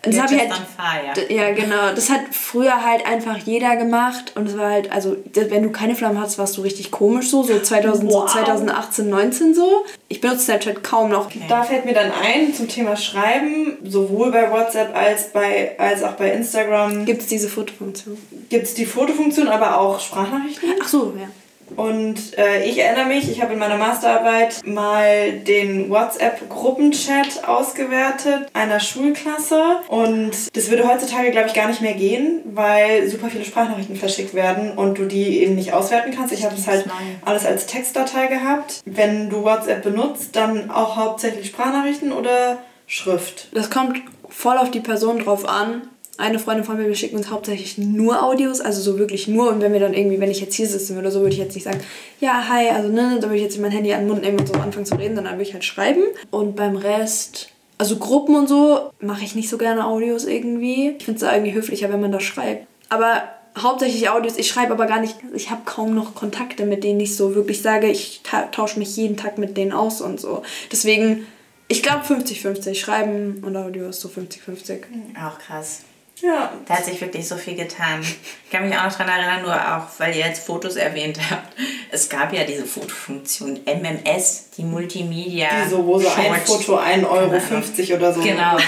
Das 0.04 0.18
habe 0.20 0.36
ich 0.36 0.40
halt, 0.40 0.54
fire. 0.54 1.34
Ja, 1.34 1.52
genau. 1.52 1.94
Das 1.94 2.10
hat 2.10 2.22
früher 2.32 2.86
halt 2.86 3.06
einfach 3.06 3.38
jeder 3.40 3.76
gemacht 3.76 4.34
und 4.36 4.48
es 4.48 4.58
war 4.58 4.70
halt, 4.70 4.92
also 4.92 5.18
wenn 5.34 5.64
du 5.64 5.72
keine 5.72 5.96
Flammen 5.96 6.20
hattest, 6.22 6.38
warst 6.38 6.56
du 6.58 6.62
richtig 6.62 6.92
komisch 6.92 7.30
so, 7.30 7.44
so 7.44 7.60
2000, 7.60 8.10
so 8.12 8.18
Wow. 8.18 8.32
2018, 8.32 9.10
19 9.10 9.54
so. 9.56 9.86
Ich 10.08 10.22
benutze 10.22 10.46
Snapchat 10.46 10.84
kaum 10.84 11.10
noch. 11.10 11.30
Da 11.50 11.64
fällt 11.64 11.86
mir 11.86 11.94
dann 11.94 12.12
ein 12.12 12.54
zum 12.54 12.68
Thema 12.68 12.96
Schreiben, 12.96 13.78
sowohl 13.84 14.32
bei 14.32 14.50
WhatsApp 14.52 14.96
als, 14.96 15.30
bei, 15.34 15.78
als 15.78 16.04
auch 16.04 16.14
bei 16.14 16.32
Instagram 16.32 17.06
Gibt 17.06 17.22
es 17.22 17.28
diese 17.28 17.50
Fotofunktion? 17.50 18.18
gibt 18.50 18.66
es 18.66 18.76
die 18.76 18.86
Fotofunktion, 18.86 19.48
aber 19.50 19.80
auch 19.80 20.00
Sprachnachrichten. 20.00 20.70
Ach 20.82 20.88
so, 20.88 21.14
ja. 21.20 21.28
Und 21.76 22.38
äh, 22.38 22.66
ich 22.66 22.78
erinnere 22.80 23.06
mich, 23.06 23.30
ich 23.30 23.42
habe 23.42 23.54
in 23.54 23.60
meiner 23.60 23.78
Masterarbeit 23.78 24.66
mal 24.66 25.34
den 25.34 25.90
WhatsApp-Gruppenchat 25.90 27.48
ausgewertet 27.48 28.48
einer 28.54 28.80
Schulklasse. 28.80 29.82
Und 29.88 30.56
das 30.56 30.70
würde 30.70 30.88
heutzutage, 30.88 31.32
glaube 31.32 31.48
ich, 31.48 31.54
gar 31.54 31.68
nicht 31.68 31.82
mehr 31.82 31.94
gehen, 31.94 32.42
weil 32.46 33.08
super 33.08 33.30
viele 33.30 33.46
Sprachnachrichten 33.46 33.96
verschickt 33.96 34.34
werden 34.34 34.72
und 34.78 34.98
du 34.98 35.06
die 35.06 35.42
eben 35.42 35.56
nicht 35.56 35.74
auswerten 35.74 36.14
kannst. 36.16 36.34
Ich 36.34 36.44
habe 36.44 36.56
es 36.56 36.68
halt 36.68 36.86
alles 37.26 37.46
als 37.46 37.66
Textdatei 37.66 38.28
gehabt. 38.28 38.82
Wenn 38.86 39.30
du 39.30 39.44
WhatsApp 39.44 39.84
benutzt, 39.84 40.36
dann 40.36 40.72
auch 40.72 40.96
hauptsächlich 40.96 41.48
Sprachnachrichten 41.48 42.12
oder 42.12 42.58
Schrift. 42.88 43.50
Das 43.54 43.70
kommt 43.70 44.02
voll 44.30 44.58
auf 44.58 44.72
die 44.72 44.80
Person 44.80 45.20
drauf 45.20 45.48
an. 45.48 45.84
Eine 46.18 46.40
Freundin 46.40 46.64
von 46.64 46.78
mir, 46.78 46.88
wir 46.88 46.96
schicken 46.96 47.16
uns 47.16 47.30
hauptsächlich 47.30 47.78
nur 47.78 48.24
Audios, 48.24 48.60
also 48.60 48.82
so 48.82 48.98
wirklich 48.98 49.28
nur. 49.28 49.50
Und 49.52 49.62
wenn 49.62 49.72
wir 49.72 49.80
dann 49.80 49.94
irgendwie, 49.94 50.20
wenn 50.20 50.32
ich 50.32 50.42
jetzt 50.42 50.56
hier 50.56 50.68
sitzen 50.68 50.96
würde, 50.96 51.12
so 51.12 51.20
würde 51.20 51.34
ich 51.34 51.40
jetzt 51.40 51.54
nicht 51.54 51.64
sagen, 51.64 51.80
ja, 52.20 52.48
hi, 52.50 52.70
also 52.70 52.90
ne, 52.90 53.18
da 53.22 53.28
würde 53.28 53.36
ich 53.36 53.44
jetzt 53.44 53.60
mein 53.60 53.72
Handy 53.72 53.94
an 53.94 54.02
den 54.02 54.10
Mund 54.10 54.22
nehmen 54.24 54.40
und 54.40 54.48
so 54.48 54.56
anfangen 54.56 54.86
zu 54.86 54.96
reden, 54.96 55.16
sondern 55.16 55.34
würde 55.34 55.44
ich 55.44 55.54
halt 55.54 55.64
schreiben. 55.64 56.02
Und 56.32 56.56
beim 56.56 56.76
Rest, 56.76 57.50
also 57.78 57.98
Gruppen 57.98 58.36
und 58.36 58.50
so, 58.50 58.90
mache 59.00 59.24
ich 59.24 59.36
nicht 59.36 59.50
so 59.50 59.60
gerne 59.60 59.86
Audios 59.86 60.26
irgendwie. 60.26 60.96
Ich 60.98 61.06
finde 61.06 61.24
es 61.24 61.32
irgendwie 61.32 61.54
höflicher, 61.54 61.92
wenn 61.92 62.02
man 62.02 62.12
da 62.12 62.20
schreibt. 62.20 62.66
Aber 62.90 63.24
hauptsächlich 63.62 64.10
Audios, 64.10 64.38
ich 64.38 64.48
schreibe 64.48 64.74
aber 64.74 64.88
gar 64.88 65.00
nicht, 65.00 65.16
ich 65.36 65.52
habe 65.52 65.62
kaum 65.66 65.94
noch 65.94 66.16
Kontakte, 66.16 66.66
mit 66.66 66.84
denen 66.84 67.00
ich 67.00 67.16
so 67.16 67.36
wirklich 67.36 67.62
sage, 67.62 67.88
ich 67.88 68.22
ta 68.24 68.44
tausche 68.44 68.80
mich 68.80 68.96
jeden 68.96 69.18
Tag 69.18 69.38
mit 69.38 69.56
denen 69.56 69.72
aus 69.72 70.02
und 70.02 70.20
so. 70.20 70.42
Deswegen, 70.72 71.28
ich 71.68 71.84
glaube 71.84 72.06
50-50, 72.06 72.76
Schreiben 72.76 73.44
und 73.46 73.56
Audio 73.56 73.90
ist 73.90 74.02
so 74.02 74.10
50-50. 74.10 74.80
Auch 75.24 75.38
krass. 75.38 75.82
Ja, 76.22 76.52
Da 76.66 76.76
hat 76.78 76.86
sich 76.86 77.00
wirklich 77.00 77.28
so 77.28 77.36
viel 77.38 77.56
getan. 77.56 78.02
Ich 78.02 78.50
kann 78.52 78.68
mich 78.68 78.76
auch 78.78 78.86
noch 78.86 78.98
daran 78.98 79.20
erinnern, 79.20 79.42
nur 79.44 79.54
auch, 79.54 79.88
weil 80.00 80.16
ihr 80.16 80.26
jetzt 80.26 80.46
Fotos 80.46 80.76
erwähnt 80.78 81.20
habt. 81.30 81.54
Es 81.92 82.10
gab 82.10 82.34
ja 82.34 82.44
diese 82.44 82.66
Fotofunktion 82.66 83.60
MMS, 83.66 84.50
die 84.58 84.64
Multimedia. 84.64 85.48
die 85.64 85.70
so, 85.70 85.86
wo 85.86 86.00
so 86.00 86.08
ein 86.10 86.16
Short- 86.46 86.64
Foto 86.64 86.78
1,50 86.80 87.06
Euro 87.10 87.98
oder 87.98 88.14
so. 88.14 88.22
Genau. 88.22 88.58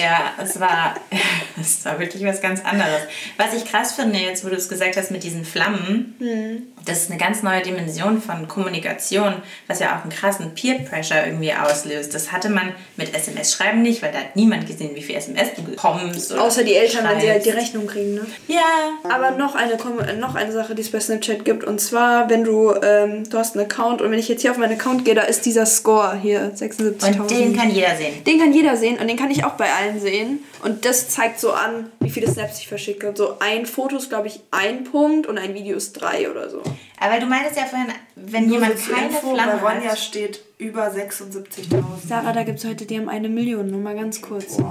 Ja, 0.00 0.32
es 0.42 0.60
war, 0.60 0.94
es 1.60 1.84
war 1.84 1.98
wirklich 1.98 2.24
was 2.24 2.40
ganz 2.40 2.64
anderes. 2.64 3.02
Was 3.36 3.54
ich 3.54 3.64
krass 3.64 3.92
finde, 3.94 4.18
jetzt 4.18 4.44
wo 4.44 4.48
du 4.48 4.54
es 4.56 4.68
gesagt 4.68 4.96
hast 4.96 5.10
mit 5.10 5.24
diesen 5.24 5.44
Flammen, 5.44 6.66
das 6.84 7.02
ist 7.02 7.10
eine 7.10 7.18
ganz 7.18 7.42
neue 7.42 7.62
Dimension 7.62 8.20
von 8.22 8.46
Kommunikation, 8.46 9.34
was 9.66 9.80
ja 9.80 9.96
auch 9.98 10.02
einen 10.02 10.12
krassen 10.12 10.54
Peer-Pressure 10.54 11.26
irgendwie 11.26 11.52
auslöst. 11.52 12.14
Das 12.14 12.30
hatte 12.32 12.48
man 12.48 12.72
mit 12.96 13.14
SMS-Schreiben 13.14 13.82
nicht, 13.82 14.02
weil 14.02 14.12
da 14.12 14.18
hat 14.18 14.36
niemand 14.36 14.66
gesehen, 14.66 14.94
wie 14.94 15.02
viel 15.02 15.16
SMS 15.16 15.54
du 15.56 15.62
bekommst. 15.62 16.32
oder 16.32 16.42
Außer 16.42 16.62
die 16.62 16.75
Eltern, 16.76 17.08
wenn 17.08 17.20
sie 17.20 17.30
halt 17.30 17.44
die. 17.44 17.50
Rechnung 17.50 17.86
kriegen, 17.86 18.14
ne? 18.14 18.26
Ja. 18.48 18.60
Aber 19.04 19.32
noch 19.32 19.54
eine, 19.54 19.76
noch 20.18 20.34
eine 20.34 20.52
Sache, 20.52 20.74
die 20.74 20.82
es 20.82 20.90
bei 20.90 21.00
Snapchat 21.00 21.44
gibt. 21.44 21.64
Und 21.64 21.80
zwar, 21.80 22.28
wenn 22.28 22.44
du, 22.44 22.74
ähm, 22.82 23.28
du 23.28 23.38
hast 23.38 23.56
einen 23.56 23.64
Account 23.64 24.02
und 24.02 24.10
wenn 24.10 24.18
ich 24.18 24.28
jetzt 24.28 24.42
hier 24.42 24.50
auf 24.50 24.58
meinen 24.58 24.78
Account 24.78 25.04
gehe, 25.04 25.14
da 25.14 25.22
ist 25.22 25.46
dieser 25.46 25.66
Score 25.66 26.16
hier, 26.16 26.52
76.000. 26.54 27.20
Und 27.20 27.30
den 27.30 27.56
kann 27.56 27.70
jeder 27.70 27.96
sehen. 27.96 28.24
Den 28.24 28.38
kann 28.38 28.52
jeder 28.52 28.76
sehen 28.76 28.98
und 28.98 29.08
den 29.08 29.16
kann 29.16 29.30
ich 29.30 29.44
auch 29.44 29.54
bei 29.54 29.72
allen 29.72 30.00
sehen. 30.00 30.40
Und 30.62 30.84
das 30.84 31.08
zeigt 31.08 31.40
so 31.40 31.52
an, 31.52 31.90
wie 32.00 32.10
viele 32.10 32.30
Snaps 32.30 32.60
ich 32.60 32.68
verschicke. 32.68 33.12
So 33.14 33.36
ein 33.40 33.66
Foto 33.66 33.96
ist, 33.96 34.08
glaube 34.08 34.26
ich, 34.28 34.40
ein 34.50 34.84
Punkt 34.84 35.26
und 35.26 35.38
ein 35.38 35.54
Video 35.54 35.76
ist 35.76 35.92
drei 35.94 36.30
oder 36.30 36.50
so. 36.50 36.62
Aber 36.98 37.20
du 37.20 37.26
meintest 37.26 37.56
ja 37.56 37.64
vorhin, 37.64 37.88
wenn 38.14 38.46
Nur 38.46 38.54
jemand 38.54 38.78
so 38.78 38.92
keine 38.92 39.08
Info, 39.08 39.34
Flamme 39.34 39.60
bei 39.60 39.74
Ronja 39.74 39.90
hat. 39.90 39.98
steht 39.98 40.40
über 40.58 40.88
76.000. 40.88 41.82
Sarah, 42.08 42.32
da 42.32 42.42
gibt 42.42 42.58
es 42.58 42.64
heute, 42.64 42.86
die 42.86 42.98
haben 42.98 43.08
eine 43.08 43.28
Million, 43.28 43.70
nur 43.70 43.80
mal 43.80 43.94
ganz 43.94 44.22
kurz. 44.22 44.58
Ne? 44.58 44.64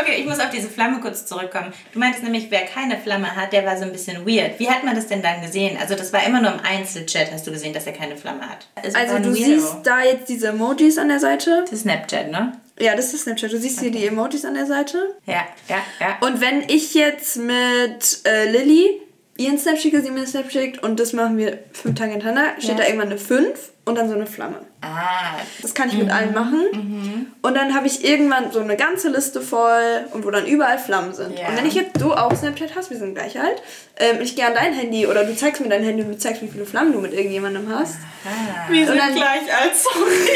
Okay, 0.00 0.20
ich 0.20 0.26
muss 0.26 0.38
auf 0.38 0.50
diese 0.50 0.68
Flamme 0.68 1.00
kurz 1.00 1.26
zurückkommen. 1.26 1.72
Du 1.92 1.98
meintest 1.98 2.22
nämlich, 2.22 2.50
wer 2.50 2.62
keine 2.66 2.98
Flamme 2.98 3.34
hat, 3.34 3.52
der 3.52 3.64
war 3.64 3.76
so 3.76 3.84
ein 3.84 3.92
bisschen 3.92 4.26
weird. 4.26 4.58
Wie 4.58 4.68
hat 4.68 4.84
man 4.84 4.94
das 4.94 5.06
denn 5.06 5.22
dann 5.22 5.40
gesehen? 5.42 5.76
Also 5.80 5.94
das 5.94 6.12
war 6.12 6.24
immer 6.24 6.40
nur 6.40 6.52
im 6.52 6.60
Einzelchat, 6.60 7.32
hast 7.32 7.46
du 7.46 7.50
gesehen, 7.50 7.72
dass 7.72 7.86
er 7.86 7.92
keine 7.92 8.16
Flamme 8.16 8.48
hat. 8.48 8.66
Es 8.82 8.94
Also 8.94 9.18
du 9.18 9.32
siehst 9.32 9.78
da 9.84 10.02
jetzt 10.02 10.28
diese 10.28 10.48
Emojis 10.48 10.98
an 10.98 11.08
der 11.08 11.20
Seite. 11.20 11.62
Das 11.62 11.72
ist 11.72 11.82
Snapchat, 11.82 12.30
ne? 12.30 12.52
Ja, 12.78 12.94
das 12.94 13.12
ist 13.12 13.22
Snapchat. 13.22 13.52
Du 13.52 13.58
siehst 13.58 13.80
hier 13.80 13.90
die 13.90 14.06
Emojis 14.06 14.44
an 14.44 14.54
der 14.54 14.66
Seite. 14.66 15.16
Ja, 15.26 15.46
ja, 15.68 15.82
ja. 16.00 16.18
Und 16.20 16.40
wenn 16.40 16.62
ich 16.68 16.94
jetzt 16.94 17.36
mit 17.36 18.20
äh, 18.24 18.50
Lilly 18.50 19.00
ihr 19.38 19.48
einen 19.48 19.58
Snap 19.58 19.78
schickt, 19.78 19.96
sie 20.04 20.10
mir 20.10 20.18
einen 20.18 20.26
Snap 20.26 20.50
schickt 20.52 20.82
und 20.82 21.00
das 21.00 21.14
machen 21.14 21.38
wir 21.38 21.58
fünf 21.72 21.98
Tage 21.98 22.10
hintereinander, 22.12 22.52
steht 22.58 22.70
Ja. 22.72 22.74
da 22.76 22.84
irgendwann 22.84 23.08
eine 23.08 23.18
5 23.18 23.70
und 23.86 23.94
dann 23.96 24.08
so 24.08 24.14
eine 24.14 24.26
Flamme. 24.26 24.56
Ah, 24.82 25.38
Das 25.62 25.72
kann 25.74 25.88
ich 25.88 25.94
mit 25.94 26.10
allen 26.10 26.34
machen. 26.34 27.32
Und 27.40 27.54
dann 27.56 27.74
habe 27.74 27.86
ich 27.86 28.04
irgendwann 28.04 28.52
so 28.52 28.60
eine 28.60 28.76
ganze 28.76 29.08
Liste 29.08 29.40
voll 29.40 30.04
und 30.12 30.26
wo 30.26 30.30
dann 30.30 30.44
überall 30.46 30.78
Flammen 30.78 31.14
sind. 31.14 31.38
Ja. 31.38 31.48
Und 31.48 31.56
wenn 31.56 31.64
ich 31.66 31.74
jetzt 31.74 31.98
du 32.00 32.12
auch 32.12 32.34
Snapchat 32.36 32.74
hast, 32.76 32.90
wir 32.90 32.98
sind 32.98 33.14
gleich 33.14 33.40
alt, 33.40 33.62
ähm, 33.96 34.18
ich 34.20 34.36
gehe 34.36 34.46
an 34.46 34.52
dein 34.54 34.74
Handy 34.74 35.06
oder 35.06 35.24
du 35.24 35.34
zeigst 35.34 35.62
mir 35.62 35.68
dein 35.70 35.82
Handy 35.82 36.02
und 36.02 36.10
du 36.10 36.18
zeigst, 36.18 36.42
wie 36.42 36.48
viele 36.48 36.66
Flammen 36.66 36.92
du 36.92 36.98
mit 37.00 37.14
irgendjemandem 37.14 37.66
hast. 37.74 37.94
ah. 38.26 38.70
Wir 38.70 38.86
sind 38.86 38.98
dann- 38.98 39.14
gleich 39.14 39.42
alt, 39.54 39.74
sorry. 39.74 40.28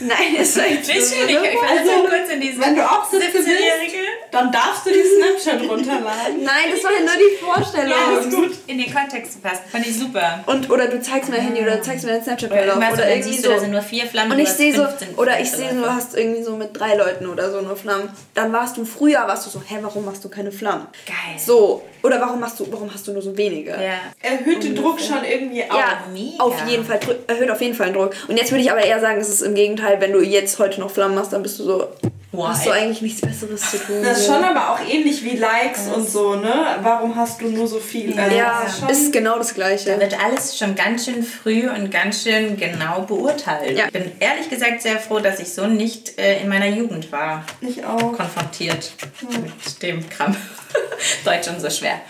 Nein, 0.00 0.36
ist 0.40 0.56
echt 0.58 0.86
Nicht 0.86 1.06
so, 1.06 1.14
schwierig, 1.14 1.42
ne? 1.42 1.48
ich 1.48 1.60
will 1.60 1.86
so 1.86 2.08
kurz 2.08 2.30
in 2.32 2.40
diese 2.40 2.60
Wenn 2.60 2.76
du 2.76 2.82
auch 2.82 3.08
17 3.08 3.32
bist, 3.32 3.48
17-Jährige. 3.48 3.98
dann 4.30 4.52
darfst 4.52 4.86
du 4.86 4.90
die 4.90 5.02
Snapchat 5.02 5.68
runterladen. 5.68 6.42
Nein, 6.42 6.64
das 6.72 6.84
war 6.84 6.92
ja 6.92 7.00
nur 7.00 7.16
die 7.16 7.36
Vorstellung. 7.44 7.90
Ja, 7.90 8.16
das 8.16 8.26
ist 8.26 8.34
gut. 8.34 8.52
In 8.66 8.78
den 8.78 8.92
Kontext 8.92 9.34
zu 9.34 9.38
passen, 9.40 9.62
fand 9.70 9.86
ich 9.86 9.98
super. 9.98 10.44
Und, 10.46 10.70
oder 10.70 10.88
du 10.88 11.00
zeigst 11.00 11.28
mir 11.30 11.36
dein 11.36 11.46
Handy 11.46 11.62
oder 11.62 11.76
du 11.76 11.82
zeigst 11.82 12.04
mir 12.04 12.12
dein 12.12 12.22
Oder 12.22 12.66
irgendwas, 12.66 12.76
Oder 12.76 12.90
und 12.92 12.98
dann 13.00 13.08
irgendwie 13.08 13.32
siehst 13.32 13.42
so. 13.42 13.48
du, 13.48 13.54
da 13.54 13.60
sind 13.60 13.70
nur 13.72 13.82
vier 13.82 14.06
Flammen. 14.06 14.32
Und 14.32 14.38
ich 14.38 14.48
hast 14.48 14.58
sehe 14.58 14.74
so, 14.74 14.84
15 14.84 15.14
oder 15.16 15.40
ich 15.40 15.50
sehe 15.50 15.74
so, 15.74 15.82
du 15.82 15.94
hast 15.94 16.16
irgendwie 16.16 16.42
so 16.42 16.56
mit 16.56 16.78
drei 16.78 16.94
Leuten 16.94 17.26
oder 17.26 17.50
so 17.50 17.60
nur 17.60 17.76
Flammen. 17.76 18.08
Dann 18.34 18.52
warst 18.52 18.76
du 18.76 18.84
früher, 18.84 19.20
warst 19.26 19.46
du 19.46 19.50
so, 19.50 19.62
hä, 19.66 19.76
warum 19.80 20.04
machst 20.04 20.24
du 20.24 20.28
keine 20.28 20.52
Flammen? 20.52 20.86
Geil. 21.06 21.38
So, 21.38 21.82
oder 22.02 22.20
warum 22.20 22.40
machst 22.40 22.60
du, 22.60 22.66
warum 22.70 22.92
hast 22.92 23.06
du 23.08 23.12
nur 23.12 23.22
so 23.22 23.36
wenige? 23.36 23.70
Ja. 23.70 24.00
Erhöht 24.20 24.62
den 24.62 24.74
Druck 24.76 25.00
schon 25.00 25.24
irgendwie 25.24 25.64
auf. 25.64 25.76
Ja, 25.78 26.04
mega. 26.12 26.42
auf 26.42 26.68
jeden 26.68 26.84
Fall, 26.84 27.00
erhöht 27.26 27.50
auf 27.50 27.60
jeden 27.60 27.74
Fall 27.74 27.88
den 27.88 27.94
Druck. 27.94 28.14
Und 28.28 28.36
jetzt 28.36 28.50
würde 28.52 28.62
ich 28.62 28.70
aber 28.70 28.80
eher 28.80 29.00
sagen, 29.00 29.20
es 29.20 29.28
ist 29.28 29.42
im 29.42 29.54
Gegenteil, 29.54 29.65
wenn 29.74 30.12
du 30.12 30.20
jetzt 30.22 30.58
heute 30.58 30.80
noch 30.80 30.90
Flammen 30.90 31.14
machst, 31.14 31.32
dann 31.32 31.42
bist 31.42 31.58
du 31.58 31.64
so, 31.64 31.88
Why? 32.32 32.42
hast 32.48 32.66
du 32.66 32.70
eigentlich 32.70 33.00
nichts 33.02 33.20
Besseres 33.20 33.70
zu 33.70 33.78
tun. 33.78 33.96
Das 34.02 34.18
ist 34.20 34.26
schon 34.26 34.44
aber 34.44 34.70
auch 34.74 34.78
ähnlich 34.88 35.24
wie 35.24 35.36
Likes 35.36 35.88
und 35.88 36.08
so, 36.08 36.34
ne? 36.36 36.52
Warum 36.82 37.16
hast 37.16 37.40
du 37.40 37.48
nur 37.48 37.66
so 37.66 37.78
viel? 37.80 38.18
Also, 38.18 38.36
ja, 38.36 38.62
das 38.64 38.72
ist 38.74 38.80
schon- 38.80 38.88
ist 38.90 39.12
genau 39.12 39.38
das 39.38 39.48
Da 39.48 39.54
Gleiche. 39.54 39.98
wird 40.00 40.22
alles 40.22 40.56
schon 40.58 40.74
ganz 40.74 41.06
schön 41.06 41.22
früh 41.22 41.68
und 41.68 41.90
ganz 41.90 42.22
schön 42.24 42.56
genau 42.56 43.02
beurteilt. 43.02 43.76
Ja. 43.78 43.86
Ich 43.86 43.92
bin 43.92 44.12
ehrlich 44.20 44.50
gesagt 44.50 44.82
sehr 44.82 44.98
froh, 44.98 45.18
dass 45.20 45.40
ich 45.40 45.52
so 45.52 45.66
nicht 45.66 46.18
äh, 46.18 46.40
in 46.42 46.48
meiner 46.48 46.68
Jugend 46.68 47.10
war. 47.10 47.44
Ich 47.62 47.84
auch. 47.84 48.12
Konfrontiert 48.12 48.92
mit 49.30 49.82
dem 49.82 50.08
Kram. 50.08 50.36
Deutsch 51.24 51.48
und 51.48 51.60
so 51.60 51.70
schwer. 51.70 52.00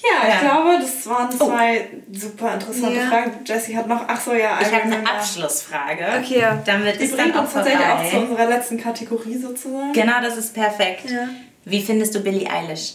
Ja, 0.00 0.28
ich 0.28 0.34
Ja. 0.34 0.40
glaube, 0.40 0.78
das 0.80 1.06
waren 1.08 1.30
zwei 1.30 1.88
super 2.12 2.54
interessante 2.54 2.94
Ja. 2.96 3.08
Fragen. 3.08 3.32
Jessie 3.44 3.76
hat 3.76 3.88
noch, 3.88 4.04
ach 4.06 4.20
so, 4.20 4.32
ja, 4.32 4.58
Ich 4.60 4.68
habe 4.72 4.82
eine 4.84 5.10
Abschlussfrage. 5.10 6.04
Okay, 6.22 6.38
ja. 6.40 6.62
Damit 6.64 7.00
Die 7.00 7.04
ist 7.04 7.12
dann 7.18 7.24
bringt 7.24 7.36
auch 7.36 7.42
uns 7.42 7.52
tatsächlich 7.52 7.86
auch 7.86 8.04
zu 8.04 8.10
vorbei. 8.10 8.26
unserer 8.30 8.46
letzten 8.48 8.80
Kategorie 8.80 9.36
sozusagen. 9.38 9.92
Genau, 9.92 10.20
das 10.22 10.36
ist 10.36 10.54
perfekt. 10.54 11.10
Ja. 11.10 11.28
Wie 11.64 11.82
findest 11.82 12.14
du 12.14 12.20
Billie 12.20 12.48
Eilish? 12.48 12.94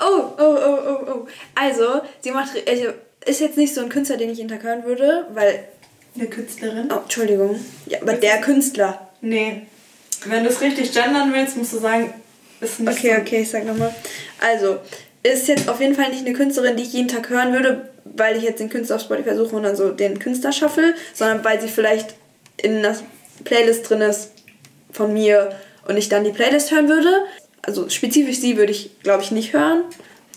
Oh, 0.00 0.22
oh, 0.38 0.40
oh, 0.40 0.78
oh, 0.86 1.10
oh. 1.12 1.26
Also, 1.54 2.00
sie 2.20 2.30
macht, 2.30 2.50
also, 2.66 2.84
ist 3.26 3.40
jetzt 3.40 3.58
nicht 3.58 3.74
so 3.74 3.82
ein 3.82 3.90
Künstler, 3.90 4.16
den 4.16 4.30
ich 4.30 4.38
hören 4.40 4.84
würde, 4.84 5.26
weil, 5.34 5.64
Eine 6.16 6.26
Künstlerin? 6.28 6.88
oh, 6.90 7.00
Entschuldigung, 7.02 7.60
ja, 7.86 8.00
aber 8.00 8.14
der 8.14 8.40
Künstler. 8.40 9.08
Nee. 9.20 9.66
Wenn 10.24 10.42
du 10.44 10.48
es 10.50 10.60
richtig 10.62 10.92
gendern 10.92 11.32
willst, 11.32 11.56
musst 11.58 11.74
du 11.74 11.78
sagen, 11.78 12.12
ist 12.60 12.80
nicht 12.80 12.90
Okay, 12.98 13.14
so. 13.14 13.20
okay, 13.20 13.42
ich 13.42 13.50
sag 13.50 13.64
nochmal. 13.66 13.94
Also, 14.40 14.78
ist 15.32 15.48
jetzt 15.48 15.68
auf 15.68 15.80
jeden 15.80 15.94
Fall 15.94 16.10
nicht 16.10 16.26
eine 16.26 16.34
Künstlerin, 16.34 16.76
die 16.76 16.82
ich 16.82 16.92
jeden 16.92 17.08
Tag 17.08 17.28
hören 17.30 17.52
würde, 17.52 17.88
weil 18.04 18.36
ich 18.36 18.42
jetzt 18.42 18.60
den 18.60 18.70
Künstler 18.70 18.96
auf 18.96 19.02
Spotify 19.02 19.34
suche 19.34 19.56
und 19.56 19.62
dann 19.62 19.76
so 19.76 19.90
den 19.90 20.18
Künstler 20.18 20.52
shuffle, 20.52 20.94
sondern 21.14 21.44
weil 21.44 21.60
sie 21.60 21.68
vielleicht 21.68 22.14
in 22.56 22.82
der 22.82 22.96
Playlist 23.44 23.88
drin 23.88 24.00
ist 24.00 24.32
von 24.92 25.12
mir 25.12 25.50
und 25.86 25.96
ich 25.96 26.08
dann 26.08 26.24
die 26.24 26.30
Playlist 26.30 26.70
hören 26.70 26.88
würde. 26.88 27.24
Also 27.62 27.88
spezifisch 27.88 28.38
sie 28.38 28.56
würde 28.56 28.72
ich, 28.72 29.00
glaube 29.02 29.22
ich, 29.22 29.30
nicht 29.30 29.52
hören. 29.52 29.84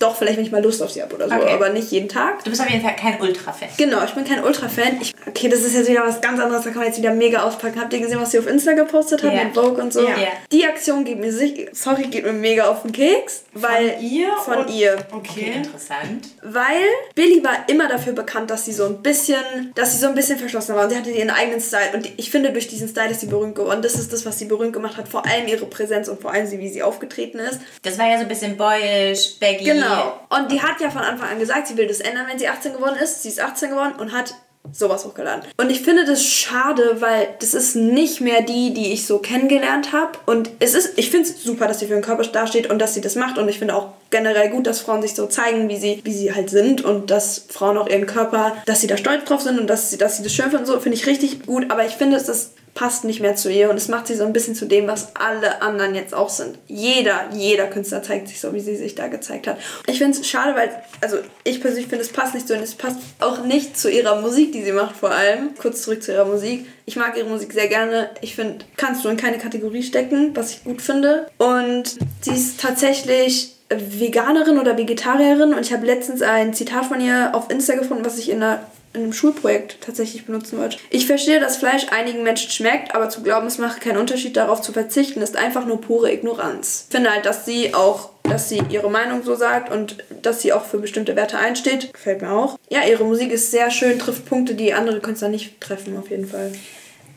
Doch, 0.01 0.15
vielleicht, 0.17 0.37
wenn 0.37 0.45
ich 0.45 0.51
mal 0.51 0.63
Lust 0.63 0.81
auf 0.81 0.89
sie 0.91 1.01
habe 1.01 1.13
oder 1.15 1.29
so, 1.29 1.35
Okay. 1.35 1.53
aber 1.53 1.69
nicht 1.69 1.91
jeden 1.91 2.09
Tag. 2.09 2.43
Du 2.43 2.49
bist 2.49 2.61
auf 2.61 2.69
jeden 2.69 2.81
Fall 2.83 2.95
kein 2.95 3.21
Ultra-Fan. 3.21 3.69
Genau, 3.77 4.03
ich 4.03 4.11
bin 4.11 4.23
kein 4.25 4.43
Ultra-Fan. 4.43 4.99
Okay, 5.27 5.47
das 5.47 5.61
ist 5.61 5.75
jetzt 5.75 5.89
wieder 5.89 6.03
was 6.05 6.19
ganz 6.21 6.39
anderes, 6.39 6.63
da 6.63 6.69
kann 6.71 6.79
man 6.79 6.87
jetzt 6.87 6.97
wieder 6.97 7.13
mega 7.13 7.43
auspacken. 7.43 7.79
Habt 7.79 7.93
ihr 7.93 7.99
gesehen, 7.99 8.19
was 8.19 8.31
sie 8.31 8.39
auf 8.39 8.47
Insta 8.47 8.73
gepostet 8.73 9.23
hat 9.23 9.33
Ja. 9.33 9.43
mit 9.43 9.53
Vogue 9.53 9.81
und 9.81 9.93
so? 9.93 10.01
Ja. 10.01 10.15
Die 10.51 10.65
Aktion 10.65 11.03
geht 11.05 11.19
mir 11.19 11.31
sich, 11.31 11.67
sorry, 11.73 12.03
geht 12.07 12.25
mir 12.25 12.33
mega 12.33 12.65
auf 12.67 12.81
den 12.81 12.91
Keks, 12.91 13.43
weil 13.53 13.91
Von 13.91 14.01
ihr? 14.03 14.27
von 14.43 14.57
und- 14.57 14.69
ihr. 14.73 14.97
Okay, 15.11 15.29
Okay. 15.31 15.51
interessant. 15.57 16.27
Weil 16.41 16.81
Billy 17.15 17.43
war 17.43 17.57
immer 17.67 17.87
dafür 17.87 18.13
bekannt, 18.13 18.49
dass 18.49 18.65
sie 18.65 18.71
so 18.73 18.85
ein 18.85 19.01
bisschen, 19.03 19.37
dass 19.75 19.91
sie 19.93 19.99
so 19.99 20.07
ein 20.07 20.15
bisschen 20.15 20.37
verschlossen 20.39 20.75
war 20.75 20.83
und 20.85 20.89
sie 20.89 20.97
hatte 20.97 21.11
ihren 21.11 21.29
eigenen 21.29 21.61
Style 21.61 21.91
und 21.93 22.09
ich 22.17 22.31
finde 22.31 22.51
durch 22.51 22.67
diesen 22.67 22.87
Style 22.87 23.11
ist 23.11 23.21
sie 23.21 23.27
berühmt 23.27 23.55
geworden. 23.55 23.81
Das 23.81 23.95
ist 23.95 24.11
das, 24.11 24.25
was 24.25 24.39
sie 24.39 24.45
berühmt 24.45 24.73
gemacht 24.73 24.97
hat, 24.97 25.07
vor 25.07 25.25
allem 25.25 25.47
ihre 25.47 25.65
Präsenz 25.65 26.07
und 26.07 26.19
vor 26.21 26.31
allem 26.33 26.47
sie, 26.47 26.59
wie 26.59 26.69
sie 26.69 26.81
aufgetreten 26.81 27.39
ist. 27.39 27.59
Das 27.83 27.97
war 27.99 28.07
ja 28.07 28.15
so 28.17 28.23
ein 28.23 28.27
bisschen 28.27 28.57
boyish, 28.57 29.39
baggy. 29.39 29.65
Genau. 29.65 29.90
Und 30.29 30.51
die 30.51 30.61
hat 30.61 30.79
ja 30.79 30.89
von 30.89 31.01
Anfang 31.01 31.29
an 31.29 31.39
gesagt, 31.39 31.67
sie 31.67 31.77
will 31.77 31.87
das 31.87 31.99
ändern, 31.99 32.25
wenn 32.27 32.39
sie 32.39 32.47
18 32.47 32.73
geworden 32.73 32.95
ist. 33.01 33.23
Sie 33.23 33.29
ist 33.29 33.41
18 33.41 33.69
geworden 33.69 33.93
und 33.97 34.11
hat 34.11 34.33
sowas 34.71 35.05
hochgeladen. 35.05 35.43
Und 35.57 35.69
ich 35.69 35.81
finde 35.81 36.05
das 36.05 36.23
schade, 36.23 36.97
weil 36.99 37.29
das 37.39 37.53
ist 37.53 37.75
nicht 37.75 38.21
mehr 38.21 38.41
die, 38.41 38.73
die 38.73 38.93
ich 38.93 39.05
so 39.05 39.17
kennengelernt 39.17 39.91
habe. 39.91 40.11
Und 40.25 40.51
es 40.59 40.73
ist, 40.73 40.97
ich 40.97 41.09
finde 41.09 41.29
es 41.29 41.43
super, 41.43 41.67
dass 41.67 41.79
sie 41.79 41.87
für 41.87 41.93
den 41.93 42.03
Körper 42.03 42.23
dasteht 42.23 42.69
und 42.69 42.79
dass 42.79 42.93
sie 42.93 43.01
das 43.01 43.15
macht. 43.15 43.37
Und 43.37 43.49
ich 43.49 43.59
finde 43.59 43.75
auch 43.75 43.89
generell 44.11 44.49
gut, 44.49 44.67
dass 44.67 44.81
Frauen 44.81 45.01
sich 45.01 45.15
so 45.15 45.25
zeigen, 45.27 45.67
wie 45.67 45.77
sie, 45.77 46.01
wie 46.03 46.13
sie 46.13 46.33
halt 46.33 46.49
sind 46.49 46.83
und 46.83 47.09
dass 47.09 47.45
Frauen 47.49 47.77
auch 47.77 47.89
ihren 47.89 48.05
Körper, 48.05 48.55
dass 48.65 48.81
sie 48.81 48.87
da 48.87 48.97
stolz 48.97 49.25
drauf 49.25 49.41
sind 49.41 49.59
und 49.59 49.67
dass 49.67 49.89
sie, 49.89 49.97
dass 49.97 50.17
sie 50.17 50.23
das 50.23 50.33
schön 50.33 50.51
finden. 50.51 50.65
So 50.65 50.79
finde 50.79 50.97
ich 50.97 51.07
richtig 51.07 51.45
gut. 51.45 51.69
Aber 51.69 51.85
ich 51.85 51.93
finde, 51.93 52.17
es 52.17 52.29
ist 52.29 52.53
passt 52.73 53.03
nicht 53.03 53.19
mehr 53.19 53.35
zu 53.35 53.51
ihr 53.51 53.69
und 53.69 53.77
es 53.77 53.87
macht 53.87 54.07
sie 54.07 54.15
so 54.15 54.23
ein 54.23 54.33
bisschen 54.33 54.55
zu 54.55 54.65
dem, 54.65 54.87
was 54.87 55.15
alle 55.15 55.61
anderen 55.61 55.95
jetzt 55.95 56.13
auch 56.13 56.29
sind. 56.29 56.57
Jeder, 56.67 57.29
jeder 57.33 57.67
Künstler 57.67 58.01
zeigt 58.01 58.27
sich 58.27 58.39
so, 58.39 58.53
wie 58.53 58.59
sie 58.59 58.75
sich 58.75 58.95
da 58.95 59.07
gezeigt 59.07 59.47
hat. 59.47 59.57
Ich 59.87 59.97
finde 59.97 60.17
es 60.17 60.27
schade, 60.27 60.55
weil, 60.55 60.69
also 61.01 61.17
ich 61.43 61.61
persönlich 61.61 61.87
finde, 61.87 62.03
es 62.03 62.11
passt 62.11 62.33
nicht 62.33 62.47
so 62.47 62.53
und 62.53 62.61
es 62.61 62.75
passt 62.75 62.97
auch 63.19 63.43
nicht 63.43 63.77
zu 63.77 63.89
ihrer 63.89 64.21
Musik, 64.21 64.51
die 64.53 64.63
sie 64.63 64.71
macht 64.71 64.95
vor 64.95 65.11
allem. 65.11 65.55
Kurz 65.57 65.83
zurück 65.83 66.01
zu 66.01 66.11
ihrer 66.11 66.25
Musik. 66.25 66.65
Ich 66.85 66.95
mag 66.95 67.17
ihre 67.17 67.27
Musik 67.27 67.53
sehr 67.53 67.67
gerne. 67.67 68.09
Ich 68.21 68.35
finde, 68.35 68.65
kannst 68.77 69.03
du 69.03 69.09
in 69.09 69.17
keine 69.17 69.37
Kategorie 69.37 69.83
stecken, 69.83 70.31
was 70.35 70.51
ich 70.51 70.63
gut 70.63 70.81
finde. 70.81 71.27
Und 71.37 71.97
sie 72.21 72.31
ist 72.31 72.59
tatsächlich 72.59 73.55
Veganerin 73.71 74.59
oder 74.59 74.77
Vegetarierin 74.77 75.53
und 75.53 75.61
ich 75.61 75.73
habe 75.73 75.85
letztens 75.85 76.21
ein 76.21 76.53
Zitat 76.53 76.85
von 76.85 76.99
ihr 77.01 77.31
auf 77.33 77.49
Insta 77.49 77.75
gefunden, 77.75 78.05
was 78.05 78.17
ich 78.17 78.29
in 78.29 78.43
einer 78.43 78.59
in 78.93 79.03
einem 79.03 79.13
Schulprojekt 79.13 79.77
tatsächlich 79.81 80.25
benutzen 80.25 80.59
wollte. 80.59 80.77
Ich 80.89 81.07
verstehe, 81.07 81.39
dass 81.39 81.57
Fleisch 81.57 81.87
einigen 81.91 82.23
Menschen 82.23 82.51
schmeckt, 82.51 82.93
aber 82.93 83.09
zu 83.09 83.21
glauben, 83.21 83.47
es 83.47 83.57
macht 83.57 83.81
keinen 83.81 83.97
Unterschied, 83.97 84.35
darauf 84.35 84.61
zu 84.61 84.73
verzichten, 84.73 85.21
ist 85.21 85.37
einfach 85.37 85.65
nur 85.65 85.79
pure 85.79 86.11
Ignoranz. 86.11 86.87
Ich 86.89 86.95
finde 86.95 87.11
halt, 87.11 87.25
dass 87.25 87.45
sie 87.45 87.73
auch, 87.73 88.09
dass 88.23 88.49
sie 88.49 88.61
ihre 88.69 88.89
Meinung 88.89 89.23
so 89.23 89.35
sagt 89.35 89.71
und 89.71 89.97
dass 90.21 90.41
sie 90.41 90.51
auch 90.51 90.65
für 90.65 90.79
bestimmte 90.79 91.15
Werte 91.15 91.37
einsteht. 91.37 91.93
Gefällt 91.93 92.21
mir 92.21 92.31
auch. 92.31 92.59
Ja, 92.69 92.81
ihre 92.83 93.05
Musik 93.05 93.31
ist 93.31 93.51
sehr 93.51 93.71
schön, 93.71 93.97
trifft 93.97 94.25
Punkte, 94.25 94.55
die 94.55 94.73
andere 94.73 94.99
Künstler 94.99 95.29
nicht 95.29 95.61
treffen, 95.61 95.97
auf 95.97 96.09
jeden 96.09 96.27
Fall. 96.27 96.51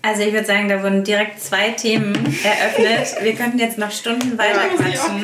Also 0.04 0.22
ich 0.22 0.34
würde 0.34 0.46
sagen, 0.46 0.68
da 0.68 0.82
wurden 0.82 1.02
direkt 1.02 1.40
zwei 1.40 1.70
Themen 1.70 2.14
eröffnet. 2.44 3.22
Wir 3.22 3.34
könnten 3.34 3.58
jetzt 3.58 3.78
noch 3.78 3.90
Stunden 3.90 4.36
weiter 4.36 4.60
ich 4.70 4.76
quatschen. 4.76 5.22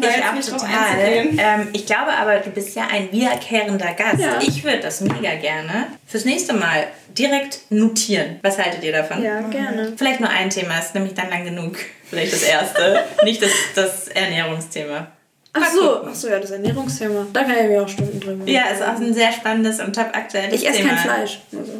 da 0.00 0.08
Ich 0.08 0.32
nicht 0.34 0.50
drauf 0.50 0.60
total. 0.60 0.98
Ähm, 0.98 1.68
ich 1.72 1.86
glaube 1.86 2.12
aber, 2.12 2.38
du 2.38 2.50
bist 2.50 2.74
ja 2.74 2.88
ein 2.90 3.12
wiederkehrender 3.12 3.94
Gast. 3.94 4.18
Ja. 4.18 4.40
Ich 4.40 4.64
würde 4.64 4.80
das 4.80 5.02
mega 5.02 5.36
gerne 5.36 5.86
fürs 6.06 6.24
nächste 6.24 6.54
Mal 6.54 6.88
direkt 7.16 7.60
notieren. 7.70 8.40
Was 8.42 8.58
haltet 8.58 8.82
ihr 8.82 8.92
davon? 8.92 9.22
Ja, 9.22 9.40
gerne. 9.42 9.92
Vielleicht 9.96 10.18
nur 10.18 10.30
ein 10.30 10.50
Thema, 10.50 10.80
ist 10.80 10.94
nämlich 10.96 11.14
dann 11.14 11.30
lang 11.30 11.44
genug. 11.44 11.76
Vielleicht 12.10 12.32
das 12.32 12.42
erste, 12.42 13.04
nicht 13.24 13.40
das, 13.40 13.52
das 13.76 14.08
Ernährungsthema. 14.08 15.06
Ach 15.52 15.70
so, 15.70 16.04
ach 16.06 16.14
so, 16.14 16.28
ja, 16.28 16.40
das 16.40 16.50
Ernährungsthema. 16.50 17.26
Da 17.32 17.44
kann 17.44 17.54
ich 17.56 17.68
mir 17.68 17.82
auch 17.82 17.88
Stunden 17.88 18.18
drüber. 18.18 18.50
Ja, 18.50 18.62
ist 18.68 18.82
auch 18.82 18.96
ein 18.96 19.14
sehr 19.14 19.32
spannendes 19.32 19.78
und 19.80 19.94
top 19.94 20.08
aktuelles 20.12 20.54
Ich 20.54 20.66
esse 20.66 20.78
Thema. 20.78 20.94
kein 20.94 20.98
Fleisch. 20.98 21.40
Also, 21.52 21.72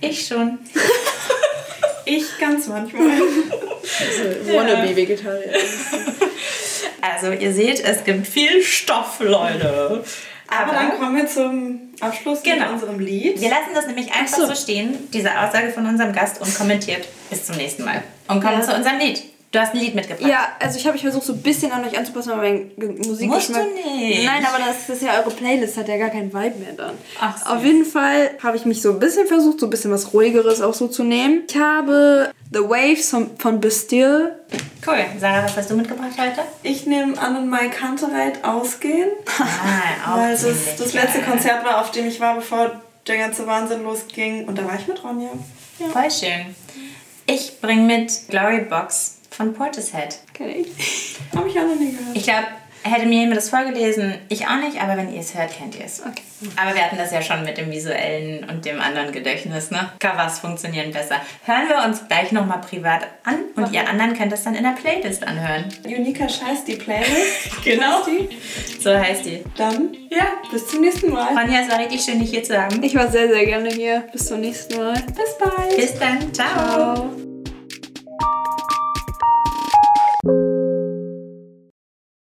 Ich 0.00 0.26
schon. 0.26 0.58
Ich 2.06 2.24
ganz 2.38 2.66
manchmal. 2.66 3.12
also 3.12 4.52
Wannabe-Vegetarier. 4.54 5.54
Also 7.00 7.32
ihr 7.32 7.50
seht, 7.54 7.80
es 7.82 8.04
gibt 8.04 8.26
viel 8.26 8.62
Stoff, 8.62 9.20
Leute. 9.20 10.04
Aber 10.46 10.72
dann 10.74 10.98
kommen 10.98 11.16
wir 11.16 11.26
zum 11.26 11.80
Abschluss 12.00 12.42
Genau. 12.42 12.64
mit 12.66 12.72
unserem 12.74 12.98
Lied. 13.00 13.40
Wir 13.40 13.48
lassen 13.48 13.70
das 13.74 13.86
nämlich 13.86 14.12
einfach 14.12 14.34
Ach 14.34 14.40
so. 14.40 14.46
so. 14.48 14.54
stehen, 14.54 15.08
diese 15.14 15.30
Aussage 15.30 15.70
von 15.70 15.86
unserem 15.86 16.12
Gast, 16.12 16.42
unkommentiert. 16.42 17.08
Bis 17.30 17.46
zum 17.46 17.56
nächsten 17.56 17.84
Mal. 17.86 18.02
Und 18.28 18.42
kommen 18.42 18.58
Ja. 18.60 18.62
zu 18.62 18.74
unserem 18.74 18.98
Lied. 18.98 19.22
Du 19.54 19.60
hast 19.60 19.72
ein 19.72 19.78
Lied 19.78 19.94
mitgebracht. 19.94 20.28
Ja, 20.28 20.48
also 20.58 20.76
ich 20.76 20.84
habe 20.84 20.94
mich 20.94 21.02
versucht, 21.02 21.26
so 21.26 21.32
ein 21.32 21.40
bisschen 21.40 21.70
an 21.70 21.84
euch 21.84 21.96
anzupassen, 21.96 22.32
aber 22.32 22.42
mein 22.42 22.72
Musikgeschmack... 22.76 23.28
Musst 23.28 23.50
du 23.50 23.96
nicht. 23.96 24.24
Nein, 24.24 24.44
aber 24.44 24.58
das 24.66 24.88
ist 24.88 25.00
ja 25.00 25.20
eure 25.20 25.30
Playlist, 25.30 25.76
hat 25.76 25.86
ja 25.86 25.96
gar 25.96 26.10
keinen 26.10 26.34
Vibe 26.34 26.58
mehr 26.58 26.72
dann. 26.76 26.94
Ach 27.20 27.38
so. 27.38 27.52
Auf 27.52 27.64
jeden 27.64 27.84
Fall 27.84 28.30
habe 28.42 28.56
ich 28.56 28.64
mich 28.64 28.82
so 28.82 28.90
ein 28.90 28.98
bisschen 28.98 29.28
versucht, 29.28 29.60
so 29.60 29.68
ein 29.68 29.70
bisschen 29.70 29.92
was 29.92 30.12
Ruhigeres 30.12 30.60
auch 30.60 30.74
so 30.74 30.88
zu 30.88 31.04
nehmen. 31.04 31.44
Ich 31.48 31.56
habe 31.56 32.32
The 32.52 32.62
Waves 32.62 33.10
von, 33.10 33.30
von 33.38 33.60
Bastille. 33.60 34.40
Cool. 34.84 35.04
Sarah, 35.20 35.44
was 35.44 35.56
hast 35.56 35.70
du 35.70 35.76
mitgebracht 35.76 36.18
heute? 36.18 36.40
Ich 36.64 36.86
nehme 36.86 37.16
an 37.16 37.36
und 37.36 37.48
Mai 37.48 37.68
Kantereit 37.68 38.42
ausgehen. 38.42 39.10
Ah, 39.38 40.16
Weil 40.16 40.32
das, 40.32 40.44
das 40.76 40.92
letzte. 40.94 41.20
Konzert 41.20 41.64
war, 41.64 41.80
auf 41.80 41.92
dem 41.92 42.08
ich 42.08 42.18
war, 42.18 42.34
bevor 42.34 42.82
der 43.06 43.18
ganze 43.18 43.46
Wahnsinn 43.46 43.84
losging. 43.84 44.48
Und 44.48 44.58
da 44.58 44.64
war 44.64 44.74
ich 44.76 44.88
mit 44.88 45.04
Ronja. 45.04 45.30
Ja. 45.78 45.86
Voll 45.90 46.10
schön. 46.10 46.56
Ich 47.26 47.60
bringe 47.60 47.82
mit 47.82 48.12
Glory 48.28 48.62
Box 48.62 49.18
von 49.36 49.52
Portishead. 49.52 50.18
Kenn 50.32 50.50
ich. 50.50 51.16
Habe 51.34 51.48
ich 51.48 51.58
auch 51.58 51.64
noch 51.64 51.76
nie 51.76 51.92
gehört. 51.92 52.16
Ich 52.16 52.24
glaube, 52.24 52.46
Hätte 52.86 53.06
mir 53.06 53.20
jemand 53.20 53.38
das 53.38 53.48
vorgelesen, 53.48 54.12
ich 54.28 54.46
auch 54.46 54.58
nicht, 54.58 54.78
aber 54.78 54.98
wenn 54.98 55.10
ihr 55.10 55.20
es 55.20 55.34
hört, 55.34 55.56
kennt 55.56 55.74
ihr 55.74 55.86
es. 55.86 56.02
Okay. 56.02 56.22
Aber 56.54 56.74
wir 56.74 56.82
hatten 56.84 56.98
das 56.98 57.12
ja 57.12 57.22
schon 57.22 57.42
mit 57.42 57.56
dem 57.56 57.70
visuellen 57.70 58.44
und 58.44 58.66
dem 58.66 58.78
anderen 58.78 59.10
Gedächtnis, 59.10 59.70
ne? 59.70 59.88
Covers 60.00 60.40
funktionieren 60.40 60.90
besser. 60.90 61.16
Hören 61.46 61.66
wir 61.70 61.82
uns 61.82 62.06
gleich 62.06 62.30
nochmal 62.30 62.60
privat 62.60 63.06
an 63.24 63.36
und 63.56 63.72
ihr 63.72 63.88
anderen 63.88 64.12
könnt 64.14 64.32
das 64.32 64.44
dann 64.44 64.54
in 64.54 64.64
der 64.64 64.72
Playlist 64.72 65.26
anhören. 65.26 65.64
Uniker 65.86 66.28
Scheiß, 66.28 66.66
die 66.66 66.76
Playlist. 66.76 67.08
Genau. 67.64 68.00
Heißt 68.00 68.06
die? 68.08 68.80
So 68.82 68.94
heißt 68.94 69.24
die. 69.24 69.42
Dann 69.56 69.94
Ja. 70.10 70.26
bis 70.50 70.66
zum 70.68 70.82
nächsten 70.82 71.10
Mal. 71.10 71.28
Ronja, 71.28 71.62
es 71.62 71.70
war 71.70 71.78
richtig 71.78 72.02
schön, 72.02 72.20
dich 72.20 72.28
hier 72.28 72.44
zu 72.44 72.60
haben. 72.62 72.82
Ich 72.82 72.94
war 72.94 73.10
sehr, 73.10 73.28
sehr 73.28 73.46
gerne 73.46 73.70
hier. 73.70 74.00
Bis 74.12 74.26
zum 74.26 74.42
nächsten 74.42 74.76
Mal. 74.76 74.92
Bis 74.92 75.38
bald. 75.38 75.74
Bis 75.74 75.98
dann. 75.98 76.34
Ciao. 76.34 76.94
Ciao. 76.96 77.33